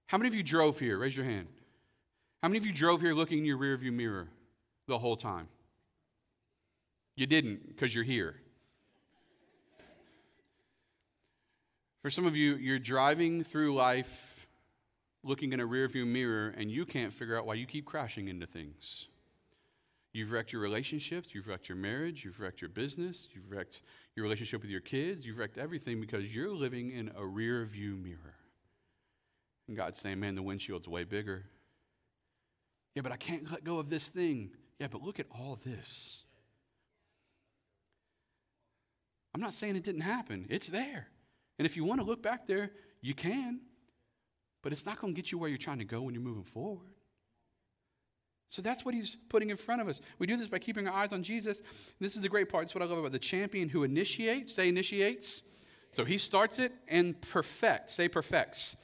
How 0.08 0.18
many 0.18 0.28
of 0.28 0.36
you 0.36 0.44
drove 0.44 0.80
here? 0.80 0.98
Raise 0.98 1.16
your 1.16 1.26
hand. 1.26 1.48
How 2.42 2.50
many 2.50 2.58
of 2.58 2.66
you 2.66 2.74
drove 2.74 3.02
here 3.02 3.14
looking 3.14 3.40
in 3.40 3.46
your 3.46 3.58
rearview 3.58 3.94
mirror 3.94 4.28
the 4.88 4.98
whole 4.98 5.16
time? 5.16 5.48
You 7.16 7.26
didn't 7.26 7.68
because 7.68 7.96
you're 7.96 8.04
here. 8.04 8.36
For 12.04 12.10
some 12.10 12.26
of 12.26 12.36
you, 12.36 12.56
you're 12.56 12.80
driving 12.80 13.44
through 13.44 13.74
life 13.74 14.37
looking 15.28 15.54
in 15.54 15.60
a 15.60 15.68
rearview 15.68 16.08
mirror 16.08 16.54
and 16.58 16.72
you 16.72 16.86
can't 16.86 17.12
figure 17.12 17.38
out 17.38 17.46
why 17.46 17.56
you 17.56 17.66
keep 17.66 17.86
crashing 17.86 18.28
into 18.28 18.48
things. 18.48 19.08
You've 20.14 20.32
wrecked 20.32 20.54
your 20.54 20.62
relationships, 20.62 21.36
you've 21.36 21.48
wrecked 21.48 21.70
your 21.70 21.78
marriage, 21.78 22.24
you've 22.24 22.40
wrecked 22.40 22.62
your 22.62 22.70
business, 22.70 23.28
you've 23.34 23.52
wrecked 23.52 23.82
your 24.16 24.24
relationship 24.24 24.62
with 24.62 24.72
your 24.72 24.82
kids, 24.82 25.26
you've 25.26 25.38
wrecked 25.38 25.58
everything 25.58 26.02
because 26.02 26.34
you're 26.34 26.52
living 26.52 26.92
in 26.92 27.10
a 27.10 27.22
rearview 27.22 28.02
mirror. 28.02 28.36
And 29.68 29.76
God's 29.76 30.00
saying, 30.00 30.20
man, 30.20 30.36
the 30.36 30.42
windshield's 30.42 30.88
way 30.88 31.04
bigger. 31.04 31.44
Yeah, 32.96 33.02
but 33.02 33.12
I 33.12 33.18
can't 33.18 33.52
let 33.52 33.64
go 33.64 33.78
of 33.78 33.90
this 33.90 34.08
thing. 34.10 34.52
Yeah, 34.80 34.88
but 34.90 35.04
look 35.04 35.20
at 35.20 35.28
all 35.30 35.60
this. 35.64 36.24
I'm 39.36 39.42
not 39.42 39.54
saying 39.54 39.76
it 39.76 39.84
didn't 39.84 40.02
happen, 40.02 40.48
it's 40.50 40.68
there. 40.68 41.10
And 41.60 41.66
if 41.66 41.76
you 41.76 41.84
want 41.84 42.00
to 42.00 42.06
look 42.06 42.24
back 42.24 42.48
there, 42.48 42.72
you 43.02 43.14
can 43.14 43.60
but 44.62 44.72
it's 44.72 44.86
not 44.86 45.00
going 45.00 45.14
to 45.14 45.22
get 45.22 45.32
you 45.32 45.38
where 45.38 45.50
you're 45.50 45.58
trying 45.58 45.80
to 45.80 45.86
go 45.86 46.02
when 46.02 46.14
you're 46.14 46.24
moving 46.24 46.44
forward. 46.44 46.94
So 48.50 48.62
that's 48.62 48.86
what 48.86 48.94
he's 48.94 49.18
putting 49.30 49.50
in 49.50 49.58
front 49.58 49.82
of 49.82 49.88
us. 49.88 50.02
We 50.20 50.28
do 50.28 50.38
this 50.38 50.48
by 50.48 50.60
keeping 50.60 50.88
our 50.88 50.94
eyes 50.94 51.12
on 51.12 51.22
Jesus. 51.24 51.62
This 52.00 52.16
is 52.16 52.22
the 52.22 52.30
great 52.30 52.50
part. 52.50 52.64
That's 52.64 52.76
what 52.76 52.82
I 52.82 52.86
love 52.86 53.00
about 53.00 53.12
the 53.12 53.20
champion 53.20 53.70
who 53.70 53.84
initiates. 53.84 54.54
Say 54.54 54.70
initiates. 54.70 55.44
So 55.92 56.06
he 56.06 56.18
starts 56.18 56.60
it 56.60 56.72
and 56.88 57.20
perfects. 57.22 57.94
Say 57.94 58.08
perfects. 58.08 58.78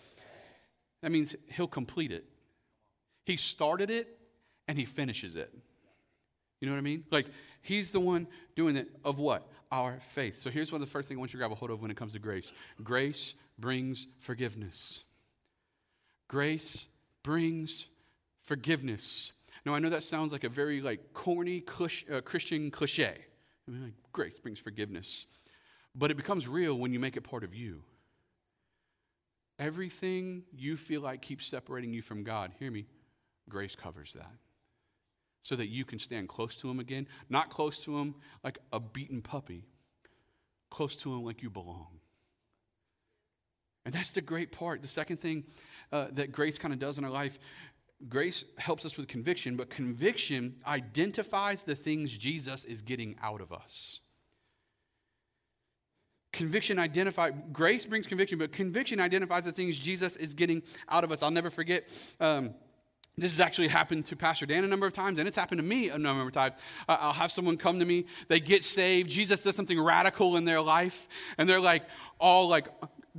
That 1.01 1.11
means 1.11 1.35
he'll 1.51 1.67
complete 1.67 2.11
it. 2.11 2.25
He 3.25 3.37
started 3.37 3.89
it 3.89 4.17
and 4.67 4.77
he 4.77 4.85
finishes 4.85 5.35
it. 5.35 5.53
You 6.59 6.67
know 6.67 6.73
what 6.73 6.79
I 6.79 6.83
mean? 6.83 7.05
Like 7.11 7.27
he's 7.61 7.91
the 7.91 7.99
one 7.99 8.27
doing 8.55 8.75
it 8.75 8.89
of 9.03 9.17
what? 9.17 9.49
Our 9.71 9.99
faith. 10.01 10.39
So 10.39 10.49
here's 10.49 10.71
one 10.71 10.81
of 10.81 10.87
the 10.87 10.91
first 10.91 11.07
things 11.07 11.17
I 11.17 11.19
want 11.19 11.33
you 11.33 11.39
to 11.39 11.41
grab 11.41 11.51
a 11.51 11.55
hold 11.55 11.71
of 11.71 11.81
when 11.81 11.89
it 11.89 11.97
comes 11.97 12.13
to 12.13 12.19
grace. 12.19 12.53
Grace 12.83 13.35
brings 13.57 14.07
forgiveness. 14.19 15.03
Grace 16.27 16.87
brings 17.23 17.87
forgiveness. 18.43 19.33
Now, 19.65 19.73
I 19.73 19.79
know 19.79 19.89
that 19.89 20.03
sounds 20.03 20.31
like 20.31 20.43
a 20.43 20.49
very 20.49 20.81
like 20.81 21.13
corny 21.13 21.63
uh, 22.11 22.21
Christian 22.21 22.71
cliche. 22.71 23.17
I 23.67 23.71
mean, 23.71 23.83
like, 23.83 23.93
grace 24.11 24.39
brings 24.39 24.59
forgiveness. 24.59 25.25
But 25.95 26.11
it 26.11 26.17
becomes 26.17 26.47
real 26.47 26.77
when 26.77 26.91
you 26.91 26.99
make 26.99 27.17
it 27.17 27.21
part 27.21 27.43
of 27.43 27.53
you. 27.53 27.83
Everything 29.59 30.43
you 30.51 30.75
feel 30.75 31.01
like 31.01 31.21
keeps 31.21 31.45
separating 31.45 31.93
you 31.93 32.01
from 32.01 32.23
God, 32.23 32.51
hear 32.59 32.71
me, 32.71 32.85
grace 33.47 33.75
covers 33.75 34.13
that. 34.13 34.31
So 35.43 35.55
that 35.55 35.67
you 35.67 35.85
can 35.85 35.99
stand 35.99 36.29
close 36.29 36.55
to 36.57 36.69
Him 36.69 36.79
again, 36.79 37.07
not 37.29 37.49
close 37.49 37.83
to 37.83 37.97
Him 37.97 38.15
like 38.43 38.57
a 38.71 38.79
beaten 38.79 39.21
puppy, 39.21 39.65
close 40.71 40.95
to 40.97 41.13
Him 41.13 41.23
like 41.23 41.43
you 41.43 41.49
belong. 41.49 41.99
And 43.85 43.93
that's 43.93 44.11
the 44.11 44.21
great 44.21 44.51
part. 44.51 44.81
The 44.81 44.87
second 44.87 45.17
thing 45.17 45.43
uh, 45.91 46.07
that 46.13 46.31
grace 46.31 46.57
kind 46.57 46.73
of 46.73 46.79
does 46.79 46.97
in 46.97 47.03
our 47.03 47.11
life 47.11 47.39
grace 48.09 48.43
helps 48.57 48.85
us 48.85 48.97
with 48.97 49.07
conviction, 49.07 49.55
but 49.55 49.69
conviction 49.69 50.55
identifies 50.67 51.63
the 51.63 51.75
things 51.75 52.15
Jesus 52.15 52.65
is 52.65 52.81
getting 52.81 53.15
out 53.21 53.41
of 53.41 53.51
us. 53.51 53.99
Conviction 56.31 56.79
identify 56.79 57.29
grace 57.29 57.85
brings 57.85 58.07
conviction, 58.07 58.39
but 58.39 58.51
conviction 58.51 58.99
identifies 58.99 59.45
the 59.45 59.51
things 59.51 59.77
Jesus 59.77 60.15
is 60.15 60.33
getting 60.33 60.63
out 60.89 61.03
of 61.03 61.11
us. 61.11 61.21
I'll 61.21 61.31
never 61.31 61.51
forget. 61.51 61.87
Um, 62.19 62.55
this 63.15 63.31
has 63.31 63.39
actually 63.39 63.67
happened 63.67 64.07
to 64.07 64.15
Pastor 64.15 64.47
Dan 64.47 64.63
a 64.63 64.67
number 64.67 64.87
of 64.87 64.93
times, 64.93 65.19
and 65.19 65.27
it's 65.27 65.37
happened 65.37 65.59
to 65.59 65.65
me 65.65 65.89
a 65.89 65.99
number 65.99 66.23
of 66.23 66.31
times. 66.31 66.55
I'll 66.89 67.13
have 67.13 67.31
someone 67.31 67.57
come 67.57 67.77
to 67.77 67.85
me, 67.85 68.05
they 68.27 68.39
get 68.39 68.63
saved, 68.63 69.11
Jesus 69.11 69.43
does 69.43 69.55
something 69.55 69.79
radical 69.79 70.35
in 70.35 70.45
their 70.45 70.61
life, 70.61 71.07
and 71.37 71.47
they're 71.47 71.61
like, 71.61 71.83
all 72.19 72.47
like 72.47 72.67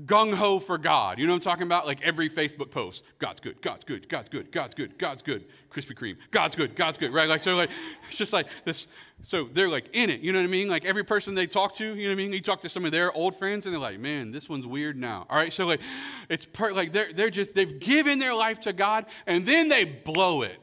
gung 0.02 0.34
ho 0.34 0.58
for 0.58 0.76
God. 0.76 1.18
You 1.18 1.26
know 1.26 1.32
what 1.32 1.46
I'm 1.46 1.52
talking 1.52 1.62
about? 1.62 1.86
Like 1.86 2.02
every 2.02 2.28
Facebook 2.28 2.70
post 2.70 3.04
God's 3.18 3.40
good, 3.40 3.62
God's 3.62 3.84
good, 3.84 4.08
God's 4.08 4.28
good, 4.28 4.50
God's 4.50 4.74
good, 4.74 4.98
God's 4.98 5.22
good, 5.22 5.44
Krispy 5.70 5.94
Kreme, 5.94 6.16
God's 6.32 6.56
good, 6.56 6.74
God's 6.74 6.98
good, 6.98 7.12
right? 7.12 7.28
Like, 7.28 7.42
so, 7.42 7.56
like, 7.56 7.70
it's 8.08 8.18
just 8.18 8.32
like 8.32 8.48
this. 8.64 8.88
So 9.22 9.44
they're 9.44 9.68
like 9.68 9.88
in 9.92 10.10
it, 10.10 10.20
you 10.20 10.32
know 10.32 10.40
what 10.40 10.48
I 10.48 10.50
mean? 10.50 10.68
Like 10.68 10.84
every 10.84 11.04
person 11.04 11.34
they 11.34 11.46
talk 11.46 11.76
to, 11.76 11.84
you 11.84 12.02
know 12.02 12.08
what 12.08 12.12
I 12.12 12.16
mean? 12.16 12.32
You 12.32 12.40
talk 12.40 12.62
to 12.62 12.68
some 12.68 12.84
of 12.84 12.90
their 12.90 13.12
old 13.12 13.36
friends 13.36 13.66
and 13.66 13.74
they're 13.74 13.80
like, 13.80 14.00
man, 14.00 14.32
this 14.32 14.48
one's 14.48 14.66
weird 14.66 14.96
now. 14.96 15.26
All 15.30 15.36
right, 15.36 15.52
so 15.52 15.64
like, 15.66 15.80
it's 16.28 16.44
per- 16.44 16.72
like 16.72 16.92
they're, 16.92 17.12
they're 17.12 17.30
just, 17.30 17.54
they've 17.54 17.78
given 17.78 18.18
their 18.18 18.34
life 18.34 18.60
to 18.60 18.72
God 18.72 19.06
and 19.26 19.46
then 19.46 19.68
they 19.68 19.84
blow 19.84 20.42
it. 20.42 20.58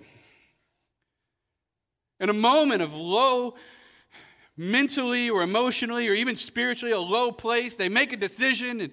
In 2.20 2.30
a 2.30 2.34
moment 2.34 2.82
of 2.82 2.94
low, 2.94 3.56
mentally 4.58 5.30
or 5.30 5.42
emotionally 5.42 6.08
or 6.08 6.14
even 6.14 6.36
spiritually, 6.36 6.92
a 6.92 7.00
low 7.00 7.32
place, 7.32 7.78
they 7.78 7.90
make 7.90 8.14
a 8.14 8.18
decision 8.18 8.82
and 8.82 8.92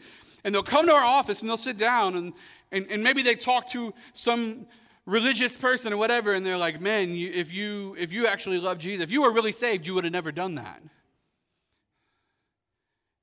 and 0.49 0.55
they'll 0.55 0.63
come 0.63 0.87
to 0.87 0.93
our 0.95 1.05
office 1.05 1.43
and 1.43 1.51
they'll 1.51 1.59
sit 1.59 1.77
down 1.77 2.17
and, 2.17 2.33
and, 2.73 2.87
and 2.89 3.05
maybe 3.05 3.21
they 3.21 3.35
talk 3.35 3.69
to 3.69 3.93
some 4.15 4.67
religious 5.05 5.55
person 5.55 5.93
or 5.93 5.99
whatever, 5.99 6.33
and 6.33 6.47
they're 6.47 6.57
like, 6.57 6.81
man, 6.81 7.11
you, 7.11 7.31
if, 7.35 7.53
you, 7.53 7.95
if 7.99 8.15
you 8.15 8.27
actually 8.27 8.59
love 8.59 8.79
Jesus, 8.79 9.05
if 9.05 9.11
you 9.11 9.21
were 9.21 9.35
really 9.35 9.53
saved, 9.53 9.87
you 9.87 9.95
would 9.95 10.05
have 10.05 10.13
never 10.15 10.33
done 10.33 10.55
that. 10.55 10.83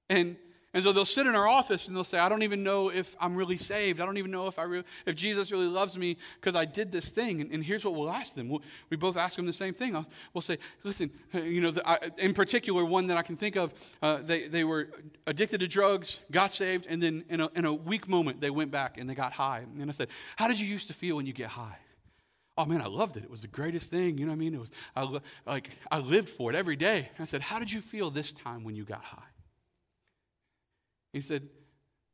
And 0.07 0.37
and 0.75 0.83
so 0.83 0.91
they'll 0.91 1.05
sit 1.05 1.25
in 1.25 1.35
our 1.35 1.47
office 1.47 1.87
and 1.87 1.95
they'll 1.95 2.03
say, 2.03 2.19
I 2.19 2.27
don't 2.27 2.43
even 2.43 2.61
know 2.61 2.89
if 2.89 3.15
I'm 3.21 3.33
really 3.33 3.55
saved. 3.55 4.01
I 4.01 4.05
don't 4.05 4.17
even 4.17 4.29
know 4.29 4.47
if, 4.47 4.59
I 4.59 4.63
re- 4.63 4.83
if 5.05 5.15
Jesus 5.15 5.49
really 5.49 5.67
loves 5.67 5.97
me 5.97 6.17
because 6.41 6.53
I 6.53 6.65
did 6.65 6.91
this 6.91 7.07
thing. 7.07 7.39
And, 7.39 7.49
and, 7.49 7.63
here's 7.63 7.85
what 7.85 7.95
we'll 7.95 8.11
ask 8.11 8.35
them. 8.35 8.49
We'll, 8.49 8.61
we 8.89 8.97
both 8.97 9.15
ask 9.15 9.37
them 9.37 9.45
the 9.45 9.53
same 9.53 9.73
thing. 9.73 9.95
I'll, 9.95 10.05
we'll 10.33 10.41
say, 10.41 10.57
listen, 10.83 11.11
you 11.33 11.61
know, 11.61 11.71
the, 11.71 11.89
I, 11.89 12.11
in 12.17 12.33
particular, 12.33 12.83
one 12.83 13.07
that 13.07 13.15
I 13.15 13.21
can 13.21 13.37
think 13.37 13.55
of, 13.55 13.73
uh, 14.01 14.17
they, 14.21 14.49
they 14.49 14.65
were 14.65 14.89
addicted 15.25 15.61
to 15.61 15.67
drugs, 15.69 16.19
got 16.29 16.53
saved, 16.53 16.87
and 16.89 17.01
then 17.01 17.23
in 17.29 17.39
a, 17.39 17.49
in 17.55 17.63
a 17.63 17.73
weak 17.73 18.09
moment, 18.09 18.41
they 18.41 18.49
went 18.49 18.69
back 18.69 18.97
and 18.97 19.09
they 19.09 19.15
got 19.15 19.31
high. 19.31 19.63
And 19.79 19.89
I 19.89 19.93
said, 19.93 20.09
How 20.35 20.49
did 20.49 20.59
you 20.59 20.67
used 20.67 20.87
to 20.87 20.93
feel 20.93 21.15
when 21.15 21.25
you 21.25 21.31
get 21.31 21.51
high? 21.51 21.77
Oh 22.57 22.65
man, 22.65 22.81
I 22.81 22.87
loved 22.87 23.15
it. 23.15 23.23
It 23.23 23.31
was 23.31 23.43
the 23.43 23.47
greatest 23.47 23.91
thing. 23.91 24.17
You 24.17 24.25
know 24.25 24.33
what 24.33 24.37
I 24.37 24.39
mean? 24.39 24.55
It 24.55 24.59
was 24.59 24.71
I, 24.93 25.19
like 25.45 25.69
I 25.89 25.99
lived 25.99 26.27
for 26.27 26.49
it 26.49 26.55
every 26.57 26.75
day. 26.75 27.11
I 27.17 27.23
said, 27.23 27.43
How 27.43 27.59
did 27.59 27.71
you 27.71 27.79
feel 27.79 28.09
this 28.09 28.33
time 28.33 28.65
when 28.65 28.75
you 28.75 28.83
got 28.83 29.05
high? 29.05 29.23
He 31.15 31.21
said, 31.21 31.47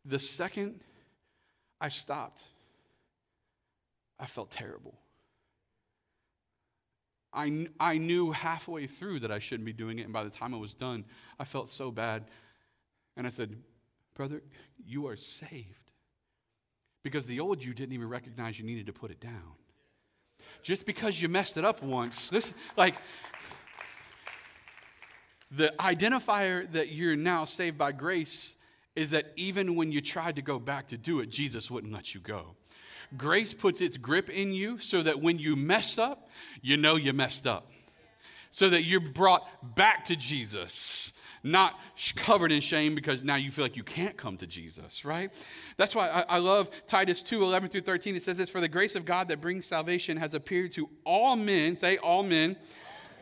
The 0.06 0.20
second 0.20 0.82
I 1.82 1.90
stopped, 1.90 2.44
I 4.20 4.28
felt 4.28 4.52
terrible. 4.52 4.94
I, 7.34 7.66
I 7.80 7.98
knew 7.98 8.30
halfway 8.32 8.86
through 8.86 9.22
that 9.22 9.32
I 9.32 9.40
shouldn't 9.40 9.66
be 9.66 9.74
doing 9.74 9.98
it, 9.98 10.04
and 10.04 10.14
by 10.14 10.24
the 10.24 10.30
time 10.30 10.54
I 10.54 10.58
was 10.58 10.76
done, 10.76 11.04
I 11.40 11.46
felt 11.46 11.68
so 11.68 11.90
bad. 11.90 12.26
And 13.18 13.26
I 13.26 13.32
said, 13.32 13.56
Brother, 14.14 14.44
you 14.86 15.08
are 15.08 15.16
saved. 15.16 15.90
Because 17.02 17.26
the 17.26 17.40
old 17.40 17.64
you 17.64 17.74
didn't 17.74 17.94
even 17.94 18.08
recognize 18.08 18.60
you 18.60 18.66
needed 18.66 18.86
to 18.86 18.94
put 18.94 19.10
it 19.10 19.20
down. 19.20 19.56
Just 20.62 20.86
because 20.86 21.20
you 21.20 21.28
messed 21.28 21.58
it 21.58 21.66
up 21.66 21.82
once, 21.82 22.32
listen, 22.32 22.54
like, 22.78 23.02
the 25.50 25.74
identifier 25.80 26.72
that 26.74 26.90
you're 26.90 27.16
now 27.16 27.46
saved 27.46 27.80
by 27.80 27.94
grace 27.94 28.58
is 28.96 29.12
that 29.12 29.32
even 29.36 29.76
when 29.76 29.92
you 29.92 30.02
tried 30.02 30.36
to 30.36 30.42
go 30.42 30.60
back 30.60 30.88
to 30.88 30.98
do 30.98 31.20
it, 31.22 31.30
Jesus 31.30 31.72
wouldn't 31.72 31.94
let 31.94 32.14
you 32.14 32.22
go. 32.22 32.56
Grace 33.18 33.54
puts 33.54 33.82
its 33.82 33.98
grip 33.98 34.30
in 34.30 34.54
you 34.54 34.78
so 34.80 35.02
that 35.02 35.22
when 35.22 35.38
you 35.38 35.56
mess 35.56 35.98
up, 35.98 36.30
you 36.62 36.78
know 36.78 36.96
you 36.96 37.14
messed 37.14 37.46
up. 37.46 37.70
So 38.52 38.70
that 38.70 38.84
you're 38.84 39.00
brought 39.00 39.76
back 39.76 40.06
to 40.06 40.16
Jesus, 40.16 41.14
not 41.42 41.74
covered 42.18 42.52
in 42.52 42.60
shame 42.60 42.96
because 42.96 43.24
now 43.24 43.36
you 43.36 43.50
feel 43.50 43.64
like 43.64 43.78
you 43.78 43.84
can't 43.84 44.18
come 44.18 44.36
to 44.38 44.48
Jesus, 44.48 45.06
right? 45.06 45.32
That's 45.78 45.96
why 45.96 46.10
I, 46.10 46.36
I 46.36 46.38
love 46.40 46.70
Titus 46.86 47.24
2 47.24 47.44
11 47.44 47.70
through 47.70 47.82
13. 47.82 48.16
It 48.16 48.24
says 48.24 48.38
this 48.38 48.50
For 48.50 48.60
the 48.60 48.68
grace 48.68 48.96
of 48.96 49.06
God 49.06 49.30
that 49.30 49.40
brings 49.40 49.66
salvation 49.66 50.18
has 50.18 50.34
appeared 50.34 50.72
to 50.74 50.90
all 51.06 51.38
men, 51.38 51.78
say 51.78 51.98
all 51.98 52.24
men 52.24 52.58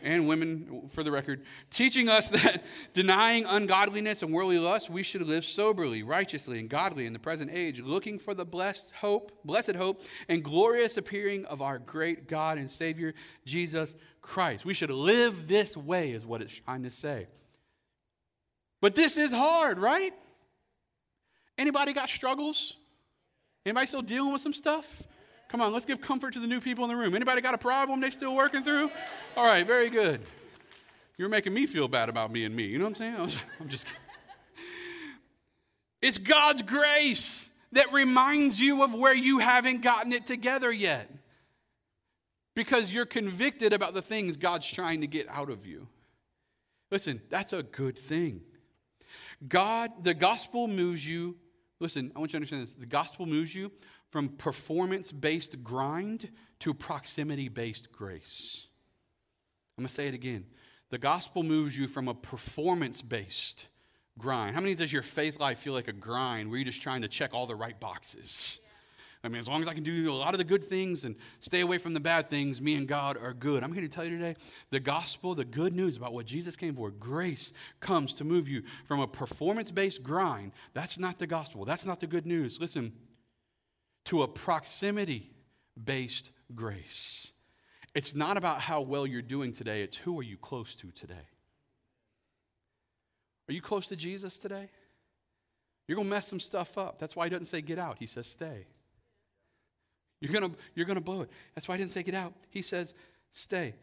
and 0.03 0.27
women, 0.27 0.89
for 0.89 1.03
the 1.03 1.11
record, 1.11 1.43
teaching 1.69 2.09
us 2.09 2.29
that 2.43 2.63
denying 2.93 3.45
ungodliness 3.45 4.21
and 4.21 4.33
worldly 4.33 4.59
lust, 4.59 4.89
we 4.89 5.03
should 5.03 5.21
live 5.21 5.45
soberly, 5.45 6.03
righteously, 6.03 6.59
and 6.59 6.69
godly 6.69 7.05
in 7.05 7.13
the 7.13 7.19
present 7.19 7.51
age, 7.53 7.81
looking 7.81 8.19
for 8.19 8.33
the 8.33 8.45
blessed 8.45 8.91
hope, 8.99 9.31
blessed 9.43 9.75
hope, 9.75 10.01
and 10.27 10.43
glorious 10.43 10.97
appearing 10.97 11.45
of 11.45 11.61
our 11.61 11.79
great 11.79 12.27
God 12.27 12.57
and 12.57 12.69
Savior, 12.69 13.13
Jesus 13.45 13.95
Christ. 14.21 14.65
We 14.65 14.73
should 14.73 14.91
live 14.91 15.47
this 15.47 15.75
way, 15.75 16.11
is 16.11 16.25
what 16.25 16.41
it's 16.41 16.55
trying 16.59 16.83
to 16.83 16.91
say. 16.91 17.27
But 18.81 18.95
this 18.95 19.17
is 19.17 19.31
hard, 19.31 19.79
right? 19.79 20.13
Anybody 21.57 21.93
got 21.93 22.09
struggles? 22.09 22.77
Anybody 23.65 23.87
still 23.87 24.01
dealing 24.01 24.31
with 24.31 24.41
some 24.41 24.53
stuff? 24.53 25.03
Come 25.49 25.61
on, 25.61 25.73
let's 25.73 25.85
give 25.85 25.99
comfort 25.99 26.33
to 26.33 26.39
the 26.39 26.47
new 26.47 26.61
people 26.61 26.85
in 26.85 26.91
the 26.91 26.95
room. 26.95 27.15
Anybody 27.15 27.41
got 27.41 27.55
a 27.55 27.59
problem 27.59 27.99
they 27.99 28.11
still 28.11 28.35
working 28.35 28.61
through? 28.61 28.91
All 29.35 29.45
right, 29.45 29.65
very 29.65 29.89
good. 29.89 30.21
You're 31.17 31.29
making 31.29 31.53
me 31.53 31.65
feel 31.65 31.87
bad 31.87 32.07
about 32.07 32.31
me 32.31 32.45
and 32.45 32.55
me. 32.55 32.63
You 32.63 32.77
know 32.77 32.85
what 32.85 33.01
I'm 33.01 33.17
saying? 33.17 33.41
I'm 33.59 33.67
just 33.67 33.87
It's 36.01 36.17
God's 36.17 36.61
grace 36.61 37.49
that 37.73 37.91
reminds 37.91 38.59
you 38.59 38.83
of 38.83 38.93
where 38.93 39.15
you 39.15 39.39
haven't 39.39 39.81
gotten 39.81 40.13
it 40.13 40.25
together 40.25 40.71
yet. 40.71 41.09
Because 42.55 42.91
you're 42.91 43.05
convicted 43.05 43.73
about 43.73 43.93
the 43.93 44.01
things 44.01 44.37
God's 44.37 44.69
trying 44.69 45.01
to 45.01 45.07
get 45.07 45.27
out 45.29 45.49
of 45.49 45.65
you. 45.65 45.87
Listen, 46.91 47.21
that's 47.29 47.53
a 47.53 47.63
good 47.63 47.97
thing. 47.97 48.41
God, 49.47 50.03
the 50.03 50.13
gospel 50.13 50.67
moves 50.67 51.05
you. 51.05 51.37
Listen, 51.79 52.11
I 52.15 52.19
want 52.19 52.29
you 52.29 52.31
to 52.33 52.37
understand 52.37 52.63
this. 52.63 52.73
The 52.73 52.85
gospel 52.85 53.25
moves 53.25 53.53
you 53.53 53.71
from 54.09 54.29
performance 54.29 55.11
based 55.11 55.63
grind 55.63 56.29
to 56.59 56.73
proximity 56.73 57.47
based 57.47 57.91
grace. 57.91 58.67
I'm 59.77 59.83
going 59.83 59.87
to 59.87 59.93
say 59.93 60.07
it 60.07 60.13
again. 60.13 60.45
The 60.89 60.97
gospel 60.97 61.43
moves 61.43 61.77
you 61.77 61.87
from 61.87 62.07
a 62.07 62.13
performance 62.13 63.01
based 63.01 63.67
grind. 64.17 64.55
How 64.55 64.61
many 64.61 64.75
does 64.75 64.91
your 64.91 65.03
faith 65.03 65.39
life 65.39 65.59
feel 65.59 65.73
like 65.73 65.87
a 65.87 65.93
grind 65.93 66.49
where 66.49 66.57
you're 66.57 66.65
just 66.65 66.81
trying 66.81 67.03
to 67.03 67.07
check 67.07 67.33
all 67.33 67.47
the 67.47 67.55
right 67.55 67.79
boxes? 67.79 68.59
I 69.23 69.27
mean, 69.27 69.39
as 69.39 69.49
long 69.49 69.61
as 69.61 69.67
I 69.67 69.73
can 69.73 69.83
do 69.83 70.09
a 70.09 70.13
lot 70.13 70.33
of 70.33 70.37
the 70.37 70.45
good 70.45 70.63
things 70.63 71.03
and 71.03 71.15
stay 71.41 71.59
away 71.59 71.77
from 71.77 71.93
the 71.93 71.99
bad 71.99 72.29
things, 72.29 72.61
me 72.61 72.75
and 72.75 72.87
God 72.87 73.17
are 73.17 73.33
good. 73.33 73.63
I'm 73.63 73.73
here 73.73 73.81
to 73.81 73.89
tell 73.89 74.05
you 74.05 74.17
today 74.17 74.35
the 74.69 74.79
gospel, 74.79 75.35
the 75.35 75.43
good 75.43 75.73
news 75.73 75.97
about 75.97 76.13
what 76.13 76.25
Jesus 76.25 76.55
came 76.55 76.75
for, 76.75 76.89
grace 76.89 77.51
comes 77.81 78.13
to 78.15 78.23
move 78.23 78.47
you 78.47 78.63
from 78.85 79.01
a 79.01 79.07
performance 79.07 79.71
based 79.71 80.03
grind. 80.03 80.53
That's 80.73 80.97
not 80.97 81.19
the 81.19 81.27
gospel. 81.27 81.65
That's 81.65 81.85
not 81.85 81.99
the 81.99 82.07
good 82.07 82.25
news. 82.25 82.61
Listen, 82.61 82.93
to 84.09 84.23
a 84.23 84.27
proximity 84.27 85.29
based 85.81 86.31
grace. 86.55 87.31
It's 87.93 88.15
not 88.15 88.37
about 88.37 88.59
how 88.59 88.81
well 88.81 89.05
you're 89.05 89.21
doing 89.21 89.53
today, 89.53 89.83
it's 89.83 89.97
who 89.97 90.19
are 90.19 90.23
you 90.23 90.35
close 90.35 90.75
to 90.77 90.89
today. 90.91 91.27
Are 93.47 93.53
you 93.53 93.61
close 93.61 93.87
to 93.89 93.95
Jesus 93.95 94.39
today? 94.39 94.69
You're 95.87 95.95
going 95.95 96.07
to 96.07 96.13
mess 96.13 96.27
some 96.27 96.39
stuff 96.39 96.75
up. 96.77 96.97
That's 96.97 97.15
why 97.15 97.25
he 97.25 97.29
doesn't 97.29 97.45
say 97.45 97.61
get 97.61 97.77
out. 97.77 97.97
He 97.99 98.07
says 98.07 98.25
stay. 98.25 98.65
You're 100.21 100.33
going 100.33 100.51
to, 100.51 100.57
you're 100.73 100.87
going 100.87 100.97
to 100.97 101.03
blow 101.03 101.21
it. 101.21 101.29
That's 101.53 101.67
why 101.67 101.75
he 101.75 101.83
didn't 101.83 101.91
say 101.91 102.01
get 102.01 102.15
out. 102.15 102.33
He 102.49 102.63
says 102.63 102.95
stay. 103.33 103.75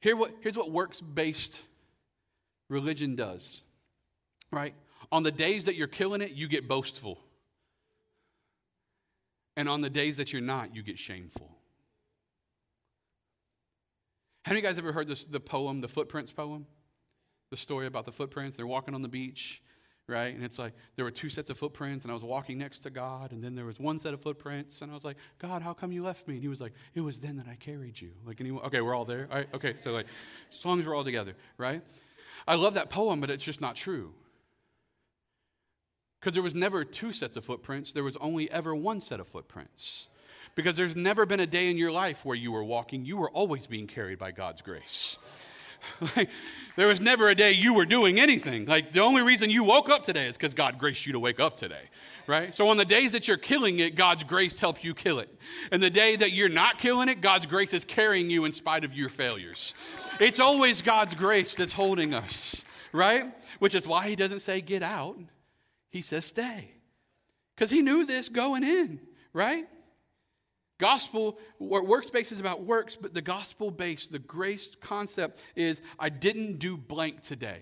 Here 0.00 0.16
what, 0.16 0.32
here's 0.42 0.56
what 0.56 0.70
works 0.70 1.00
based 1.00 1.62
religion 2.68 3.16
does, 3.16 3.62
right? 4.50 4.74
On 5.10 5.22
the 5.22 5.32
days 5.32 5.64
that 5.64 5.76
you're 5.76 5.86
killing 5.86 6.20
it, 6.20 6.32
you 6.32 6.46
get 6.46 6.68
boastful. 6.68 7.18
And 9.56 9.68
on 9.68 9.80
the 9.80 9.90
days 9.90 10.16
that 10.16 10.32
you're 10.32 10.42
not, 10.42 10.74
you 10.74 10.82
get 10.82 10.98
shameful. 10.98 11.50
Have 14.44 14.56
you 14.56 14.62
guys 14.62 14.78
ever 14.78 14.92
heard 14.92 15.08
this, 15.08 15.24
the 15.24 15.40
poem, 15.40 15.80
the 15.80 15.88
Footprints 15.88 16.32
poem? 16.32 16.66
The 17.50 17.56
story 17.56 17.86
about 17.86 18.04
the 18.04 18.12
footprints. 18.12 18.56
They're 18.56 18.66
walking 18.66 18.94
on 18.94 19.02
the 19.02 19.08
beach, 19.08 19.62
right? 20.08 20.34
And 20.34 20.42
it's 20.42 20.58
like 20.58 20.72
there 20.96 21.04
were 21.04 21.10
two 21.10 21.28
sets 21.28 21.50
of 21.50 21.58
footprints, 21.58 22.04
and 22.04 22.10
I 22.10 22.14
was 22.14 22.24
walking 22.24 22.58
next 22.58 22.80
to 22.80 22.90
God, 22.90 23.32
and 23.32 23.44
then 23.44 23.54
there 23.54 23.64
was 23.64 23.78
one 23.78 23.98
set 23.98 24.12
of 24.12 24.20
footprints, 24.20 24.82
and 24.82 24.90
I 24.90 24.94
was 24.94 25.04
like, 25.04 25.16
God, 25.38 25.62
how 25.62 25.72
come 25.72 25.92
you 25.92 26.02
left 26.02 26.26
me? 26.26 26.34
And 26.34 26.42
he 26.42 26.48
was 26.48 26.60
like, 26.60 26.72
It 26.94 27.00
was 27.00 27.20
then 27.20 27.36
that 27.36 27.46
I 27.46 27.54
carried 27.54 28.00
you. 28.00 28.10
Like? 28.26 28.40
Okay, 28.40 28.80
we're 28.80 28.94
all 28.94 29.04
there. 29.04 29.28
All 29.30 29.38
right, 29.38 29.48
okay, 29.54 29.74
so 29.76 29.92
like, 29.92 30.06
songs 30.50 30.84
we're 30.84 30.96
all 30.96 31.04
together, 31.04 31.34
right? 31.56 31.82
I 32.48 32.56
love 32.56 32.74
that 32.74 32.90
poem, 32.90 33.20
but 33.20 33.30
it's 33.30 33.44
just 33.44 33.60
not 33.60 33.76
true. 33.76 34.14
Because 36.24 36.32
there 36.32 36.42
was 36.42 36.54
never 36.54 36.84
two 36.84 37.12
sets 37.12 37.36
of 37.36 37.44
footprints, 37.44 37.92
there 37.92 38.02
was 38.02 38.16
only 38.16 38.50
ever 38.50 38.74
one 38.74 38.98
set 38.98 39.20
of 39.20 39.28
footprints. 39.28 40.08
Because 40.54 40.74
there's 40.74 40.96
never 40.96 41.26
been 41.26 41.38
a 41.38 41.46
day 41.46 41.70
in 41.70 41.76
your 41.76 41.92
life 41.92 42.24
where 42.24 42.34
you 42.34 42.50
were 42.50 42.64
walking, 42.64 43.04
you 43.04 43.18
were 43.18 43.28
always 43.28 43.66
being 43.66 43.86
carried 43.86 44.18
by 44.18 44.30
God's 44.30 44.62
grace. 44.62 45.18
like, 46.16 46.30
there 46.76 46.86
was 46.86 46.98
never 46.98 47.28
a 47.28 47.34
day 47.34 47.52
you 47.52 47.74
were 47.74 47.84
doing 47.84 48.18
anything. 48.18 48.64
Like, 48.64 48.94
the 48.94 49.00
only 49.00 49.20
reason 49.20 49.50
you 49.50 49.64
woke 49.64 49.90
up 49.90 50.02
today 50.02 50.26
is 50.26 50.38
because 50.38 50.54
God 50.54 50.78
graced 50.78 51.04
you 51.04 51.12
to 51.12 51.20
wake 51.20 51.40
up 51.40 51.58
today, 51.58 51.90
right? 52.26 52.54
So, 52.54 52.68
on 52.68 52.78
the 52.78 52.86
days 52.86 53.12
that 53.12 53.28
you're 53.28 53.36
killing 53.36 53.80
it, 53.80 53.94
God's 53.94 54.24
grace 54.24 54.58
helps 54.58 54.82
you 54.82 54.94
kill 54.94 55.18
it. 55.18 55.28
And 55.72 55.82
the 55.82 55.90
day 55.90 56.16
that 56.16 56.32
you're 56.32 56.48
not 56.48 56.78
killing 56.78 57.10
it, 57.10 57.20
God's 57.20 57.44
grace 57.44 57.74
is 57.74 57.84
carrying 57.84 58.30
you 58.30 58.46
in 58.46 58.52
spite 58.52 58.86
of 58.86 58.94
your 58.94 59.10
failures. 59.10 59.74
It's 60.20 60.40
always 60.40 60.80
God's 60.80 61.14
grace 61.14 61.54
that's 61.54 61.74
holding 61.74 62.14
us, 62.14 62.64
right? 62.92 63.24
Which 63.58 63.74
is 63.74 63.86
why 63.86 64.08
He 64.08 64.16
doesn't 64.16 64.40
say, 64.40 64.62
get 64.62 64.82
out. 64.82 65.18
He 65.94 66.02
says, 66.02 66.24
stay. 66.24 66.72
Because 67.54 67.70
he 67.70 67.80
knew 67.80 68.04
this 68.04 68.28
going 68.28 68.64
in, 68.64 68.98
right? 69.32 69.64
Gospel, 70.80 71.38
workspace 71.60 72.32
is 72.32 72.40
about 72.40 72.64
works, 72.64 72.96
but 72.96 73.14
the 73.14 73.22
gospel 73.22 73.70
base, 73.70 74.08
the 74.08 74.18
grace 74.18 74.74
concept 74.74 75.40
is 75.54 75.80
I 75.96 76.08
didn't 76.08 76.58
do 76.58 76.76
blank 76.76 77.22
today. 77.22 77.60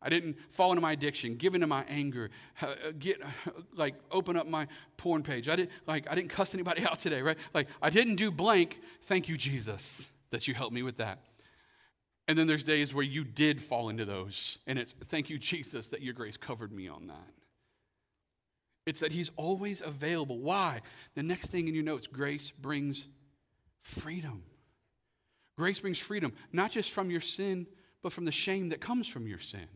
I 0.00 0.10
didn't 0.10 0.36
fall 0.48 0.70
into 0.70 0.80
my 0.80 0.92
addiction, 0.92 1.34
give 1.34 1.56
into 1.56 1.66
my 1.66 1.84
anger, 1.88 2.30
uh, 2.62 2.92
get 2.96 3.20
like 3.74 3.96
open 4.12 4.36
up 4.36 4.46
my 4.46 4.68
porn 4.96 5.24
page. 5.24 5.48
I 5.48 5.56
didn't 5.56 5.72
like 5.88 6.08
I 6.08 6.14
didn't 6.14 6.30
cuss 6.30 6.54
anybody 6.54 6.84
out 6.86 7.00
today, 7.00 7.20
right? 7.20 7.38
Like 7.52 7.66
I 7.82 7.90
didn't 7.90 8.14
do 8.14 8.30
blank. 8.30 8.78
Thank 9.06 9.28
you, 9.28 9.36
Jesus, 9.36 10.06
that 10.30 10.46
you 10.46 10.54
helped 10.54 10.72
me 10.72 10.84
with 10.84 10.98
that. 10.98 11.18
And 12.28 12.38
then 12.38 12.46
there's 12.46 12.62
days 12.62 12.94
where 12.94 13.04
you 13.04 13.24
did 13.24 13.60
fall 13.60 13.88
into 13.88 14.04
those, 14.04 14.60
and 14.68 14.78
it's 14.78 14.92
thank 14.92 15.30
you, 15.30 15.38
Jesus, 15.38 15.88
that 15.88 16.02
your 16.02 16.14
grace 16.14 16.36
covered 16.36 16.70
me 16.70 16.86
on 16.86 17.08
that. 17.08 17.35
It's 18.86 19.00
that 19.00 19.12
he's 19.12 19.30
always 19.36 19.82
available. 19.82 20.38
Why? 20.38 20.80
The 21.14 21.22
next 21.22 21.48
thing 21.48 21.66
in 21.68 21.74
your 21.74 21.84
notes 21.84 22.06
grace 22.06 22.50
brings 22.50 23.06
freedom. 23.82 24.44
Grace 25.58 25.80
brings 25.80 25.98
freedom, 25.98 26.32
not 26.52 26.70
just 26.70 26.90
from 26.92 27.10
your 27.10 27.20
sin, 27.20 27.66
but 28.02 28.12
from 28.12 28.24
the 28.24 28.32
shame 28.32 28.68
that 28.68 28.80
comes 28.80 29.08
from 29.08 29.26
your 29.26 29.38
sin. 29.38 29.66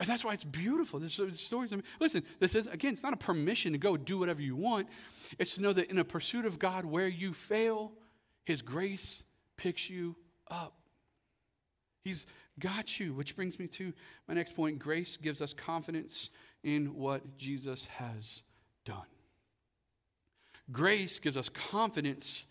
And 0.00 0.08
that's 0.08 0.24
why 0.24 0.32
it's 0.32 0.44
beautiful. 0.44 0.98
This, 0.98 1.20
stories. 1.34 1.72
I 1.72 1.76
mean, 1.76 1.84
listen, 2.00 2.24
this 2.40 2.54
is 2.54 2.66
again, 2.66 2.92
it's 2.92 3.02
not 3.02 3.12
a 3.12 3.16
permission 3.16 3.72
to 3.72 3.78
go 3.78 3.96
do 3.96 4.18
whatever 4.18 4.42
you 4.42 4.56
want. 4.56 4.88
It's 5.38 5.54
to 5.54 5.62
know 5.62 5.72
that 5.72 5.90
in 5.90 5.98
a 5.98 6.04
pursuit 6.04 6.44
of 6.44 6.58
God, 6.58 6.84
where 6.84 7.08
you 7.08 7.32
fail, 7.32 7.92
His 8.44 8.60
grace 8.60 9.24
picks 9.56 9.88
you 9.88 10.16
up. 10.50 10.74
He's 12.04 12.26
got 12.58 13.00
you, 13.00 13.14
which 13.14 13.36
brings 13.36 13.58
me 13.58 13.66
to 13.68 13.92
my 14.28 14.34
next 14.34 14.56
point. 14.56 14.78
Grace 14.78 15.16
gives 15.16 15.40
us 15.40 15.54
confidence 15.54 16.30
in 16.64 16.94
what 16.94 17.36
Jesus 17.36 17.84
has 17.98 18.42
done. 18.84 18.96
Grace 20.72 21.18
gives 21.18 21.36
us 21.36 21.48
confidence 21.48 22.46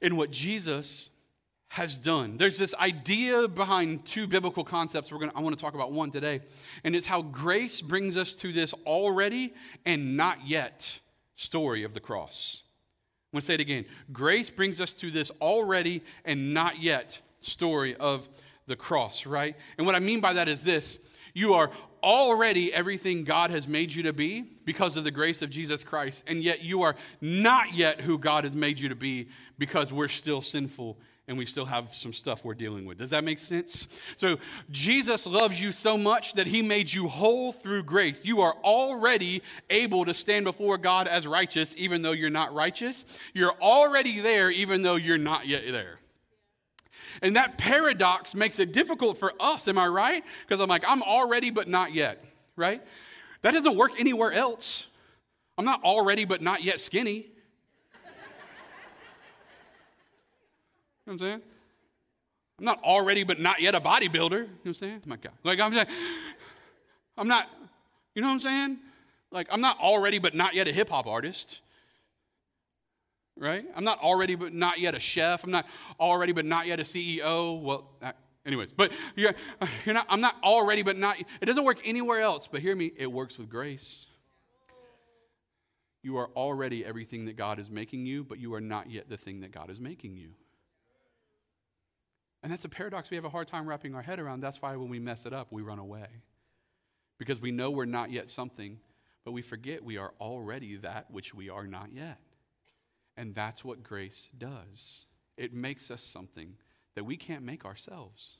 in 0.00 0.16
what 0.16 0.30
Jesus 0.30 1.10
has 1.68 1.96
done. 1.96 2.36
There's 2.36 2.58
this 2.58 2.74
idea 2.74 3.48
behind 3.48 4.04
two 4.04 4.26
biblical 4.26 4.64
concepts 4.64 5.10
we're 5.10 5.20
gonna, 5.20 5.32
I 5.34 5.40
want 5.40 5.56
to 5.56 5.62
talk 5.62 5.74
about 5.74 5.92
one 5.92 6.10
today, 6.10 6.40
and 6.84 6.94
it's 6.94 7.06
how 7.06 7.22
grace 7.22 7.80
brings 7.80 8.16
us 8.16 8.34
to 8.36 8.52
this 8.52 8.74
already 8.84 9.54
and 9.86 10.16
not 10.16 10.46
yet 10.46 11.00
story 11.36 11.84
of 11.84 11.94
the 11.94 12.00
cross. 12.00 12.64
I'm 13.32 13.38
going 13.38 13.40
to 13.40 13.46
say 13.46 13.54
it 13.54 13.60
again. 13.60 13.86
Grace 14.12 14.50
brings 14.50 14.80
us 14.80 14.92
to 14.94 15.10
this 15.10 15.30
already 15.40 16.02
and 16.26 16.52
not 16.52 16.82
yet 16.82 17.22
story 17.40 17.96
of 17.96 18.28
the 18.66 18.76
cross, 18.76 19.24
right? 19.24 19.56
And 19.78 19.86
what 19.86 19.94
I 19.94 20.00
mean 20.00 20.20
by 20.20 20.34
that 20.34 20.48
is 20.48 20.60
this 20.60 20.98
you 21.34 21.54
are 21.54 21.70
already 22.02 22.72
everything 22.72 23.24
God 23.24 23.50
has 23.50 23.68
made 23.68 23.92
you 23.92 24.04
to 24.04 24.12
be 24.12 24.44
because 24.64 24.96
of 24.96 25.04
the 25.04 25.10
grace 25.10 25.42
of 25.42 25.50
Jesus 25.50 25.84
Christ, 25.84 26.24
and 26.26 26.42
yet 26.42 26.62
you 26.62 26.82
are 26.82 26.96
not 27.20 27.74
yet 27.74 28.00
who 28.00 28.18
God 28.18 28.44
has 28.44 28.56
made 28.56 28.80
you 28.80 28.88
to 28.88 28.96
be 28.96 29.28
because 29.58 29.92
we're 29.92 30.08
still 30.08 30.40
sinful 30.40 30.98
and 31.28 31.38
we 31.38 31.46
still 31.46 31.64
have 31.64 31.94
some 31.94 32.12
stuff 32.12 32.44
we're 32.44 32.54
dealing 32.54 32.84
with. 32.84 32.98
Does 32.98 33.10
that 33.10 33.22
make 33.22 33.38
sense? 33.38 33.86
So, 34.16 34.38
Jesus 34.70 35.24
loves 35.26 35.60
you 35.60 35.70
so 35.70 35.96
much 35.96 36.34
that 36.34 36.48
he 36.48 36.62
made 36.62 36.92
you 36.92 37.06
whole 37.06 37.52
through 37.52 37.84
grace. 37.84 38.26
You 38.26 38.40
are 38.40 38.54
already 38.64 39.42
able 39.70 40.04
to 40.04 40.14
stand 40.14 40.44
before 40.44 40.78
God 40.78 41.06
as 41.06 41.26
righteous, 41.26 41.74
even 41.76 42.02
though 42.02 42.12
you're 42.12 42.28
not 42.28 42.52
righteous. 42.52 43.18
You're 43.34 43.54
already 43.60 44.18
there, 44.18 44.50
even 44.50 44.82
though 44.82 44.96
you're 44.96 45.16
not 45.16 45.46
yet 45.46 45.62
there. 45.68 46.01
And 47.20 47.36
that 47.36 47.58
paradox 47.58 48.34
makes 48.34 48.58
it 48.58 48.72
difficult 48.72 49.18
for 49.18 49.32
us, 49.40 49.68
am 49.68 49.78
I 49.78 49.88
right? 49.88 50.24
Because 50.46 50.60
I'm 50.60 50.68
like, 50.68 50.84
I'm 50.86 51.02
already, 51.02 51.50
but 51.50 51.68
not 51.68 51.92
yet, 51.92 52.24
right? 52.56 52.82
That 53.42 53.52
doesn't 53.52 53.76
work 53.76 53.92
anywhere 53.98 54.32
else. 54.32 54.86
I'm 55.58 55.64
not 55.64 55.82
already, 55.82 56.24
but 56.24 56.40
not 56.40 56.62
yet 56.62 56.80
skinny. 56.80 57.12
you 57.12 57.22
know 61.04 61.04
what 61.04 61.12
I'm 61.14 61.18
saying? 61.18 61.42
I'm 62.58 62.64
not 62.64 62.82
already, 62.82 63.24
but 63.24 63.40
not 63.40 63.60
yet 63.60 63.74
a 63.74 63.80
bodybuilder. 63.80 64.30
You 64.30 64.38
know 64.38 64.48
what 64.62 64.66
I'm 64.66 64.74
saying? 64.74 65.02
Oh 65.04 65.08
my 65.08 65.16
God. 65.16 65.32
Like, 65.42 65.60
I'm 65.60 65.72
saying, 65.72 65.86
I'm 67.18 67.28
not, 67.28 67.50
you 68.14 68.22
know 68.22 68.28
what 68.28 68.34
I'm 68.34 68.40
saying? 68.40 68.78
Like, 69.32 69.48
I'm 69.50 69.60
not 69.60 69.80
already, 69.80 70.18
but 70.18 70.34
not 70.34 70.54
yet 70.54 70.68
a 70.68 70.72
hip 70.72 70.90
hop 70.90 71.06
artist 71.06 71.61
right? 73.36 73.64
I'm 73.74 73.84
not 73.84 73.98
already, 74.00 74.34
but 74.34 74.52
not 74.52 74.78
yet 74.78 74.94
a 74.94 75.00
chef. 75.00 75.44
I'm 75.44 75.50
not 75.50 75.66
already, 75.98 76.32
but 76.32 76.44
not 76.44 76.66
yet 76.66 76.80
a 76.80 76.84
CEO. 76.84 77.60
Well, 77.60 77.90
uh, 78.02 78.12
anyways, 78.44 78.72
but 78.72 78.92
you're, 79.16 79.34
you're 79.84 79.94
not, 79.94 80.06
I'm 80.08 80.20
not 80.20 80.36
already, 80.42 80.82
but 80.82 80.96
not, 80.96 81.16
it 81.18 81.46
doesn't 81.46 81.64
work 81.64 81.80
anywhere 81.84 82.20
else. 82.20 82.48
But 82.48 82.60
hear 82.60 82.76
me, 82.76 82.92
it 82.96 83.10
works 83.10 83.38
with 83.38 83.48
grace. 83.48 84.06
You 86.02 86.16
are 86.16 86.30
already 86.34 86.84
everything 86.84 87.26
that 87.26 87.36
God 87.36 87.58
is 87.58 87.70
making 87.70 88.06
you, 88.06 88.24
but 88.24 88.38
you 88.38 88.54
are 88.54 88.60
not 88.60 88.90
yet 88.90 89.08
the 89.08 89.16
thing 89.16 89.40
that 89.40 89.52
God 89.52 89.70
is 89.70 89.80
making 89.80 90.16
you. 90.16 90.30
And 92.42 92.50
that's 92.50 92.64
a 92.64 92.68
paradox 92.68 93.08
we 93.08 93.16
have 93.16 93.24
a 93.24 93.30
hard 93.30 93.46
time 93.46 93.68
wrapping 93.68 93.94
our 93.94 94.02
head 94.02 94.18
around. 94.18 94.40
That's 94.40 94.60
why 94.60 94.74
when 94.74 94.88
we 94.88 94.98
mess 94.98 95.26
it 95.26 95.32
up, 95.32 95.52
we 95.52 95.62
run 95.62 95.78
away. 95.78 96.06
Because 97.18 97.40
we 97.40 97.52
know 97.52 97.70
we're 97.70 97.84
not 97.84 98.10
yet 98.10 98.30
something, 98.30 98.80
but 99.24 99.30
we 99.30 99.42
forget 99.42 99.84
we 99.84 99.96
are 99.96 100.12
already 100.20 100.76
that 100.78 101.08
which 101.08 101.34
we 101.34 101.48
are 101.48 101.68
not 101.68 101.92
yet. 101.92 102.18
And 103.16 103.34
that's 103.34 103.64
what 103.64 103.82
grace 103.82 104.30
does 104.36 105.06
it 105.36 105.52
makes 105.52 105.90
us 105.90 106.02
something 106.02 106.56
that 106.94 107.04
we 107.04 107.16
can't 107.16 107.42
make 107.42 107.64
ourselves. 107.64 108.36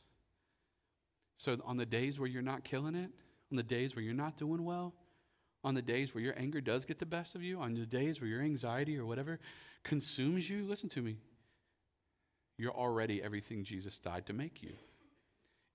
So, 1.38 1.58
on 1.64 1.76
the 1.76 1.86
days 1.86 2.20
where 2.20 2.28
you're 2.28 2.42
not 2.42 2.64
killing 2.64 2.94
it, 2.94 3.10
on 3.50 3.56
the 3.56 3.62
days 3.62 3.96
where 3.96 4.04
you're 4.04 4.14
not 4.14 4.36
doing 4.36 4.64
well, 4.64 4.94
on 5.64 5.74
the 5.74 5.82
days 5.82 6.14
where 6.14 6.22
your 6.22 6.38
anger 6.38 6.60
does 6.60 6.84
get 6.84 6.98
the 6.98 7.06
best 7.06 7.34
of 7.34 7.42
you, 7.42 7.58
on 7.60 7.74
the 7.74 7.86
days 7.86 8.20
where 8.20 8.28
your 8.28 8.42
anxiety 8.42 8.98
or 8.98 9.06
whatever 9.06 9.40
consumes 9.84 10.48
you, 10.48 10.64
listen 10.64 10.88
to 10.90 11.02
me. 11.02 11.16
You're 12.58 12.72
already 12.72 13.22
everything 13.22 13.64
Jesus 13.64 13.98
died 13.98 14.26
to 14.26 14.32
make 14.32 14.62
you, 14.62 14.74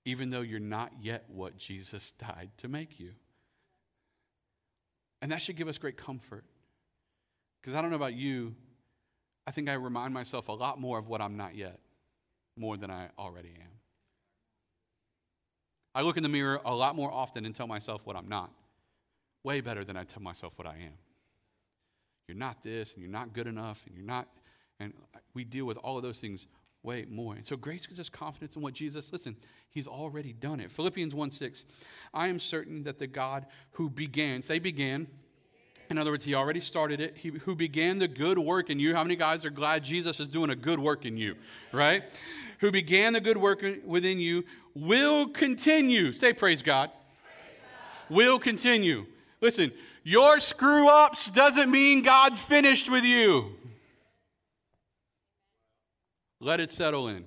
even 0.04 0.30
though 0.30 0.40
you're 0.40 0.60
not 0.60 0.92
yet 1.00 1.24
what 1.28 1.56
Jesus 1.56 2.12
died 2.18 2.50
to 2.58 2.68
make 2.68 2.98
you. 2.98 3.12
And 5.20 5.32
that 5.32 5.42
should 5.42 5.56
give 5.56 5.68
us 5.68 5.78
great 5.78 5.96
comfort. 5.96 6.44
Because 7.60 7.74
I 7.74 7.82
don't 7.82 7.90
know 7.90 7.96
about 7.96 8.14
you, 8.14 8.54
I 9.48 9.50
think 9.50 9.70
I 9.70 9.72
remind 9.72 10.12
myself 10.12 10.48
a 10.48 10.52
lot 10.52 10.78
more 10.78 10.98
of 10.98 11.08
what 11.08 11.22
I'm 11.22 11.38
not 11.38 11.54
yet, 11.54 11.80
more 12.54 12.76
than 12.76 12.90
I 12.90 13.08
already 13.18 13.48
am. 13.48 13.70
I 15.94 16.02
look 16.02 16.18
in 16.18 16.22
the 16.22 16.28
mirror 16.28 16.60
a 16.66 16.74
lot 16.74 16.94
more 16.94 17.10
often 17.10 17.46
and 17.46 17.54
tell 17.54 17.66
myself 17.66 18.04
what 18.04 18.14
I'm 18.14 18.28
not, 18.28 18.50
way 19.44 19.62
better 19.62 19.84
than 19.84 19.96
I 19.96 20.04
tell 20.04 20.22
myself 20.22 20.52
what 20.56 20.68
I 20.68 20.74
am. 20.74 20.98
You're 22.28 22.36
not 22.36 22.62
this, 22.62 22.92
and 22.92 23.00
you're 23.00 23.10
not 23.10 23.32
good 23.32 23.46
enough, 23.46 23.86
and 23.86 23.96
you're 23.96 24.04
not, 24.04 24.28
and 24.80 24.92
we 25.32 25.44
deal 25.44 25.64
with 25.64 25.78
all 25.78 25.96
of 25.96 26.02
those 26.02 26.20
things 26.20 26.46
way 26.82 27.06
more. 27.08 27.34
And 27.34 27.46
so 27.46 27.56
grace 27.56 27.86
gives 27.86 27.98
us 27.98 28.10
confidence 28.10 28.54
in 28.54 28.60
what 28.60 28.74
Jesus, 28.74 29.10
listen, 29.14 29.34
he's 29.70 29.86
already 29.86 30.34
done 30.34 30.60
it. 30.60 30.70
Philippians 30.70 31.14
1 31.14 31.30
6, 31.30 31.64
I 32.12 32.28
am 32.28 32.38
certain 32.38 32.82
that 32.82 32.98
the 32.98 33.06
God 33.06 33.46
who 33.70 33.88
began, 33.88 34.42
say 34.42 34.58
began, 34.58 35.06
in 35.90 35.98
other 35.98 36.10
words, 36.10 36.24
he 36.24 36.34
already 36.34 36.60
started 36.60 37.00
it. 37.00 37.16
He 37.16 37.30
who 37.30 37.54
began 37.54 37.98
the 37.98 38.08
good 38.08 38.38
work 38.38 38.70
in 38.70 38.78
you. 38.78 38.94
How 38.94 39.02
many 39.02 39.16
guys 39.16 39.44
are 39.44 39.50
glad 39.50 39.84
Jesus 39.84 40.20
is 40.20 40.28
doing 40.28 40.50
a 40.50 40.56
good 40.56 40.78
work 40.78 41.06
in 41.06 41.16
you, 41.16 41.36
right? 41.72 42.02
Who 42.60 42.70
began 42.70 43.14
the 43.14 43.20
good 43.20 43.38
work 43.38 43.64
within 43.84 44.20
you 44.20 44.44
will 44.74 45.28
continue. 45.28 46.12
Say 46.12 46.32
praise 46.32 46.62
God. 46.62 46.90
Praise 46.90 47.58
God. 48.08 48.16
Will 48.16 48.38
continue. 48.38 49.06
Listen, 49.40 49.72
your 50.02 50.40
screw 50.40 50.88
ups 50.88 51.30
doesn't 51.30 51.70
mean 51.70 52.02
God's 52.02 52.40
finished 52.40 52.90
with 52.90 53.04
you. 53.04 53.56
Let 56.40 56.60
it 56.60 56.70
settle 56.70 57.08
in. 57.08 57.24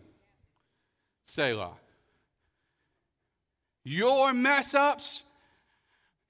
Selah. 1.26 1.74
Your 3.84 4.34
mess 4.34 4.74
ups, 4.74 5.24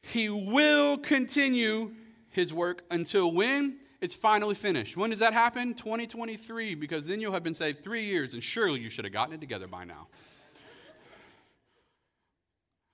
He 0.01 0.29
will 0.29 0.97
continue 0.97 1.91
his 2.31 2.53
work 2.53 2.83
until 2.89 3.31
when? 3.31 3.77
It's 4.01 4.15
finally 4.15 4.55
finished. 4.55 4.97
When 4.97 5.11
does 5.11 5.19
that 5.19 5.33
happen? 5.33 5.75
2023, 5.75 6.73
because 6.73 7.05
then 7.05 7.21
you'll 7.21 7.33
have 7.33 7.43
been 7.43 7.53
saved 7.53 7.83
three 7.83 8.05
years, 8.05 8.33
and 8.33 8.43
surely 8.43 8.79
you 8.79 8.89
should 8.89 9.05
have 9.05 9.13
gotten 9.13 9.35
it 9.35 9.39
together 9.39 9.67
by 9.67 9.83
now. 9.85 10.07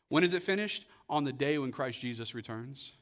When 0.10 0.24
is 0.24 0.34
it 0.34 0.42
finished? 0.42 0.86
On 1.10 1.24
the 1.24 1.32
day 1.32 1.58
when 1.58 1.72
Christ 1.72 2.02
Jesus 2.02 2.36
returns. 2.36 2.94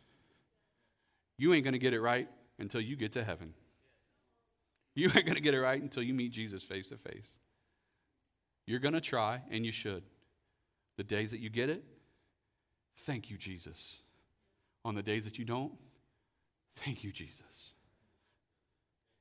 You 1.37 1.53
ain't 1.53 1.63
going 1.63 1.73
to 1.73 1.79
get 1.79 1.93
it 1.93 2.01
right 2.01 2.29
until 2.59 2.81
you 2.81 2.95
get 2.95 3.13
to 3.13 3.23
heaven. 3.23 3.53
You 4.93 5.07
ain't 5.07 5.25
going 5.25 5.35
to 5.35 5.41
get 5.41 5.55
it 5.55 5.59
right 5.59 5.81
until 5.81 6.03
you 6.03 6.13
meet 6.13 6.31
Jesus 6.31 6.63
face 6.63 6.89
to 6.89 6.97
face. 6.97 7.39
You're 8.67 8.79
going 8.79 8.93
to 8.93 9.01
try, 9.01 9.41
and 9.49 9.65
you 9.65 9.71
should. 9.71 10.03
The 10.97 11.03
days 11.03 11.31
that 11.31 11.39
you 11.39 11.49
get 11.49 11.69
it, 11.69 11.83
thank 12.99 13.29
you, 13.29 13.37
Jesus. 13.37 14.01
On 14.85 14.95
the 14.95 15.03
days 15.03 15.25
that 15.25 15.37
you 15.37 15.45
don't, 15.45 15.73
Thank 16.75 17.03
you, 17.03 17.11
Jesus. 17.11 17.73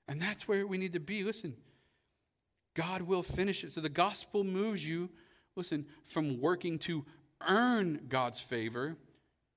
And 0.06 0.20
that's 0.20 0.46
where 0.46 0.66
we 0.66 0.78
need 0.78 0.92
to 0.94 1.00
be. 1.00 1.24
Listen, 1.24 1.56
God 2.74 3.02
will 3.02 3.22
finish 3.22 3.64
it. 3.64 3.72
So 3.72 3.80
the 3.80 3.88
gospel 3.88 4.44
moves 4.44 4.86
you, 4.86 5.10
listen, 5.56 5.86
from 6.04 6.40
working 6.40 6.78
to 6.80 7.04
earn 7.46 8.06
God's 8.08 8.40
favor 8.40 8.96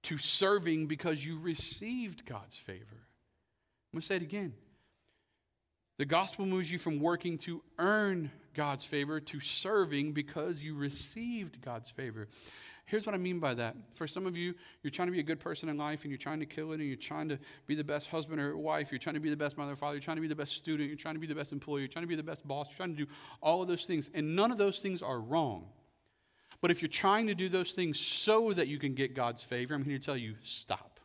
to 0.04 0.18
serving 0.18 0.88
because 0.88 1.26
you 1.26 1.40
received 1.40 2.26
God's 2.26 2.56
favor. 2.56 2.86
I'm 2.92 3.98
going 3.98 4.02
to 4.02 4.06
say 4.06 4.16
it 4.16 4.22
again. 4.22 4.54
The 5.98 6.06
gospel 6.06 6.46
moves 6.46 6.72
you 6.72 6.78
from 6.78 7.00
working 7.00 7.38
to 7.40 7.64
earn 7.80 8.32
God's 8.54 8.86
favor 8.86 9.20
to 9.20 9.40
serving 9.40 10.14
because 10.14 10.64
you 10.64 10.76
received 10.76 11.62
God's 11.62 11.90
favor. 11.90 12.28
Here's 12.88 13.06
what 13.06 13.14
I 13.14 13.18
mean 13.18 13.40
by 13.40 13.54
that. 13.54 13.76
For 13.96 14.08
some 14.08 14.26
of 14.26 14.38
you, 14.38 14.56
you're 14.82 14.92
trying 14.92 15.10
to 15.10 15.12
be 15.12 15.20
a 15.20 15.24
good 15.24 15.42
person 15.42 15.68
in 15.68 15.78
life 15.78 16.04
and 16.04 16.10
you're 16.10 16.18
trying 16.18 16.40
to 16.40 16.46
kill 16.46 16.72
it 16.72 16.80
and 16.80 16.88
you're 16.88 16.96
trying 16.96 17.28
to 17.28 17.38
be 17.66 17.76
the 17.76 17.84
best 17.84 18.08
husband 18.08 18.40
or 18.40 18.58
wife. 18.58 18.94
You're 18.94 19.00
trying 19.00 19.16
to 19.16 19.20
be 19.20 19.30
the 19.30 19.36
best 19.36 19.58
mother 19.58 19.74
or 19.74 19.76
father. 19.76 19.96
You're 19.96 20.02
trying 20.02 20.16
to 20.16 20.22
be 20.22 20.30
the 20.30 20.38
best 20.38 20.54
student. 20.54 20.88
You're 20.88 20.98
trying 20.98 21.16
to 21.16 21.20
be 21.20 21.28
the 21.28 21.36
best 21.36 21.52
employee. 21.52 21.82
You're 21.82 21.90
trying 21.90 22.06
to 22.06 22.10
be 22.10 22.16
the 22.16 22.24
best 22.24 22.48
boss. 22.48 22.70
You're 22.70 22.78
trying 22.78 22.96
to 22.96 23.06
do 23.06 23.12
all 23.42 23.62
of 23.62 23.68
those 23.68 23.84
things. 23.84 24.10
And 24.14 24.38
none 24.38 24.52
of 24.52 24.58
those 24.58 24.80
things 24.80 25.02
are 25.02 25.20
wrong. 25.20 25.68
But 26.62 26.72
if 26.72 26.82
you're 26.82 26.88
trying 26.88 27.28
to 27.28 27.36
do 27.36 27.50
those 27.50 27.74
things 27.74 28.00
so 28.00 28.54
that 28.54 28.70
you 28.70 28.80
can 28.80 28.96
get 28.96 29.14
God's 29.14 29.44
favor, 29.44 29.76
I'm 29.76 29.84
here 29.84 29.98
to 29.98 30.04
tell 30.04 30.16
you 30.16 30.36
stop. 30.42 31.02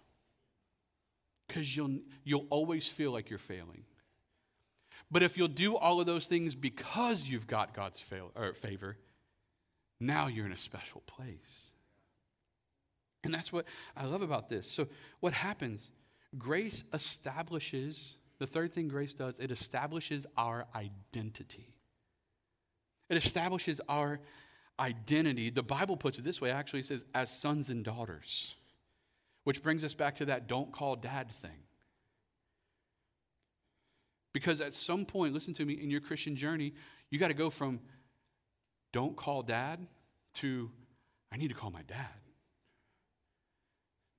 Because 1.49 1.77
you'll, 1.77 1.99
you'll 2.23 2.47
always 2.49 2.87
feel 2.87 3.11
like 3.11 3.29
you're 3.29 3.41
failing. 3.41 3.83
But 5.11 5.25
if 5.25 5.37
you'll 5.37 5.49
do 5.49 5.77
all 5.77 5.99
of 5.99 6.07
those 6.07 6.29
things 6.29 6.55
because 6.55 7.29
you've 7.29 7.49
got 7.49 7.75
God's 7.75 8.01
fail, 8.01 8.31
favor, 8.55 8.99
now 9.99 10.29
you're 10.29 10.47
in 10.47 10.53
a 10.53 10.57
special 10.57 11.03
place. 11.07 11.72
And 13.25 13.33
that's 13.33 13.53
what 13.53 13.67
I 13.97 14.05
love 14.07 14.23
about 14.23 14.49
this. 14.49 14.71
So, 14.71 14.87
what 15.21 15.33
happens? 15.33 15.91
Grace 16.37 16.85
establishes, 16.93 18.17
the 18.39 18.47
third 18.47 18.73
thing 18.73 18.89
grace 18.89 19.15
does, 19.15 19.39
it 19.39 19.51
establishes 19.51 20.27
our 20.37 20.67
identity. 20.75 21.75
It 23.09 23.17
establishes 23.17 23.81
our 23.89 24.21
identity. 24.81 25.51
The 25.51 25.63
Bible 25.63 25.97
puts 25.97 26.19
it 26.19 26.25
this 26.25 26.41
way 26.41 26.51
actually, 26.51 26.81
it 26.81 26.87
says, 26.87 27.05
as 27.15 27.31
sons 27.31 27.69
and 27.69 27.85
daughters, 27.85 28.57
which 29.45 29.63
brings 29.63 29.85
us 29.85 29.95
back 29.95 30.17
to 30.17 30.25
that 30.27 30.49
don't 30.49 30.73
call 30.73 30.97
dad 30.97 31.31
thing. 31.31 31.51
Because 34.33 34.63
at 34.63 34.73
some 34.73 35.05
point, 35.05 35.35
listen 35.35 35.53
to 35.55 35.67
me, 35.67 35.75
in 35.75 35.91
your 35.91 36.01
Christian 36.01 36.37
journey, 36.37 36.73
you 37.11 37.19
got 37.19 37.29
to 37.29 37.35
go 37.35 37.51
from 37.51 37.81
don't 38.93 39.17
call 39.17 39.43
dad 39.43 39.87
to 40.35 40.71
I 41.31 41.37
need 41.37 41.49
to 41.49 41.55
call 41.55 41.71
my 41.71 41.83
dad. 41.83 42.22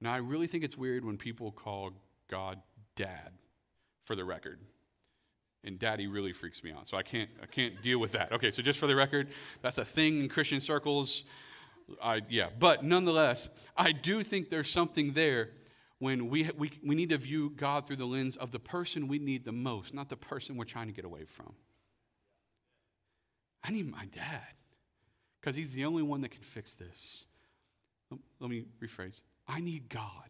Now, 0.03 0.13
I 0.13 0.17
really 0.17 0.47
think 0.47 0.65
it's 0.65 0.77
weird 0.77 1.05
when 1.05 1.17
people 1.17 1.53
call 1.53 1.91
God 2.29 2.59
dad, 2.97 3.31
for 4.03 4.17
the 4.17 4.25
record. 4.25 4.59
And 5.63 5.79
daddy 5.79 6.07
really 6.07 6.33
freaks 6.33 6.61
me 6.61 6.73
out. 6.73 6.89
So 6.89 6.97
I 6.97 7.03
can't, 7.03 7.29
I 7.41 7.45
can't 7.45 7.81
deal 7.81 7.99
with 7.99 8.11
that. 8.11 8.33
Okay, 8.33 8.51
so 8.51 8.61
just 8.61 8.79
for 8.79 8.87
the 8.87 8.97
record, 8.97 9.29
that's 9.61 9.77
a 9.77 9.85
thing 9.85 10.21
in 10.21 10.27
Christian 10.27 10.59
circles. 10.59 11.23
I, 12.03 12.21
yeah, 12.27 12.49
but 12.59 12.83
nonetheless, 12.83 13.47
I 13.77 13.93
do 13.93 14.23
think 14.23 14.49
there's 14.49 14.69
something 14.69 15.13
there 15.13 15.51
when 15.99 16.27
we, 16.27 16.49
we, 16.57 16.71
we 16.85 16.95
need 16.95 17.11
to 17.11 17.17
view 17.17 17.51
God 17.51 17.87
through 17.87 17.95
the 17.95 18.05
lens 18.05 18.35
of 18.35 18.51
the 18.51 18.59
person 18.59 19.07
we 19.07 19.19
need 19.19 19.45
the 19.45 19.53
most, 19.53 19.93
not 19.93 20.09
the 20.09 20.17
person 20.17 20.57
we're 20.57 20.65
trying 20.65 20.87
to 20.87 20.93
get 20.93 21.05
away 21.05 21.23
from. 21.23 21.53
I 23.63 23.71
need 23.71 23.89
my 23.89 24.05
dad 24.11 24.41
because 25.39 25.55
he's 25.55 25.71
the 25.71 25.85
only 25.85 26.03
one 26.03 26.19
that 26.21 26.31
can 26.31 26.41
fix 26.41 26.75
this. 26.75 27.25
Let 28.41 28.49
me 28.49 28.65
rephrase 28.81 29.21
I 29.47 29.59
need 29.59 29.89
God 29.89 30.29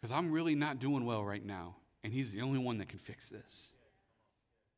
because 0.00 0.12
I'm 0.12 0.30
really 0.30 0.54
not 0.54 0.78
doing 0.78 1.04
well 1.04 1.24
right 1.24 1.44
now, 1.44 1.76
and 2.02 2.12
He's 2.12 2.32
the 2.32 2.42
only 2.42 2.58
one 2.58 2.78
that 2.78 2.88
can 2.88 2.98
fix 2.98 3.28
this. 3.28 3.72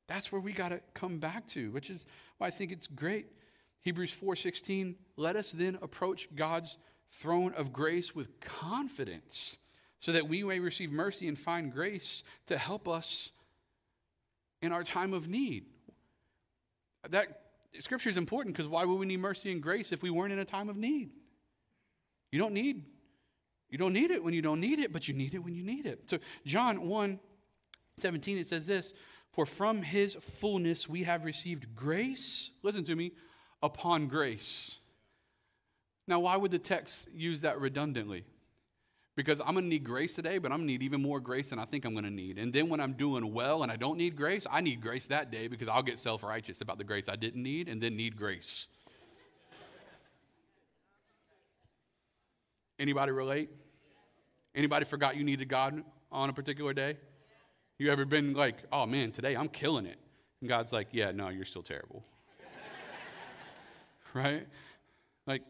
That's 0.09 0.33
where 0.33 0.41
we 0.41 0.53
got 0.53 0.71
to 0.71 0.81
come 0.95 1.19
back 1.19 1.47
to, 1.49 1.71
which 1.71 1.89
is 1.89 2.07
why 2.39 2.49
I 2.49 2.51
think 2.51 2.73
it's 2.73 2.87
great. 2.87 3.27
Hebrews 3.83 4.13
4:16, 4.13 4.97
let 5.17 5.37
us 5.37 5.53
then 5.53 5.79
approach 5.83 6.35
God's 6.35 6.77
throne 7.11 7.53
of 7.55 7.73
grace 7.73 8.15
with 8.15 8.41
confidence, 8.41 9.59
so 10.01 10.13
that 10.13 10.29
we 10.29 10.43
may 10.43 10.59
receive 10.59 10.91
mercy 10.91 11.29
and 11.29 11.39
find 11.39 11.73
grace 11.73 12.25
to 12.47 12.59
help 12.59 12.89
us 12.89 13.33
in 14.61 14.73
our 14.73 14.83
time 14.83 15.13
of 15.13 15.29
need. 15.29 15.67
That 17.09 17.43
scripture 17.79 18.09
is 18.09 18.17
important 18.17 18.55
because 18.55 18.69
why 18.69 18.85
would 18.85 18.95
we 18.95 19.07
need 19.07 19.19
mercy 19.19 19.53
and 19.53 19.63
grace 19.63 19.93
if 19.93 20.03
we 20.03 20.11
weren't 20.11 20.33
in 20.33 20.39
a 20.39 20.45
time 20.45 20.69
of 20.69 20.77
need? 20.77 21.11
You 22.31 22.39
don't 22.39 22.55
need 22.55 22.87
you 23.73 23.79
don't 23.79 23.95
need 23.95 24.11
it 24.11 24.23
when 24.23 24.35
you 24.35 24.43
don't 24.43 24.61
need 24.61 24.79
it, 24.79 24.93
but 24.93 25.09
you 25.09 25.15
need 25.15 25.33
it 25.33 25.39
when 25.39 25.55
you 25.55 25.65
need 25.65 25.87
it. 25.87 26.03
So, 26.09 26.19
John 26.45 26.87
1 26.87 27.19
17, 27.97 28.39
it 28.39 28.47
says 28.47 28.67
this 28.67 28.93
For 29.33 29.47
from 29.47 29.83
his 29.83 30.15
fullness 30.15 30.89
we 30.89 31.05
have 31.05 31.25
received 31.25 31.75
grace, 31.75 32.51
listen 32.63 32.85
to 32.85 32.95
me, 32.95 33.13
upon 33.63 34.09
grace. 34.09 34.79
Now, 36.07 36.21
why 36.21 36.37
would 36.37 36.51
the 36.51 36.59
text 36.59 37.09
use 37.15 37.41
that 37.41 37.59
redundantly? 37.61 38.25
Because 39.17 39.41
I'm 39.41 39.53
going 39.53 39.65
to 39.65 39.69
need 39.69 39.85
grace 39.85 40.15
today, 40.15 40.37
but 40.37 40.53
I'm 40.53 40.59
going 40.59 40.69
to 40.69 40.73
need 40.73 40.83
even 40.83 41.01
more 41.01 41.21
grace 41.21 41.49
than 41.49 41.59
I 41.59 41.65
think 41.65 41.87
I'm 41.87 41.93
going 41.93 42.05
to 42.05 42.11
need. 42.11 42.39
And 42.39 42.53
then 42.53 42.69
when 42.69 42.81
I'm 42.81 42.93
doing 42.93 43.33
well 43.33 43.63
and 43.63 43.73
I 43.73 43.77
don't 43.77 43.97
need 43.97 44.17
grace, 44.17 44.47
I 44.51 44.61
need 44.61 44.83
grace 44.83 45.07
that 45.07 45.31
day 45.31 45.49
because 45.49 45.69
I'll 45.69 45.83
get 45.83 45.99
self 45.99 46.23
righteous 46.23 46.61
about 46.61 46.77
the 46.77 46.85
grace 46.85 47.09
I 47.09 47.17
didn't 47.17 47.43
need 47.43 47.69
and 47.71 47.81
then 47.81 47.97
need 47.97 48.17
grace. 48.17 48.67
Anybody 52.79 53.13
relate? 53.13 53.49
Anybody 54.55 54.85
forgot 54.85 55.17
you 55.17 55.25
needed 55.25 55.49
God 55.49 55.83
on 56.11 56.29
a 56.29 56.33
particular 56.33 56.75
day? 56.75 56.97
You 57.79 57.91
ever 57.91 58.05
been 58.05 58.35
like, 58.35 58.57
oh 58.71 58.87
man, 58.87 59.11
today 59.11 59.35
I'm 59.35 59.49
killing 59.49 59.87
it? 59.87 59.99
And 60.41 60.49
God's 60.49 60.73
like, 60.73 60.89
yeah, 60.93 61.11
no, 61.11 61.31
you're 61.31 61.45
still 61.45 61.63
terrible. 61.63 62.05
right? 64.15 64.47
Like, 65.27 65.43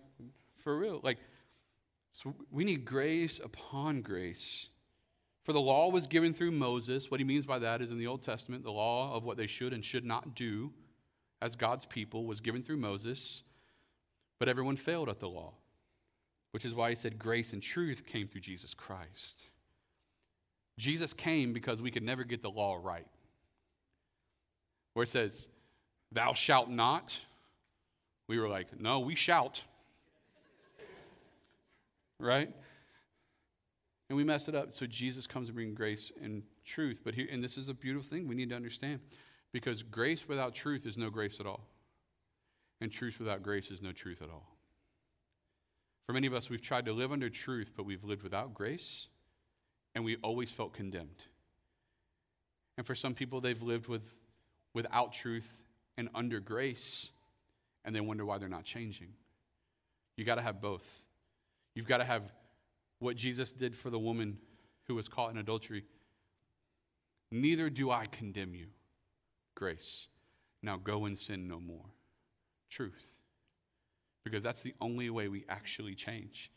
for 0.63 0.77
real. 0.77 1.01
Like, 1.03 1.19
so 2.13 2.35
we 2.51 2.65
need 2.65 2.85
grace 2.85 3.41
upon 3.43 4.03
grace. 4.03 4.69
For 5.43 5.53
the 5.53 5.61
law 5.61 5.91
was 5.91 6.07
given 6.07 6.33
through 6.33 6.53
Moses. 6.53 7.11
What 7.11 7.19
he 7.19 7.25
means 7.25 7.45
by 7.45 7.59
that 7.59 7.83
is 7.83 7.91
in 7.91 7.99
the 7.99 8.07
Old 8.07 8.23
Testament, 8.23 8.63
the 8.63 8.71
law 8.71 9.15
of 9.15 9.25
what 9.25 9.37
they 9.37 9.49
should 9.49 9.73
and 9.73 9.85
should 9.85 10.05
not 10.05 10.37
do 10.37 10.73
as 11.41 11.57
God's 11.57 11.87
people 11.87 12.25
was 12.25 12.41
given 12.41 12.63
through 12.63 12.77
Moses, 12.77 13.43
but 14.39 14.49
everyone 14.49 14.77
failed 14.77 15.09
at 15.09 15.19
the 15.19 15.29
law 15.29 15.55
which 16.53 16.65
is 16.65 16.75
why 16.75 16.91
he 16.91 16.95
said 16.95 17.19
grace 17.19 17.53
and 17.53 17.63
truth 17.63 18.07
came 18.07 18.29
through 18.29 18.43
Jesus 18.43 18.75
Christ. 18.75 19.47
Jesus 20.79 21.13
came 21.13 21.53
because 21.53 21.83
we 21.83 21.91
could 21.91 22.03
never 22.03 22.25
get 22.25 22.43
the 22.43 22.51
law 22.51 22.79
right. 22.81 23.07
Where 24.95 25.03
it 25.03 25.09
says, 25.09 25.49
Thou 26.13 26.35
shalt 26.35 26.69
not, 26.69 27.19
we 28.29 28.39
were 28.39 28.49
like, 28.49 28.81
No, 28.81 29.01
we 29.01 29.15
shout. 29.15 29.65
right? 32.19 32.51
And 34.09 34.17
we 34.17 34.25
mess 34.25 34.49
it 34.49 34.55
up. 34.55 34.75
So 34.75 34.87
Jesus 34.87 35.27
comes 35.27 35.49
to 35.49 35.55
bring 35.55 35.75
grace 35.75 36.13
and 36.23 36.43
truth. 36.67 37.01
But 37.03 37.15
here, 37.15 37.27
and 37.31 37.43
this 37.43 37.57
is 37.57 37.71
a 37.71 37.75
beautiful 37.75 38.17
thing 38.17 38.29
we 38.29 38.35
need 38.35 38.51
to 38.51 38.57
understand 38.57 39.01
because 39.53 39.83
grace 39.83 40.29
without 40.29 40.55
truth 40.55 40.87
is 40.87 40.99
no 40.99 41.09
grace 41.09 41.41
at 41.41 41.47
all. 41.47 41.67
And 42.81 42.91
truth 42.91 43.19
without 43.19 43.43
grace 43.43 43.71
is 43.71 43.81
no 43.81 43.93
truth 43.93 44.21
at 44.21 44.29
all. 44.29 44.53
For 46.07 46.13
many 46.13 46.27
of 46.27 46.35
us, 46.35 46.51
we've 46.51 46.63
tried 46.63 46.87
to 46.87 46.93
live 46.93 47.13
under 47.13 47.31
truth, 47.31 47.73
but 47.77 47.87
we've 47.87 48.05
lived 48.05 48.23
without 48.23 48.55
grace, 48.55 49.09
and 49.95 50.05
we 50.05 50.17
always 50.17 50.51
felt 50.51 50.73
condemned. 50.73 51.27
And 52.77 52.87
for 52.87 52.95
some 52.95 53.15
people, 53.15 53.41
they've 53.41 53.63
lived 53.63 53.89
with, 53.89 54.17
without 54.75 55.13
truth 55.13 55.63
and 55.97 56.09
under 56.15 56.41
grace, 56.41 57.13
and 57.85 57.95
they 57.95 58.01
wonder 58.01 58.25
why 58.25 58.39
they're 58.39 58.49
not 58.49 58.65
changing. 58.65 59.09
You 60.17 60.25
got 60.25 60.37
to 60.37 60.43
have 60.43 60.61
both. 60.61 61.05
You've 61.75 61.87
got 61.87 61.99
to 61.99 62.05
have 62.05 62.33
what 62.99 63.17
Jesus 63.17 63.53
did 63.53 63.77
for 63.77 63.91
the 63.91 63.99
woman 63.99 64.39
who 64.85 64.95
was 64.95 65.09
caught 65.09 65.31
in 65.31 65.39
adultery. 65.39 65.85
Neither 67.31 67.71
do 67.71 67.91
I 67.91 68.07
condemn 68.07 68.55
you. 68.55 68.67
Grace. 69.55 70.09
Now 70.63 70.77
go 70.77 71.05
and 71.05 71.19
sin 71.19 71.49
no 71.49 71.61
more. 71.61 71.87
Truth 72.71 73.12
because 74.25 74.43
that's 74.43 74.63
the 74.63 74.75
only 74.81 75.11
way 75.11 75.29
we 75.29 75.45
actually 75.49 75.95
change. 75.95 76.51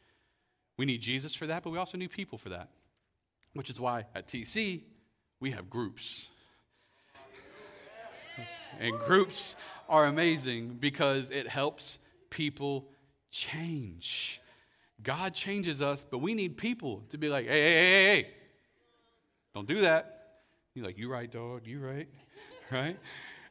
We 0.78 0.86
need 0.86 1.01
Jesus 1.01 1.36
for 1.36 1.47
that, 1.47 1.63
but 1.63 1.69
we 1.69 1.78
also 1.78 1.97
need 1.97 2.12
people 2.12 2.38
for 2.38 2.49
that, 2.49 2.69
which 3.54 3.69
is 3.69 3.80
why 3.80 4.06
at 4.13 4.28
TC 4.28 4.82
we 5.39 5.51
have 5.51 5.69
groups. 5.69 6.30
And 8.80 8.97
groups 8.99 9.56
are 9.88 10.06
amazing 10.06 10.78
because 10.80 11.30
it 11.30 11.47
helps 11.47 11.97
people 12.30 12.89
change. 13.32 14.41
God 15.01 15.34
changes 15.34 15.82
us, 15.82 16.06
but 16.10 16.19
we 16.19 16.34
need 16.34 16.58
people 16.58 17.01
to 17.10 17.17
be 17.17 17.30
like, 17.30 17.45
hey, 17.45 17.62
hey, 17.62 17.73
hey, 17.73 18.06
hey, 18.15 18.30
don't 19.54 19.67
do 19.67 19.82
that. 19.82 20.41
You're 20.73 20.86
like, 20.86 20.97
you 20.97 21.10
right, 21.10 21.32
dog, 21.32 21.65
you 21.65 21.80
right, 21.80 22.10
right? 22.71 22.97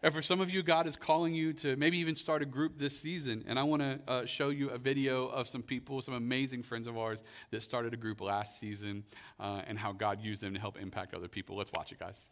And 0.04 0.12
for 0.12 0.20
some 0.20 0.42
of 0.42 0.52
you, 0.52 0.62
God 0.62 0.86
is 0.86 0.96
calling 0.96 1.32
you 1.32 1.54
to 1.54 1.76
maybe 1.76 1.96
even 1.96 2.14
start 2.14 2.42
a 2.42 2.44
group 2.44 2.76
this 2.76 3.00
season. 3.00 3.42
And 3.48 3.58
I 3.58 3.62
want 3.62 3.80
to 3.80 4.00
uh, 4.06 4.26
show 4.26 4.50
you 4.50 4.68
a 4.68 4.76
video 4.76 5.28
of 5.28 5.48
some 5.48 5.62
people, 5.62 6.02
some 6.02 6.12
amazing 6.12 6.62
friends 6.62 6.86
of 6.86 6.98
ours 6.98 7.22
that 7.52 7.62
started 7.62 7.94
a 7.94 7.96
group 7.96 8.20
last 8.20 8.60
season 8.60 9.04
uh, 9.40 9.62
and 9.66 9.78
how 9.78 9.92
God 9.92 10.20
used 10.20 10.42
them 10.42 10.52
to 10.52 10.60
help 10.60 10.78
impact 10.78 11.14
other 11.14 11.26
people. 11.26 11.56
Let's 11.56 11.72
watch 11.72 11.90
it, 11.90 11.98
guys. 11.98 12.28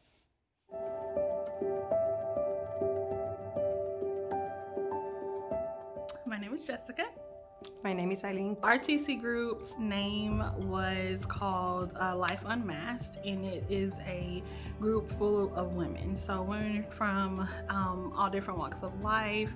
My 6.27 6.37
name 6.37 6.53
is 6.53 6.67
Jessica. 6.67 7.07
My 7.85 7.93
name 7.93 8.11
is 8.11 8.25
Eileen. 8.25 8.57
RTC 8.57 9.21
Group's 9.21 9.75
name 9.79 10.43
was 10.69 11.25
called 11.27 11.95
uh, 12.01 12.17
Life 12.17 12.41
Unmasked, 12.47 13.19
and 13.25 13.45
it 13.45 13.65
is 13.69 13.93
a 14.07 14.43
group 14.81 15.11
full 15.11 15.55
of 15.55 15.75
women. 15.75 16.17
So, 16.17 16.43
women 16.43 16.85
from 16.91 17.49
um, 17.69 18.13
all 18.17 18.31
different 18.31 18.59
walks 18.59 18.83
of 18.83 19.01
life 19.01 19.51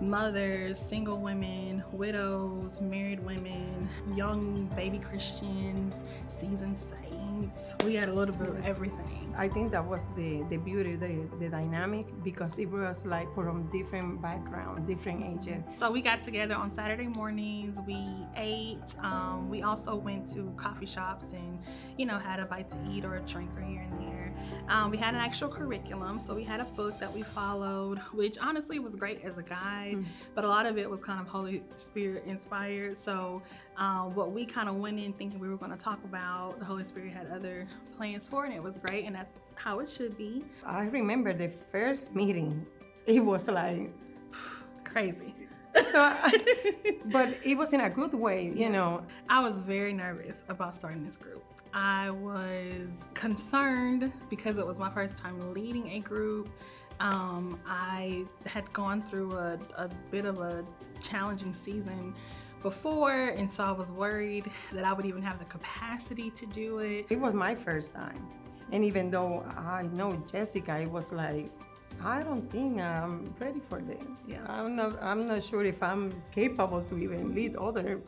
mothers, 0.00 0.78
single 0.78 1.18
women, 1.18 1.82
widows, 1.92 2.80
married 2.80 3.24
women, 3.24 3.88
young 4.14 4.66
baby 4.76 4.98
Christians, 4.98 6.02
seasoned 6.28 6.76
saints 6.78 7.11
We 7.84 7.94
had 7.94 8.08
a 8.08 8.12
little 8.12 8.34
bit 8.34 8.48
of 8.48 8.64
everything. 8.64 9.34
I 9.36 9.48
think 9.48 9.72
that 9.72 9.84
was 9.84 10.06
the, 10.14 10.42
the 10.50 10.58
beauty, 10.58 10.94
the, 10.94 11.26
the 11.38 11.48
dynamic, 11.48 12.06
because 12.22 12.58
it 12.58 12.66
was 12.66 13.06
like 13.06 13.32
from 13.34 13.70
different 13.70 14.20
background, 14.20 14.86
different 14.86 15.24
ages. 15.24 15.62
So 15.78 15.90
we 15.90 16.02
got 16.02 16.22
together 16.22 16.54
on 16.54 16.70
Saturday 16.70 17.06
mornings. 17.06 17.78
We 17.86 18.04
ate. 18.36 18.82
Um, 19.00 19.48
we 19.48 19.62
also 19.62 19.96
went 19.96 20.28
to 20.34 20.52
coffee 20.56 20.86
shops 20.86 21.32
and, 21.32 21.58
you 21.96 22.04
know, 22.04 22.18
had 22.18 22.40
a 22.40 22.44
bite 22.44 22.68
to 22.70 22.78
eat 22.90 23.04
or 23.06 23.16
a 23.16 23.20
drink 23.20 23.50
or 23.56 23.62
here 23.62 23.80
and 23.80 24.00
there. 24.00 24.34
Um, 24.68 24.90
we 24.90 24.98
had 24.98 25.14
an 25.14 25.20
actual 25.20 25.48
curriculum. 25.48 26.20
So 26.20 26.34
we 26.34 26.44
had 26.44 26.60
a 26.60 26.64
book 26.64 27.00
that 27.00 27.12
we 27.12 27.22
followed, 27.22 27.98
which 28.12 28.36
honestly 28.38 28.78
was 28.80 28.94
great 28.96 29.22
as 29.24 29.38
a 29.38 29.42
guide, 29.42 29.94
mm-hmm. 29.96 30.10
but 30.34 30.44
a 30.44 30.48
lot 30.48 30.66
of 30.66 30.76
it 30.76 30.90
was 30.90 31.00
kind 31.00 31.20
of 31.20 31.26
Holy 31.26 31.62
Spirit 31.76 32.24
inspired. 32.26 33.02
So 33.02 33.42
um, 33.78 34.14
what 34.14 34.32
we 34.32 34.44
kind 34.44 34.68
of 34.68 34.76
went 34.76 35.00
in 35.00 35.14
thinking 35.14 35.40
we 35.40 35.48
were 35.48 35.56
going 35.56 35.70
to 35.70 35.76
talk 35.76 36.04
about, 36.04 36.58
the 36.58 36.66
Holy 36.66 36.84
Spirit 36.84 37.12
had 37.12 37.31
other 37.32 37.66
plans 37.96 38.28
for, 38.28 38.44
and 38.44 38.54
it 38.54 38.62
was 38.62 38.76
great. 38.78 39.06
And 39.06 39.16
that's 39.16 39.38
how 39.54 39.80
it 39.80 39.88
should 39.88 40.16
be. 40.16 40.44
I 40.64 40.84
remember 40.84 41.32
the 41.32 41.50
first 41.70 42.14
meeting, 42.14 42.66
it 43.06 43.20
was 43.20 43.48
like 43.48 43.92
crazy. 44.84 45.34
so, 45.90 46.14
but 47.06 47.34
it 47.42 47.56
was 47.56 47.72
in 47.72 47.80
a 47.80 47.90
good 47.90 48.12
way, 48.12 48.52
you 48.54 48.68
know. 48.68 49.02
I 49.28 49.42
was 49.42 49.60
very 49.60 49.92
nervous 49.92 50.42
about 50.48 50.74
starting 50.74 51.04
this 51.04 51.16
group. 51.16 51.42
I 51.74 52.10
was 52.10 53.06
concerned 53.14 54.12
because 54.28 54.58
it 54.58 54.66
was 54.66 54.78
my 54.78 54.90
first 54.90 55.16
time 55.16 55.54
leading 55.54 55.88
a 55.92 56.00
group. 56.00 56.50
Um, 57.00 57.58
I 57.66 58.24
had 58.44 58.70
gone 58.72 59.02
through 59.02 59.32
a, 59.32 59.58
a 59.76 59.88
bit 60.10 60.26
of 60.26 60.40
a 60.40 60.64
challenging 61.00 61.54
season 61.54 62.14
before, 62.62 63.28
and 63.28 63.50
so 63.50 63.64
I 63.64 63.72
was 63.72 63.92
worried 63.92 64.50
that 64.72 64.84
I 64.84 64.92
would 64.92 65.06
even 65.06 65.22
have 65.22 65.38
the 65.38 65.44
capacity 65.46 66.30
to 66.30 66.46
do 66.46 66.78
it. 66.78 67.06
It 67.10 67.20
was 67.20 67.34
my 67.34 67.54
first 67.54 67.92
time. 67.92 68.26
And 68.70 68.84
even 68.84 69.10
though 69.10 69.44
I 69.56 69.82
know 69.92 70.22
Jessica, 70.30 70.80
it 70.80 70.90
was 70.90 71.12
like, 71.12 71.50
I 72.02 72.22
don't 72.22 72.50
think 72.50 72.80
I'm 72.80 73.34
ready 73.38 73.60
for 73.68 73.80
this. 73.80 74.04
Yeah. 74.26 74.44
I'm 74.48 74.74
not 74.74 75.00
I'm 75.02 75.28
not 75.28 75.42
sure 75.42 75.64
if 75.64 75.82
I'm 75.82 76.10
capable 76.32 76.82
to 76.82 76.98
even 76.98 77.34
lead 77.34 77.56
other 77.56 78.00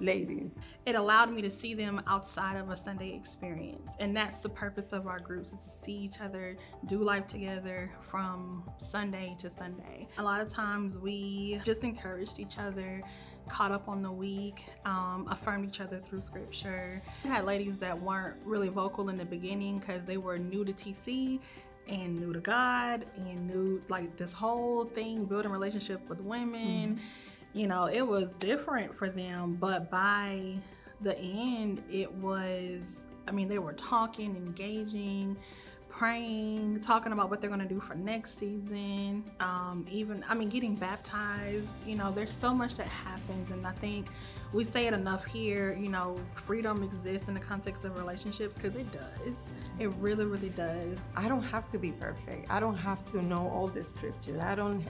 ladies. 0.00 0.50
It 0.86 0.96
allowed 0.96 1.32
me 1.32 1.42
to 1.42 1.50
see 1.50 1.74
them 1.74 2.02
outside 2.06 2.56
of 2.56 2.70
a 2.70 2.76
Sunday 2.76 3.14
experience. 3.14 3.92
And 4.00 4.16
that's 4.16 4.40
the 4.40 4.48
purpose 4.48 4.92
of 4.92 5.06
our 5.06 5.18
groups 5.18 5.52
is 5.52 5.58
to 5.60 5.70
see 5.70 5.92
each 5.92 6.20
other, 6.20 6.56
do 6.86 6.98
life 6.98 7.26
together 7.26 7.90
from 8.00 8.68
Sunday 8.78 9.36
to 9.38 9.50
Sunday. 9.50 10.08
A 10.18 10.22
lot 10.22 10.40
of 10.40 10.52
times 10.52 10.98
we 10.98 11.60
just 11.64 11.84
encouraged 11.84 12.38
each 12.38 12.58
other 12.58 13.02
caught 13.48 13.72
up 13.72 13.88
on 13.88 14.02
the 14.02 14.10
week, 14.10 14.64
um, 14.84 15.26
affirmed 15.30 15.66
each 15.66 15.80
other 15.80 15.98
through 15.98 16.20
scripture. 16.20 17.02
We 17.24 17.30
had 17.30 17.44
ladies 17.44 17.78
that 17.78 18.00
weren't 18.00 18.36
really 18.44 18.68
vocal 18.68 19.08
in 19.08 19.16
the 19.16 19.24
beginning 19.24 19.78
because 19.78 20.02
they 20.02 20.16
were 20.16 20.38
new 20.38 20.64
to 20.64 20.72
TC 20.72 21.40
and 21.88 22.20
new 22.20 22.32
to 22.32 22.40
God 22.40 23.06
and 23.16 23.46
new 23.46 23.82
like 23.88 24.16
this 24.16 24.32
whole 24.32 24.84
thing, 24.84 25.24
building 25.24 25.50
relationship 25.50 26.06
with 26.08 26.20
women. 26.20 26.96
Mm-hmm. 26.96 27.58
You 27.58 27.66
know, 27.66 27.86
it 27.86 28.06
was 28.06 28.32
different 28.34 28.94
for 28.94 29.08
them, 29.08 29.56
but 29.58 29.90
by 29.90 30.54
the 31.00 31.18
end, 31.18 31.82
it 31.90 32.12
was, 32.12 33.06
I 33.26 33.30
mean, 33.30 33.48
they 33.48 33.58
were 33.58 33.72
talking, 33.72 34.36
engaging 34.36 35.36
praying, 35.98 36.78
talking 36.80 37.10
about 37.10 37.28
what 37.28 37.40
they're 37.40 37.50
going 37.50 37.60
to 37.60 37.66
do 37.66 37.80
for 37.80 37.96
next 37.96 38.38
season. 38.38 39.24
Um, 39.40 39.84
even, 39.90 40.24
I 40.28 40.34
mean, 40.34 40.48
getting 40.48 40.76
baptized. 40.76 41.66
You 41.84 41.96
know, 41.96 42.12
there's 42.12 42.32
so 42.32 42.54
much 42.54 42.76
that 42.76 42.86
happens, 42.86 43.50
and 43.50 43.66
I 43.66 43.72
think 43.72 44.06
we 44.52 44.62
say 44.62 44.86
it 44.86 44.94
enough 44.94 45.24
here. 45.26 45.76
You 45.78 45.88
know, 45.88 46.16
freedom 46.34 46.84
exists 46.84 47.26
in 47.26 47.34
the 47.34 47.40
context 47.40 47.84
of 47.84 47.98
relationships 47.98 48.54
because 48.54 48.76
it 48.76 48.86
does. 48.92 49.34
It 49.80 49.88
really, 49.98 50.24
really 50.24 50.50
does. 50.50 50.96
I 51.16 51.28
don't 51.28 51.42
have 51.42 51.68
to 51.70 51.78
be 51.78 51.90
perfect. 51.90 52.48
I 52.48 52.60
don't 52.60 52.76
have 52.76 53.04
to 53.10 53.20
know 53.20 53.50
all 53.52 53.66
the 53.66 53.82
scriptures. 53.82 54.40
I 54.40 54.54
don't 54.54 54.84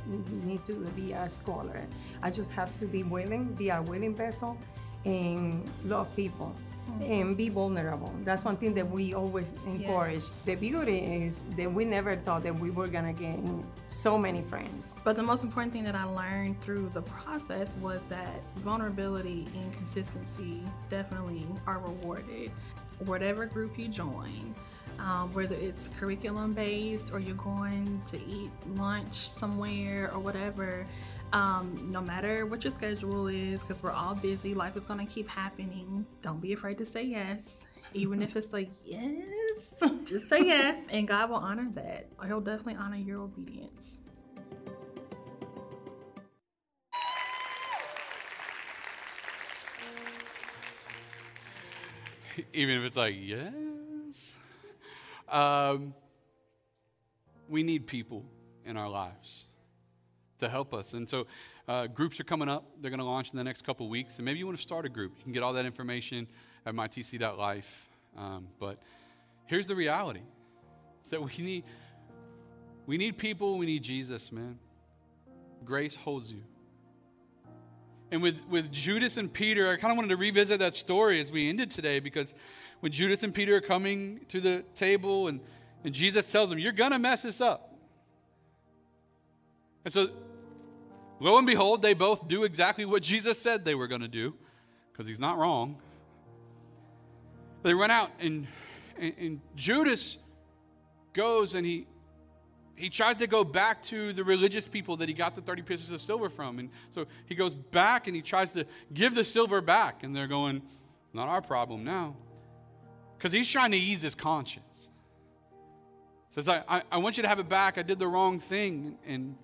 need 0.44 0.66
to 0.66 0.74
be 0.94 1.12
a 1.12 1.26
scholar. 1.26 1.86
I 2.22 2.30
just 2.30 2.50
have 2.52 2.76
to 2.80 2.84
be 2.84 3.02
willing, 3.02 3.54
be 3.54 3.70
a 3.70 3.80
willing 3.80 4.14
vessel, 4.14 4.58
and 5.06 5.66
love 5.86 6.14
people 6.14 6.54
and 7.00 7.36
be 7.36 7.48
vulnerable. 7.48 8.12
That's 8.24 8.44
one 8.44 8.56
thing 8.56 8.74
that 8.74 8.88
we 8.88 9.14
always 9.14 9.52
encourage. 9.66 10.14
Yes. 10.14 10.42
The 10.44 10.54
beauty 10.56 10.98
is 10.98 11.44
that 11.56 11.72
we 11.72 11.84
never 11.84 12.16
thought 12.16 12.42
that 12.42 12.58
we 12.58 12.70
were 12.70 12.88
gonna 12.88 13.12
gain 13.12 13.64
so 13.86 14.18
many 14.18 14.42
friends. 14.42 14.96
But 15.04 15.16
the 15.16 15.22
most 15.22 15.44
important 15.44 15.72
thing 15.72 15.84
that 15.84 15.94
I 15.94 16.04
learned 16.04 16.60
through 16.60 16.90
the 16.94 17.02
process 17.02 17.76
was 17.80 18.00
that 18.08 18.40
vulnerability 18.56 19.46
and 19.54 19.72
consistency 19.72 20.62
definitely 20.90 21.46
are 21.66 21.78
rewarded. 21.78 22.50
Whatever 23.04 23.46
group 23.46 23.78
you 23.78 23.88
join, 23.88 24.54
um, 24.98 25.32
whether 25.32 25.54
it's 25.54 25.88
curriculum 25.88 26.52
based 26.52 27.12
or 27.12 27.20
you're 27.20 27.36
going 27.36 28.02
to 28.08 28.16
eat 28.26 28.50
lunch 28.74 29.14
somewhere 29.28 30.10
or 30.12 30.18
whatever, 30.18 30.84
um, 31.32 31.90
no 31.90 32.00
matter 32.00 32.46
what 32.46 32.64
your 32.64 32.72
schedule 32.72 33.28
is, 33.28 33.60
because 33.60 33.82
we're 33.82 33.92
all 33.92 34.14
busy, 34.14 34.54
life 34.54 34.76
is 34.76 34.84
going 34.84 35.04
to 35.04 35.12
keep 35.12 35.28
happening. 35.28 36.06
Don't 36.22 36.40
be 36.40 36.52
afraid 36.52 36.78
to 36.78 36.86
say 36.86 37.04
yes. 37.04 37.58
Even 37.94 38.22
if 38.22 38.36
it's 38.36 38.52
like, 38.52 38.70
yes, 38.84 39.74
just 40.04 40.28
say 40.28 40.40
yes. 40.44 40.86
And 40.90 41.08
God 41.08 41.30
will 41.30 41.36
honor 41.36 41.68
that. 41.74 42.06
He'll 42.26 42.40
definitely 42.40 42.76
honor 42.76 42.96
your 42.96 43.20
obedience. 43.20 44.00
Even 52.52 52.78
if 52.78 52.84
it's 52.84 52.96
like, 52.96 53.16
yes. 53.18 54.36
Um, 55.28 55.94
we 57.48 57.62
need 57.62 57.86
people 57.86 58.24
in 58.64 58.76
our 58.76 58.88
lives 58.88 59.46
to 60.38 60.48
help 60.48 60.74
us. 60.74 60.94
And 60.94 61.08
so 61.08 61.26
uh, 61.66 61.86
groups 61.86 62.18
are 62.20 62.24
coming 62.24 62.48
up. 62.48 62.64
They're 62.80 62.90
going 62.90 62.98
to 62.98 63.04
launch 63.04 63.30
in 63.30 63.36
the 63.36 63.44
next 63.44 63.62
couple 63.62 63.88
weeks. 63.88 64.16
And 64.16 64.24
maybe 64.24 64.38
you 64.38 64.46
want 64.46 64.58
to 64.58 64.64
start 64.64 64.86
a 64.86 64.88
group. 64.88 65.12
You 65.18 65.24
can 65.24 65.32
get 65.32 65.42
all 65.42 65.52
that 65.54 65.66
information 65.66 66.26
at 66.64 66.74
mytc.life. 66.74 67.88
Um, 68.16 68.48
but 68.58 68.78
here's 69.46 69.66
the 69.66 69.76
reality. 69.76 70.22
It's 71.00 71.10
that 71.10 71.22
we 71.22 71.44
need, 71.44 71.64
we 72.86 72.96
need 72.96 73.18
people. 73.18 73.58
We 73.58 73.66
need 73.66 73.82
Jesus, 73.82 74.32
man. 74.32 74.58
Grace 75.64 75.96
holds 75.96 76.32
you. 76.32 76.42
And 78.10 78.22
with, 78.22 78.42
with 78.48 78.72
Judas 78.72 79.18
and 79.18 79.30
Peter, 79.30 79.70
I 79.70 79.76
kind 79.76 79.90
of 79.90 79.96
wanted 79.98 80.08
to 80.08 80.16
revisit 80.16 80.60
that 80.60 80.74
story 80.74 81.20
as 81.20 81.30
we 81.30 81.48
ended 81.48 81.70
today 81.70 82.00
because 82.00 82.34
when 82.80 82.90
Judas 82.90 83.22
and 83.22 83.34
Peter 83.34 83.56
are 83.56 83.60
coming 83.60 84.20
to 84.28 84.40
the 84.40 84.64
table 84.74 85.28
and, 85.28 85.40
and 85.84 85.92
Jesus 85.92 86.30
tells 86.30 86.48
them, 86.48 86.58
You're 86.58 86.72
going 86.72 86.92
to 86.92 86.98
mess 86.98 87.22
this 87.22 87.40
up. 87.40 87.74
And 89.84 89.92
so 89.92 90.08
Lo 91.20 91.36
and 91.36 91.46
behold, 91.46 91.82
they 91.82 91.94
both 91.94 92.28
do 92.28 92.44
exactly 92.44 92.84
what 92.84 93.02
Jesus 93.02 93.40
said 93.40 93.64
they 93.64 93.74
were 93.74 93.88
going 93.88 94.02
to 94.02 94.08
do, 94.08 94.34
because 94.92 95.06
he's 95.06 95.20
not 95.20 95.36
wrong. 95.38 95.80
They 97.62 97.74
run 97.74 97.90
out, 97.90 98.10
and, 98.20 98.46
and, 98.98 99.12
and, 99.18 99.40
Judas 99.56 100.18
goes 101.12 101.54
and 101.56 101.66
he, 101.66 101.88
he 102.76 102.88
tries 102.88 103.18
to 103.18 103.26
go 103.26 103.42
back 103.42 103.82
to 103.82 104.12
the 104.12 104.22
religious 104.22 104.68
people 104.68 104.96
that 104.98 105.08
he 105.08 105.14
got 105.14 105.34
the 105.34 105.40
30 105.40 105.62
pieces 105.62 105.90
of 105.90 106.00
silver 106.00 106.28
from. 106.28 106.60
And 106.60 106.70
so 106.90 107.06
he 107.26 107.34
goes 107.34 107.52
back 107.52 108.06
and 108.06 108.14
he 108.14 108.22
tries 108.22 108.52
to 108.52 108.64
give 108.94 109.16
the 109.16 109.24
silver 109.24 109.60
back, 109.60 110.04
and 110.04 110.14
they're 110.14 110.28
going, 110.28 110.62
Not 111.12 111.28
our 111.28 111.42
problem 111.42 111.82
now. 111.82 112.14
Because 113.16 113.32
he's 113.32 113.50
trying 113.50 113.72
to 113.72 113.76
ease 113.76 114.02
his 114.02 114.14
conscience. 114.14 114.88
Says, 116.28 116.48
I, 116.48 116.62
I, 116.68 116.82
I 116.92 116.98
want 116.98 117.16
you 117.16 117.24
to 117.24 117.28
have 117.28 117.40
it 117.40 117.48
back. 117.48 117.78
I 117.78 117.82
did 117.82 117.98
the 117.98 118.06
wrong 118.06 118.38
thing. 118.38 118.96
And 119.04 119.36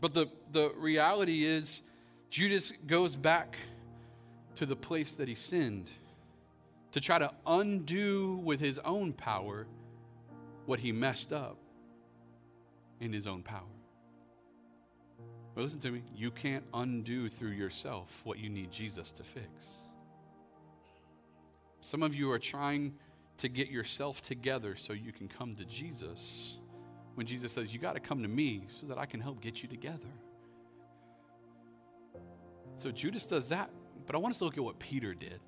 but 0.00 0.14
the, 0.14 0.28
the 0.52 0.72
reality 0.76 1.44
is, 1.44 1.82
Judas 2.30 2.72
goes 2.86 3.16
back 3.16 3.56
to 4.56 4.66
the 4.66 4.76
place 4.76 5.14
that 5.14 5.28
he 5.28 5.34
sinned 5.34 5.90
to 6.92 7.00
try 7.00 7.18
to 7.18 7.32
undo 7.46 8.40
with 8.42 8.60
his 8.60 8.78
own 8.80 9.12
power 9.12 9.66
what 10.64 10.80
he 10.80 10.92
messed 10.92 11.32
up 11.32 11.56
in 13.00 13.12
his 13.12 13.26
own 13.26 13.42
power. 13.42 13.62
But 15.54 15.62
listen 15.62 15.80
to 15.80 15.90
me, 15.90 16.02
you 16.14 16.30
can't 16.30 16.64
undo 16.74 17.28
through 17.28 17.50
yourself 17.50 18.20
what 18.24 18.38
you 18.38 18.48
need 18.48 18.70
Jesus 18.70 19.12
to 19.12 19.22
fix. 19.22 19.78
Some 21.80 22.02
of 22.02 22.14
you 22.14 22.30
are 22.32 22.38
trying 22.38 22.94
to 23.38 23.48
get 23.48 23.68
yourself 23.68 24.22
together 24.22 24.74
so 24.76 24.92
you 24.92 25.12
can 25.12 25.28
come 25.28 25.54
to 25.54 25.64
Jesus 25.64 26.58
when 27.16 27.26
Jesus 27.26 27.50
says, 27.50 27.72
You 27.72 27.80
got 27.80 27.94
to 27.94 28.00
come 28.00 28.22
to 28.22 28.28
me 28.28 28.64
so 28.68 28.86
that 28.86 28.98
I 28.98 29.06
can 29.06 29.20
help 29.20 29.40
get 29.40 29.62
you 29.62 29.68
together. 29.68 30.06
So 32.76 32.92
Judas 32.92 33.26
does 33.26 33.48
that, 33.48 33.70
but 34.06 34.14
I 34.14 34.18
want 34.18 34.32
us 34.32 34.38
to 34.38 34.44
look 34.44 34.56
at 34.56 34.62
what 34.62 34.78
Peter 34.78 35.14
did. 35.14 35.40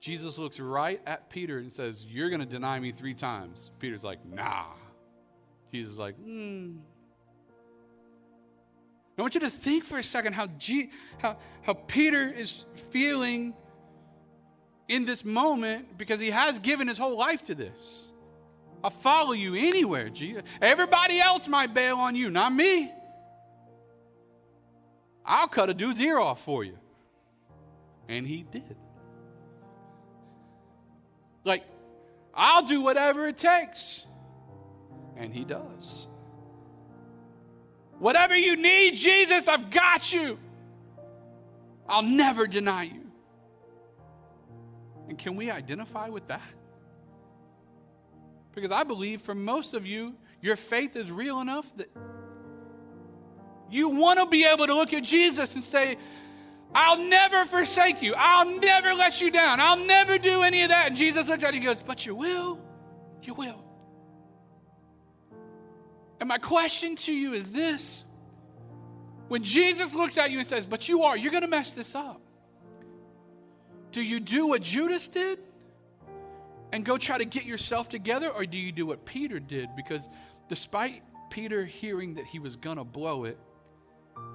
Jesus 0.00 0.38
looks 0.38 0.60
right 0.60 1.00
at 1.06 1.30
Peter 1.30 1.58
and 1.58 1.72
says, 1.72 2.04
You're 2.04 2.28
going 2.28 2.40
to 2.40 2.46
deny 2.46 2.78
me 2.78 2.92
three 2.92 3.14
times. 3.14 3.70
Peter's 3.78 4.04
like, 4.04 4.24
Nah. 4.26 4.66
Jesus 5.72 5.92
is 5.92 5.98
like, 5.98 6.16
Hmm. 6.16 6.78
I 9.18 9.22
want 9.22 9.34
you 9.34 9.40
to 9.40 9.50
think 9.50 9.84
for 9.84 9.96
a 9.98 10.02
second 10.02 10.34
how, 10.34 10.46
G- 10.58 10.90
how, 11.18 11.38
how 11.62 11.72
Peter 11.72 12.28
is 12.28 12.64
feeling 12.90 13.54
in 14.88 15.06
this 15.06 15.24
moment 15.24 15.96
because 15.96 16.20
he 16.20 16.30
has 16.30 16.58
given 16.58 16.86
his 16.86 16.98
whole 16.98 17.16
life 17.16 17.44
to 17.46 17.54
this. 17.54 18.08
I'll 18.84 18.90
follow 18.90 19.32
you 19.32 19.54
anywhere, 19.54 20.08
Jesus. 20.08 20.42
Everybody 20.60 21.20
else 21.20 21.48
might 21.48 21.74
bail 21.74 21.96
on 21.96 22.14
you, 22.14 22.30
not 22.30 22.52
me. 22.52 22.92
I'll 25.24 25.48
cut 25.48 25.70
a 25.70 25.74
dude's 25.74 26.00
ear 26.00 26.18
off 26.18 26.42
for 26.42 26.62
you. 26.62 26.78
And 28.08 28.26
he 28.26 28.44
did. 28.44 28.76
Like, 31.44 31.64
I'll 32.32 32.62
do 32.62 32.82
whatever 32.82 33.26
it 33.26 33.36
takes. 33.36 34.04
And 35.16 35.32
he 35.32 35.44
does. 35.44 36.06
Whatever 37.98 38.36
you 38.36 38.56
need, 38.56 38.94
Jesus, 38.94 39.48
I've 39.48 39.70
got 39.70 40.12
you. 40.12 40.38
I'll 41.88 42.02
never 42.02 42.46
deny 42.46 42.84
you. 42.84 43.10
And 45.08 45.16
can 45.16 45.36
we 45.36 45.50
identify 45.50 46.08
with 46.08 46.28
that? 46.28 46.42
Because 48.56 48.72
I 48.72 48.84
believe 48.84 49.20
for 49.20 49.34
most 49.34 49.74
of 49.74 49.84
you, 49.84 50.14
your 50.40 50.56
faith 50.56 50.96
is 50.96 51.12
real 51.12 51.40
enough 51.40 51.76
that 51.76 51.90
you 53.70 53.90
want 53.90 54.18
to 54.18 54.26
be 54.26 54.46
able 54.46 54.66
to 54.66 54.74
look 54.74 54.94
at 54.94 55.04
Jesus 55.04 55.54
and 55.54 55.62
say, 55.62 55.98
I'll 56.74 56.96
never 56.96 57.44
forsake 57.44 58.00
you. 58.00 58.14
I'll 58.16 58.58
never 58.58 58.94
let 58.94 59.20
you 59.20 59.30
down. 59.30 59.60
I'll 59.60 59.86
never 59.86 60.16
do 60.16 60.42
any 60.42 60.62
of 60.62 60.70
that. 60.70 60.86
And 60.86 60.96
Jesus 60.96 61.28
looks 61.28 61.44
at 61.44 61.52
you 61.52 61.58
and 61.58 61.66
goes, 61.66 61.82
But 61.82 62.06
you 62.06 62.14
will. 62.14 62.58
You 63.22 63.34
will. 63.34 63.62
And 66.18 66.26
my 66.26 66.38
question 66.38 66.96
to 66.96 67.12
you 67.12 67.34
is 67.34 67.52
this 67.52 68.06
when 69.28 69.42
Jesus 69.42 69.94
looks 69.94 70.16
at 70.16 70.30
you 70.30 70.38
and 70.38 70.46
says, 70.46 70.64
But 70.64 70.88
you 70.88 71.02
are, 71.02 71.14
you're 71.14 71.30
going 71.30 71.44
to 71.44 71.50
mess 71.50 71.74
this 71.74 71.94
up. 71.94 72.22
Do 73.92 74.02
you 74.02 74.18
do 74.18 74.46
what 74.46 74.62
Judas 74.62 75.08
did 75.08 75.40
and 76.72 76.84
go 76.84 76.98
try 76.98 77.18
to 77.18 77.24
get 77.24 77.44
yourself 77.44 77.88
together, 77.88 78.28
or 78.28 78.44
do 78.44 78.56
you 78.56 78.72
do 78.72 78.86
what 78.86 79.04
Peter 79.04 79.38
did? 79.38 79.70
Because 79.76 80.08
despite 80.48 81.02
Peter 81.30 81.64
hearing 81.64 82.14
that 82.14 82.24
he 82.24 82.38
was 82.38 82.56
going 82.56 82.76
to 82.76 82.84
blow 82.84 83.24
it, 83.24 83.38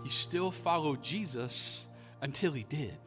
he 0.03 0.09
still 0.09 0.51
followed 0.51 1.03
Jesus 1.03 1.85
until 2.21 2.51
he 2.51 2.63
did. 2.63 2.97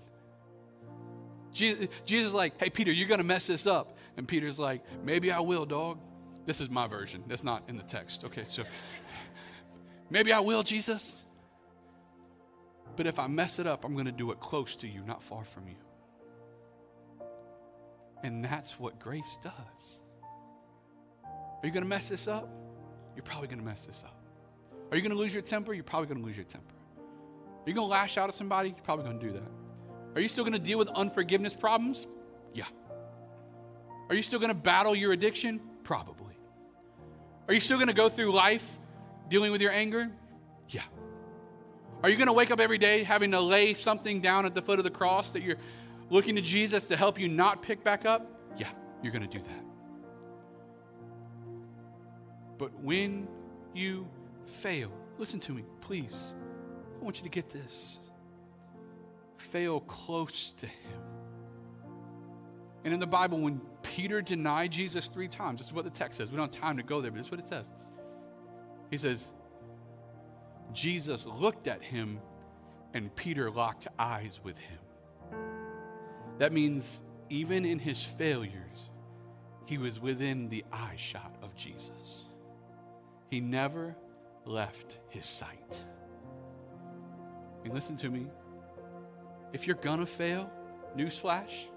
Jesus, 1.53 1.89
is 2.09 2.35
like, 2.35 2.61
hey, 2.61 2.69
Peter, 2.69 2.93
you're 2.93 3.09
going 3.09 3.21
to 3.21 3.27
mess 3.27 3.47
this 3.47 3.67
up. 3.67 3.97
And 4.17 4.27
Peter's 4.27 4.59
like, 4.59 4.83
maybe 5.05 5.31
I 5.31 5.41
will, 5.41 5.67
dog. 5.67 5.99
This 6.47 6.61
is 6.61 6.69
my 6.69 6.87
version. 6.87 7.23
That's 7.27 7.45
not 7.45 7.63
in 7.69 7.77
the 7.77 7.83
text. 7.83 8.25
Okay, 8.25 8.45
so 8.45 8.65
maybe 10.11 10.33
I 10.33 10.41
will, 10.41 10.63
Jesus. 10.63 11.23
But 12.97 13.07
if 13.07 13.19
I 13.19 13.29
mess 13.29 13.59
it 13.59 13.67
up, 13.67 13.85
I'm 13.85 13.95
going 13.95 14.07
to 14.07 14.13
do 14.13 14.31
it 14.31 14.41
close 14.41 14.77
to 14.77 14.89
you, 14.89 15.03
not 15.07 15.23
far 15.23 15.45
from 15.45 15.69
you. 15.69 15.77
And 18.25 18.43
that's 18.43 18.81
what 18.81 18.99
grace 18.99 19.39
does. 19.43 20.01
Are 21.23 21.67
you 21.67 21.71
going 21.71 21.83
to 21.83 21.89
mess 21.89 22.09
this 22.09 22.27
up? 22.27 22.49
You're 23.15 23.23
probably 23.23 23.49
going 23.49 23.59
to 23.59 23.65
mess 23.65 23.85
this 23.85 24.03
up. 24.03 24.19
Are 24.91 24.97
you 24.97 25.03
going 25.03 25.13
to 25.15 25.19
lose 25.19 25.35
your 25.35 25.43
temper? 25.43 25.75
You're 25.75 25.85
probably 25.85 26.09
going 26.09 26.21
to 26.21 26.27
lose 26.27 26.37
your 26.37 26.47
temper. 26.47 26.75
Are 26.99 27.69
you 27.69 27.75
going 27.75 27.87
to 27.87 27.91
lash 27.91 28.17
out 28.17 28.31
at 28.31 28.35
somebody? 28.35 28.71
You're 28.71 28.79
probably 28.79 29.05
going 29.05 29.21
to 29.21 29.27
do 29.27 29.33
that. 29.35 29.51
Are 30.15 30.21
you 30.23 30.29
still 30.29 30.45
going 30.45 30.55
to 30.55 30.59
deal 30.59 30.79
with 30.79 30.89
unforgiveness 30.89 31.55
problems? 31.55 32.07
Yeah. 32.55 32.65
Are 34.09 34.15
you 34.15 34.23
still 34.23 34.39
going 34.39 34.49
to 34.49 34.55
battle 34.55 34.95
your 34.95 35.13
addiction? 35.13 35.61
Probably. 35.83 36.39
Are 37.47 37.53
you 37.53 37.61
still 37.61 37.77
going 37.77 37.89
to 37.89 37.95
go 37.95 38.09
through 38.09 38.33
life 38.33 38.79
dealing 39.29 39.53
with 39.53 39.61
your 39.61 39.73
anger? 39.73 40.11
Yeah. 40.71 40.83
Are 42.03 42.09
you 42.09 42.17
going 42.17 42.29
to 42.29 42.33
wake 42.33 42.51
up 42.51 42.61
every 42.61 42.79
day 42.79 43.03
having 43.03 43.33
to 43.33 43.41
lay 43.41 43.75
something 43.75 44.21
down 44.21 44.47
at 44.47 44.55
the 44.55 44.63
foot 44.63 44.79
of 44.79 44.85
the 44.85 44.91
cross 44.91 45.33
that 45.33 45.43
you're 45.43 45.57
looking 46.11 46.37
to 46.37 46.43
Jesus 46.43 46.87
to 46.87 46.97
help 46.97 47.19
you 47.19 47.29
not 47.29 47.63
pick 47.63 47.83
back 47.83 48.05
up? 48.07 48.35
Yeah, 48.57 48.71
you're 49.03 49.13
going 49.13 49.29
to 49.29 49.39
do 49.39 49.43
that. 49.43 49.65
But 52.59 52.73
when 52.81 53.29
you 53.75 54.09
fail, 54.47 54.93
listen 55.19 55.41
to 55.41 55.53
me, 55.53 55.65
please. 55.81 56.35
I 57.01 57.05
want 57.05 57.19
you 57.19 57.25
to 57.25 57.31
get 57.31 57.51
this. 57.51 58.01
Fail 59.37 59.81
close 59.81 60.53
to 60.53 60.67
Him. 60.67 61.01
And 62.85 62.93
in 62.93 63.01
the 63.01 63.07
Bible, 63.07 63.39
when 63.39 63.61
Peter 63.83 64.21
denied 64.21 64.71
Jesus 64.71 65.09
three 65.09 65.29
times, 65.29 65.61
this 65.61 65.69
is 65.69 65.73
what 65.73 65.85
the 65.85 65.91
text 65.91 66.19
says. 66.19 66.31
We 66.31 66.37
don't 66.37 66.55
have 66.55 66.63
time 66.63 66.77
to 66.77 66.83
go 66.83 67.01
there, 67.01 67.11
but 67.11 67.19
this 67.19 67.27
is 67.27 67.31
what 67.31 67.41
it 67.41 67.47
says. 67.47 67.71
He 68.91 68.99
says, 68.99 69.29
Jesus 70.73 71.27
looked 71.27 71.67
at 71.67 71.83
him 71.83 72.21
and 72.93 73.15
Peter 73.17 73.51
locked 73.51 73.89
eyes 73.99 74.41
with 74.43 74.59
him. 74.59 74.79
That 76.39 76.53
means 76.53 77.01
even 77.31 77.65
in 77.65 77.79
his 77.79 78.03
failures, 78.03 78.91
he 79.67 79.79
was 79.79 80.01
within 80.01 80.49
the 80.49 80.65
eye 80.73 80.97
shot 80.97 81.37
of 81.43 81.55
Jesus. 81.55 82.27
He 83.31 83.41
never 83.41 83.97
left 84.45 84.99
his 85.09 85.27
sight. 85.27 85.85
And 87.65 87.73
listen 87.73 87.97
to 87.99 88.11
me 88.11 88.27
if 89.53 89.67
you're 89.67 89.77
gonna 89.77 90.07
fail, 90.07 90.51
newsflash, 90.97 91.69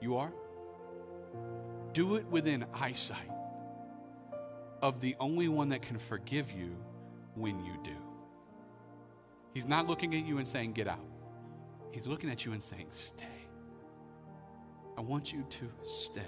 you 0.00 0.16
are. 0.16 0.32
Do 1.92 2.16
it 2.16 2.26
within 2.26 2.66
eyesight 2.74 3.30
of 4.82 5.00
the 5.00 5.16
only 5.20 5.48
one 5.48 5.70
that 5.70 5.82
can 5.82 5.98
forgive 5.98 6.52
you 6.52 6.76
when 7.34 7.64
you 7.64 7.72
do. 7.82 7.96
He's 9.54 9.66
not 9.66 9.86
looking 9.86 10.14
at 10.14 10.26
you 10.26 10.38
and 10.38 10.46
saying, 10.46 10.72
Get 10.72 10.86
out. 10.86 11.04
He's 11.92 12.06
looking 12.06 12.30
at 12.30 12.44
you 12.44 12.52
and 12.52 12.62
saying, 12.62 12.88
Stay. 12.90 13.35
I 14.96 15.00
want 15.00 15.32
you 15.32 15.44
to 15.48 15.68
stay. 15.84 16.22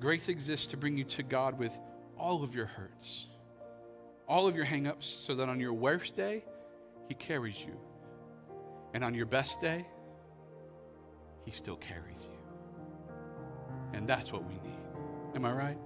Grace 0.00 0.28
exists 0.28 0.66
to 0.68 0.76
bring 0.76 0.96
you 0.96 1.04
to 1.04 1.22
God 1.22 1.58
with 1.58 1.78
all 2.18 2.42
of 2.42 2.54
your 2.54 2.66
hurts, 2.66 3.26
all 4.28 4.46
of 4.46 4.56
your 4.56 4.64
hangups, 4.64 5.04
so 5.04 5.34
that 5.34 5.48
on 5.48 5.60
your 5.60 5.72
worst 5.72 6.16
day, 6.16 6.44
He 7.08 7.14
carries 7.14 7.64
you. 7.64 7.76
And 8.94 9.02
on 9.04 9.14
your 9.14 9.26
best 9.26 9.60
day, 9.60 9.86
He 11.44 11.50
still 11.50 11.76
carries 11.76 12.28
you. 12.30 12.38
And 13.92 14.08
that's 14.08 14.32
what 14.32 14.44
we 14.44 14.54
need. 14.54 14.78
Am 15.34 15.44
I 15.44 15.52
right? 15.52 15.78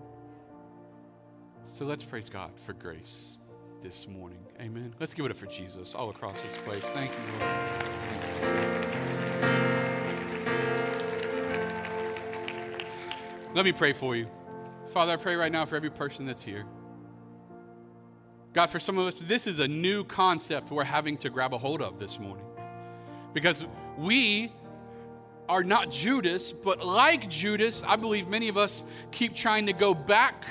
So 1.65 1.85
let's 1.85 2.05
praise 2.05 2.29
God 2.29 2.53
for 2.59 2.73
grace 2.73 3.39
this 3.83 4.09
morning. 4.09 4.45
Amen. 4.61 4.95
Let's 5.01 5.15
give 5.15 5.25
it 5.27 5.31
up 5.31 5.37
for 5.37 5.47
Jesus 5.47 5.95
all 5.95 6.11
across 6.11 6.41
this 6.43 6.57
place. 6.59 6.83
Thank 6.83 7.11
you, 7.11 7.19
Lord. 9.43 9.86
Let 13.57 13.65
me 13.65 13.73
pray 13.73 13.95
for 13.95 14.15
you. 14.15 14.29
Father, 14.89 15.13
I 15.13 15.17
pray 15.17 15.35
right 15.35 15.51
now 15.51 15.65
for 15.65 15.77
every 15.77 15.89
person 15.89 16.27
that's 16.27 16.43
here. 16.43 16.67
God, 18.53 18.67
for 18.67 18.79
some 18.79 18.99
of 18.99 19.07
us, 19.07 19.19
this 19.19 19.47
is 19.47 19.61
a 19.61 19.67
new 19.67 20.05
concept 20.05 20.71
we're 20.71 20.85
having 20.85 21.17
to 21.17 21.31
grab 21.31 21.55
a 21.55 21.59
hold 21.59 21.81
of 21.81 21.99
this 21.99 22.21
morning. 22.21 22.45
Because 23.33 23.65
we 23.97 24.53
are 25.49 25.65
not 25.65 25.91
Judas, 25.91 26.53
but 26.53 26.85
like 26.85 27.31
Judas, 27.31 27.83
I 27.83 27.97
believe 27.97 28.29
many 28.29 28.49
of 28.49 28.59
us 28.59 28.85
keep 29.11 29.35
trying 29.35 29.65
to 29.69 29.73
go 29.73 29.95
back 29.95 30.45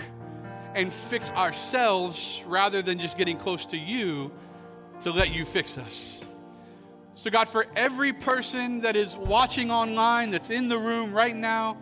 and 0.74 0.92
fix 0.92 1.30
ourselves 1.30 2.44
rather 2.48 2.82
than 2.82 2.98
just 2.98 3.20
getting 3.20 3.38
close 3.38 3.68
to 3.68 3.78
you 3.78 4.32
to 5.02 5.12
let 5.12 5.32
you 5.32 5.46
fix 5.46 5.78
us. 5.78 6.24
So, 7.14 7.30
God, 7.30 7.48
for 7.50 7.68
every 7.76 8.14
person 8.14 8.82
that 8.82 8.96
is 8.96 9.16
watching 9.16 9.70
online, 9.70 10.32
that's 10.32 10.50
in 10.50 10.70
the 10.70 10.80
room 10.80 11.14
right 11.14 11.36
now, 11.36 11.78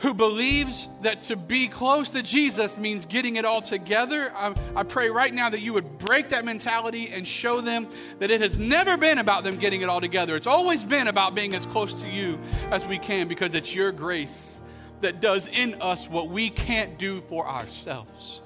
who 0.00 0.14
believes 0.14 0.88
that 1.02 1.20
to 1.20 1.36
be 1.36 1.68
close 1.68 2.10
to 2.10 2.22
Jesus 2.22 2.78
means 2.78 3.04
getting 3.04 3.36
it 3.36 3.44
all 3.44 3.60
together, 3.60 4.32
I, 4.34 4.54
I, 4.74 4.82
pray 4.82 5.10
right 5.10 5.32
now 5.32 5.50
that 5.50 5.60
you 5.60 5.74
would 5.74 5.98
break 5.98 6.30
that 6.30 6.44
mentality 6.44 7.10
and 7.10 7.28
show 7.28 7.60
them 7.60 7.86
that 8.18 8.30
it 8.30 8.40
has 8.40 8.58
never 8.58 8.96
been 8.96 9.18
about 9.18 9.44
them 9.44 9.58
getting 9.58 9.82
it 9.82 9.90
all 9.90 10.00
together. 10.00 10.36
It's 10.36 10.46
always 10.46 10.84
been 10.84 11.08
about 11.08 11.34
being 11.34 11.54
as 11.54 11.66
close 11.66 12.00
to 12.00 12.08
you 12.08 12.38
as 12.70 12.86
we 12.86 12.96
can 12.96 13.28
because 13.28 13.54
it's 13.54 13.74
your 13.74 13.92
grace 13.92 14.62
that 15.02 15.20
does 15.20 15.48
in 15.48 15.80
us 15.82 16.08
what 16.08 16.28
we 16.28 16.48
can't 16.48 16.98
do 16.98 17.20
for 17.22 17.46
ourselves. 17.46 18.40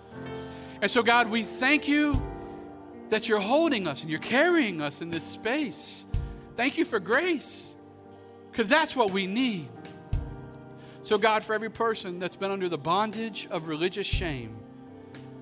And 0.82 0.90
so, 0.90 1.04
God, 1.04 1.30
we 1.30 1.44
thank 1.44 1.86
you 1.86 2.20
that 3.10 3.28
you're 3.28 3.38
holding 3.38 3.86
us 3.86 4.02
and 4.02 4.10
you're 4.10 4.18
carrying 4.18 4.82
us 4.82 5.00
in 5.00 5.10
this 5.10 5.24
space. 5.24 6.04
Thank 6.56 6.78
you 6.78 6.84
for 6.84 6.98
grace, 6.98 7.76
because 8.50 8.68
that's 8.68 8.96
what 8.96 9.12
we 9.12 9.28
need. 9.28 9.68
So, 11.04 11.18
God, 11.18 11.44
for 11.44 11.52
every 11.52 11.70
person 11.70 12.18
that's 12.18 12.34
been 12.34 12.50
under 12.50 12.70
the 12.70 12.78
bondage 12.78 13.46
of 13.50 13.68
religious 13.68 14.06
shame 14.06 14.56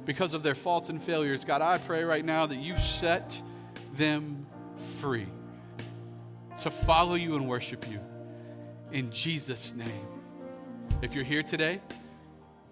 because 0.05 0.35
of 0.35 0.43
their 0.43 0.57
faults 0.57 0.89
and 0.89 1.01
failures, 1.01 1.45
God, 1.45 1.63
I 1.63 1.79
pray 1.79 2.03
right 2.03 2.25
now 2.25 2.47
that 2.47 2.57
you 2.57 2.77
set 2.79 3.41
them 3.93 4.45
free 4.99 5.29
to 6.63 6.69
follow 6.69 7.15
you 7.15 7.37
and 7.37 7.47
worship 7.49 7.89
you. 7.89 8.01
In 8.91 9.13
Jesus' 9.13 9.73
name. 9.73 10.09
If 11.01 11.15
you're 11.15 11.23
here 11.23 11.45
today, 11.45 11.81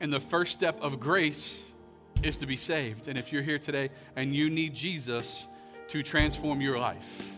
and 0.01 0.13
the 0.13 0.19
first 0.19 0.53
step 0.53 0.83
of 0.83 0.99
grace 0.99 1.71
is 2.25 2.39
to 2.39 2.47
be 2.47 2.57
saved. 2.57 3.07
And 3.07 3.17
if 3.17 3.33
you're 3.33 3.43
here 3.43 3.61
today 3.61 3.91
and 4.17 4.35
you 4.35 4.51
need 4.51 4.75
Jesus 4.75 5.47
to 5.91 6.03
transform 6.03 6.61
your 6.61 6.81
life, 6.81 7.37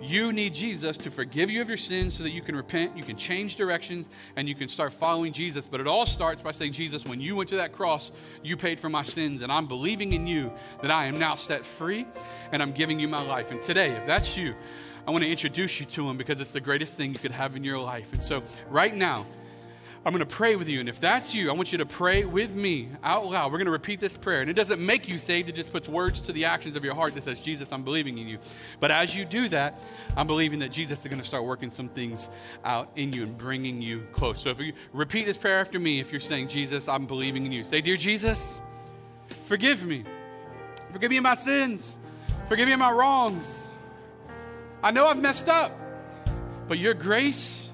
You 0.00 0.32
need 0.32 0.54
Jesus 0.54 0.96
to 0.98 1.10
forgive 1.10 1.50
you 1.50 1.60
of 1.60 1.68
your 1.68 1.76
sins 1.76 2.14
so 2.14 2.22
that 2.22 2.30
you 2.30 2.40
can 2.40 2.54
repent, 2.54 2.96
you 2.96 3.02
can 3.02 3.16
change 3.16 3.56
directions, 3.56 4.08
and 4.36 4.48
you 4.48 4.54
can 4.54 4.68
start 4.68 4.92
following 4.92 5.32
Jesus. 5.32 5.66
But 5.66 5.80
it 5.80 5.88
all 5.88 6.06
starts 6.06 6.40
by 6.40 6.52
saying, 6.52 6.72
Jesus, 6.72 7.04
when 7.04 7.20
you 7.20 7.34
went 7.34 7.48
to 7.50 7.56
that 7.56 7.72
cross, 7.72 8.12
you 8.42 8.56
paid 8.56 8.78
for 8.78 8.88
my 8.88 9.02
sins, 9.02 9.42
and 9.42 9.50
I'm 9.50 9.66
believing 9.66 10.12
in 10.12 10.26
you 10.26 10.52
that 10.82 10.90
I 10.92 11.06
am 11.06 11.18
now 11.18 11.34
set 11.34 11.64
free, 11.64 12.06
and 12.52 12.62
I'm 12.62 12.72
giving 12.72 13.00
you 13.00 13.08
my 13.08 13.22
life. 13.22 13.50
And 13.50 13.60
today, 13.60 13.90
if 13.90 14.06
that's 14.06 14.36
you, 14.36 14.54
I 15.06 15.10
want 15.10 15.24
to 15.24 15.30
introduce 15.30 15.80
you 15.80 15.86
to 15.86 16.08
him 16.08 16.16
because 16.16 16.40
it's 16.40 16.52
the 16.52 16.60
greatest 16.60 16.96
thing 16.96 17.12
you 17.12 17.18
could 17.18 17.32
have 17.32 17.56
in 17.56 17.64
your 17.64 17.78
life. 17.78 18.12
And 18.12 18.22
so, 18.22 18.42
right 18.68 18.94
now, 18.94 19.26
I'm 20.08 20.14
going 20.14 20.26
to 20.26 20.36
pray 20.36 20.56
with 20.56 20.70
you. 20.70 20.80
And 20.80 20.88
if 20.88 21.00
that's 21.00 21.34
you, 21.34 21.50
I 21.50 21.52
want 21.52 21.70
you 21.70 21.76
to 21.76 21.84
pray 21.84 22.24
with 22.24 22.54
me 22.54 22.88
out 23.04 23.26
loud. 23.26 23.52
We're 23.52 23.58
going 23.58 23.66
to 23.66 23.72
repeat 23.72 24.00
this 24.00 24.16
prayer. 24.16 24.40
And 24.40 24.48
it 24.48 24.54
doesn't 24.54 24.80
make 24.80 25.06
you 25.06 25.18
saved, 25.18 25.50
it 25.50 25.54
just 25.54 25.70
puts 25.70 25.86
words 25.86 26.22
to 26.22 26.32
the 26.32 26.46
actions 26.46 26.76
of 26.76 26.82
your 26.82 26.94
heart 26.94 27.14
that 27.14 27.24
says, 27.24 27.40
Jesus, 27.40 27.72
I'm 27.72 27.82
believing 27.82 28.16
in 28.16 28.26
you. 28.26 28.38
But 28.80 28.90
as 28.90 29.14
you 29.14 29.26
do 29.26 29.50
that, 29.50 29.78
I'm 30.16 30.26
believing 30.26 30.60
that 30.60 30.72
Jesus 30.72 31.00
is 31.00 31.06
going 31.08 31.20
to 31.20 31.26
start 31.26 31.44
working 31.44 31.68
some 31.68 31.90
things 31.90 32.30
out 32.64 32.90
in 32.96 33.12
you 33.12 33.22
and 33.22 33.36
bringing 33.36 33.82
you 33.82 34.00
close. 34.12 34.40
So 34.40 34.48
if 34.48 34.58
you 34.60 34.72
repeat 34.94 35.26
this 35.26 35.36
prayer 35.36 35.60
after 35.60 35.78
me, 35.78 36.00
if 36.00 36.10
you're 36.10 36.22
saying, 36.22 36.48
Jesus, 36.48 36.88
I'm 36.88 37.04
believing 37.04 37.44
in 37.44 37.52
you, 37.52 37.62
say, 37.62 37.82
Dear 37.82 37.98
Jesus, 37.98 38.58
forgive 39.42 39.84
me. 39.84 40.04
Forgive 40.90 41.10
me 41.10 41.18
of 41.18 41.24
my 41.24 41.34
sins. 41.34 41.98
Forgive 42.48 42.64
me 42.64 42.72
of 42.72 42.78
my 42.78 42.92
wrongs. 42.92 43.68
I 44.82 44.90
know 44.90 45.06
I've 45.06 45.20
messed 45.20 45.50
up, 45.50 45.70
but 46.66 46.78
your 46.78 46.94
grace 46.94 47.67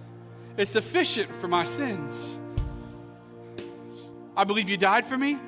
is 0.57 0.69
sufficient 0.69 1.35
for 1.35 1.49
my 1.49 1.65
sins. 1.65 2.39
I 4.37 4.45
believe 4.45 4.69
you 4.69 4.77
died 4.77 5.05
for 5.05 5.17
me. 5.17 5.39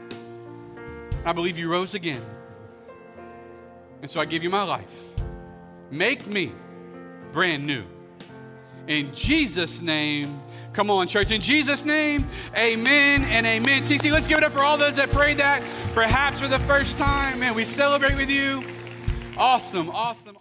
I 1.25 1.33
believe 1.33 1.59
you 1.59 1.71
rose 1.71 1.95
again. 1.95 2.23
And 4.03 4.11
so 4.11 4.21
I 4.21 4.25
give 4.25 4.43
you 4.43 4.51
my 4.51 4.63
life. 4.63 5.15
Make 5.91 6.27
me 6.27 6.53
brand 7.33 7.67
new. 7.67 7.85
In 8.87 9.13
Jesus' 9.15 9.81
name, 9.83 10.41
come 10.73 10.91
on, 10.91 11.09
church. 11.09 11.33
In 11.33 11.41
Jesus' 11.41 11.85
name, 11.85 12.25
amen 12.57 13.25
and 13.25 13.45
amen. 13.47 13.83
TC, 13.83 14.13
let's 14.13 14.27
give 14.27 14.39
it 14.39 14.45
up 14.45 14.53
for 14.53 14.61
all 14.61 14.79
those 14.79 14.95
that 14.97 15.11
prayed 15.11 15.39
that 15.39 15.63
perhaps 15.93 16.41
for 16.41 16.47
the 16.47 16.61
first 16.61 16.97
time. 16.99 17.41
Man, 17.41 17.55
we 17.55 17.65
celebrate 17.65 18.17
with 18.17 18.31
you. 18.31 18.63
Awesome, 19.37 19.91
awesome. 19.91 20.37